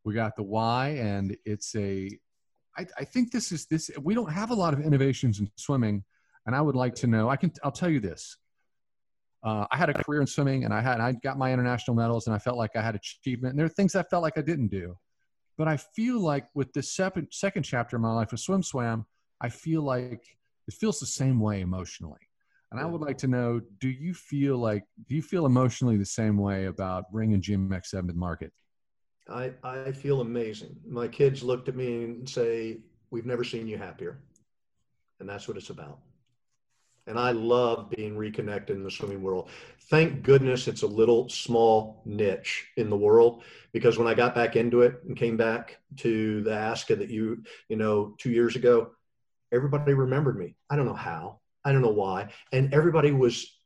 we 0.05 0.14
got 0.14 0.35
the 0.37 0.42
why, 0.42 0.88
and 0.88 1.37
it's 1.44 1.75
a 1.77 2.11
I, 2.77 2.87
I 2.99 3.05
think 3.05 3.31
this 3.31 3.53
is 3.53 3.66
this 3.66 3.90
we 4.03 4.14
don't 4.14 4.33
have 4.33 4.51
a 4.51 4.55
lot 4.55 4.75
of 4.75 4.81
innovations 4.81 5.38
in 5.40 5.51
swimming 5.57 6.05
and 6.46 6.57
I 6.57 6.61
would 6.61 6.77
like 6.77 6.94
to 6.96 7.07
know. 7.07 7.29
I 7.29 7.37
can. 7.37 7.53
I'll 7.62 7.70
tell 7.70 7.90
you 7.90 8.01
this. 8.01 8.37
Uh, 9.42 9.66
I 9.70 9.77
had 9.77 9.88
a 9.88 9.94
career 9.94 10.20
in 10.20 10.27
swimming, 10.27 10.64
and 10.64 10.75
I 10.75 10.81
had 10.81 11.01
I 11.01 11.12
got 11.12 11.38
my 11.38 11.53
international 11.53 11.96
medals, 11.96 12.27
and 12.27 12.35
I 12.35 12.38
felt 12.38 12.57
like 12.57 12.77
I 12.77 12.83
had 12.83 12.94
achievement. 12.94 13.53
And 13.53 13.59
there 13.59 13.66
are 13.66 13.70
things 13.70 13.94
I 13.94 14.03
felt 14.03 14.23
like 14.23 14.38
I 14.38 14.42
didn't 14.42 14.68
do, 14.68 14.96
but 15.61 15.68
I 15.68 15.77
feel 15.77 16.18
like 16.18 16.46
with 16.55 16.73
this 16.73 16.90
second 16.90 17.29
second 17.33 17.64
chapter 17.64 17.96
of 17.96 18.01
my 18.01 18.14
life 18.14 18.33
with 18.33 18.40
SwimSwam, 18.40 19.05
I 19.42 19.51
feel 19.51 19.83
like 19.83 20.25
it 20.66 20.73
feels 20.73 20.99
the 20.99 21.05
same 21.05 21.38
way 21.38 21.61
emotionally. 21.61 22.31
And 22.73 22.81
I 22.81 22.87
would 22.87 23.03
like 23.03 23.18
to 23.18 23.27
know: 23.27 23.61
Do 23.79 23.90
you 23.90 24.14
feel 24.14 24.57
like 24.57 24.85
do 25.07 25.14
you 25.14 25.20
feel 25.20 25.44
emotionally 25.44 25.99
the 25.99 26.07
same 26.07 26.38
way 26.38 26.64
about 26.64 27.12
bringing 27.12 27.42
GMX7 27.42 27.90
to 27.90 28.07
the 28.07 28.14
market? 28.14 28.53
I 29.29 29.53
I 29.62 29.92
feel 29.92 30.23
amazing. 30.23 30.77
My 30.88 31.06
kids 31.06 31.42
looked 31.42 31.69
at 31.69 31.77
me 31.77 32.04
and 32.04 32.27
say, 32.27 32.81
"We've 33.11 33.27
never 33.27 33.44
seen 33.44 33.69
you 33.69 33.77
happier," 33.77 34.23
and 35.19 35.29
that's 35.29 35.46
what 35.46 35.58
it's 35.58 35.69
about 35.69 35.98
and 37.07 37.19
I 37.19 37.33
love 37.33 37.90
being 37.90 38.17
reconnected 38.17 38.77
in 38.77 38.85
the 38.85 38.90
swimming 38.90 39.23
world. 39.23 39.48
Thank 39.88 40.23
goodness 40.23 40.69
it's 40.69 40.83
a 40.83 40.87
little 40.87 41.29
small 41.29 42.03
niche 42.05 42.67
in 42.77 42.88
the 42.88 42.96
world 42.96 43.42
because 43.73 43.98
when 43.98 44.07
I 44.07 44.15
got 44.15 44.35
back 44.35 44.57
into 44.57 44.83
it 44.83 45.01
and 45.07 45.17
came 45.17 45.37
back 45.37 45.79
to 45.98 46.42
the 46.42 46.51
ASCA 46.51 46.98
that 46.98 47.11
you, 47.11 47.42
you 47.69 47.77
know, 47.77 48.15
two 48.19 48.31
years 48.31 48.55
ago, 48.57 48.92
everybody 49.53 49.94
remembered 49.94 50.38
me. 50.38 50.55
I 50.71 50.77
don't 50.77 50.87
know 50.87 50.94
how, 50.94 51.40
I 51.65 51.73
don't 51.73 51.83
know 51.83 51.88
why. 51.88 52.29
And 52.53 52.73
everybody 52.73 53.11
was, 53.11 53.59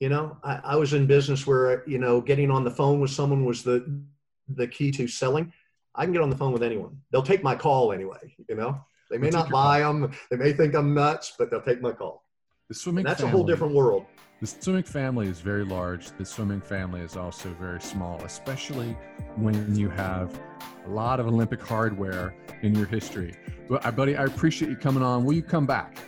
you 0.00 0.08
know, 0.08 0.38
I, 0.42 0.60
I 0.64 0.76
was 0.76 0.92
in 0.92 1.06
business 1.06 1.46
where, 1.46 1.88
you 1.88 1.98
know, 1.98 2.20
getting 2.20 2.50
on 2.50 2.64
the 2.64 2.70
phone 2.70 3.00
with 3.00 3.10
someone 3.10 3.44
was 3.44 3.62
the, 3.62 4.02
the 4.48 4.66
key 4.66 4.90
to 4.92 5.06
selling. 5.06 5.52
I 5.94 6.04
can 6.04 6.12
get 6.12 6.22
on 6.22 6.30
the 6.30 6.36
phone 6.36 6.52
with 6.52 6.62
anyone. 6.62 7.00
They'll 7.10 7.22
take 7.22 7.42
my 7.42 7.54
call 7.54 7.92
anyway, 7.92 8.34
you 8.48 8.54
know? 8.54 8.84
They 9.10 9.18
may 9.18 9.30
not 9.30 9.50
buy 9.50 9.80
them. 9.80 10.12
They 10.30 10.36
may 10.36 10.52
think 10.52 10.74
I'm 10.74 10.94
nuts, 10.94 11.34
but 11.38 11.50
they'll 11.50 11.62
take 11.62 11.82
my 11.82 11.92
call. 11.92 12.24
The 12.68 12.74
swimming 12.74 13.04
And 13.04 13.10
that's 13.10 13.20
family, 13.20 13.32
a 13.32 13.36
whole 13.36 13.46
different 13.46 13.74
world. 13.74 14.06
The 14.40 14.46
swimming 14.46 14.84
family 14.84 15.26
is 15.26 15.40
very 15.40 15.64
large. 15.64 16.12
The 16.16 16.24
swimming 16.24 16.60
family 16.60 17.00
is 17.00 17.16
also 17.16 17.54
very 17.60 17.80
small, 17.80 18.22
especially 18.24 18.96
when 19.36 19.74
you 19.76 19.90
have 19.90 20.40
a 20.86 20.88
lot 20.88 21.18
of 21.20 21.26
Olympic 21.26 21.60
hardware 21.60 22.34
in 22.62 22.74
your 22.74 22.86
history. 22.86 23.34
But, 23.68 23.94
buddy, 23.96 24.16
I 24.16 24.24
appreciate 24.24 24.70
you 24.70 24.76
coming 24.76 25.02
on. 25.02 25.24
Will 25.24 25.34
you 25.34 25.42
come 25.42 25.66
back? 25.66 25.98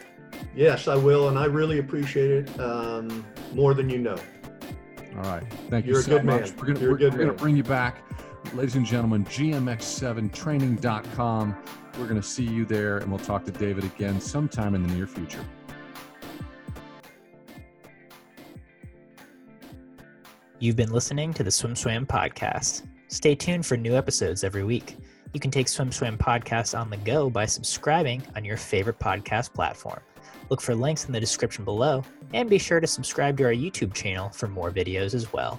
Yes, 0.54 0.88
I 0.88 0.94
will, 0.94 1.28
and 1.28 1.38
I 1.38 1.46
really 1.46 1.78
appreciate 1.78 2.30
it 2.30 2.60
um, 2.60 3.24
more 3.52 3.74
than 3.74 3.90
you 3.90 3.98
know. 3.98 4.16
All 5.16 5.24
right. 5.24 5.44
Thank 5.68 5.86
You're 5.86 5.96
you 5.96 6.02
so 6.02 6.22
much. 6.22 6.24
man. 6.24 6.56
We're 6.56 6.66
gonna, 6.66 6.80
You're 6.80 6.92
we're, 6.92 7.10
we're 7.10 7.10
gonna 7.10 7.32
bring 7.34 7.56
you 7.56 7.64
back. 7.64 8.02
Ladies 8.54 8.74
and 8.74 8.84
gentlemen, 8.84 9.24
GMX7training.com. 9.24 11.56
We're 11.98 12.04
going 12.04 12.20
to 12.20 12.22
see 12.22 12.44
you 12.44 12.66
there, 12.66 12.98
and 12.98 13.10
we'll 13.10 13.18
talk 13.18 13.46
to 13.46 13.50
David 13.50 13.84
again 13.84 14.20
sometime 14.20 14.74
in 14.74 14.86
the 14.86 14.94
near 14.94 15.06
future. 15.06 15.42
You've 20.58 20.76
been 20.76 20.92
listening 20.92 21.32
to 21.32 21.42
the 21.42 21.48
SwimSwam 21.48 22.06
podcast. 22.06 22.86
Stay 23.08 23.34
tuned 23.34 23.64
for 23.64 23.78
new 23.78 23.96
episodes 23.96 24.44
every 24.44 24.64
week. 24.64 24.98
You 25.32 25.40
can 25.40 25.50
take 25.50 25.66
SwimSwam 25.66 26.18
podcast 26.18 26.78
on 26.78 26.90
the 26.90 26.98
go 26.98 27.30
by 27.30 27.46
subscribing 27.46 28.22
on 28.36 28.44
your 28.44 28.58
favorite 28.58 28.98
podcast 28.98 29.54
platform. 29.54 30.00
Look 30.50 30.60
for 30.60 30.74
links 30.74 31.06
in 31.06 31.12
the 31.12 31.20
description 31.20 31.64
below, 31.64 32.04
and 32.34 32.50
be 32.50 32.58
sure 32.58 32.80
to 32.80 32.86
subscribe 32.86 33.38
to 33.38 33.44
our 33.44 33.54
YouTube 33.54 33.94
channel 33.94 34.28
for 34.28 34.46
more 34.46 34.70
videos 34.70 35.14
as 35.14 35.32
well. 35.32 35.58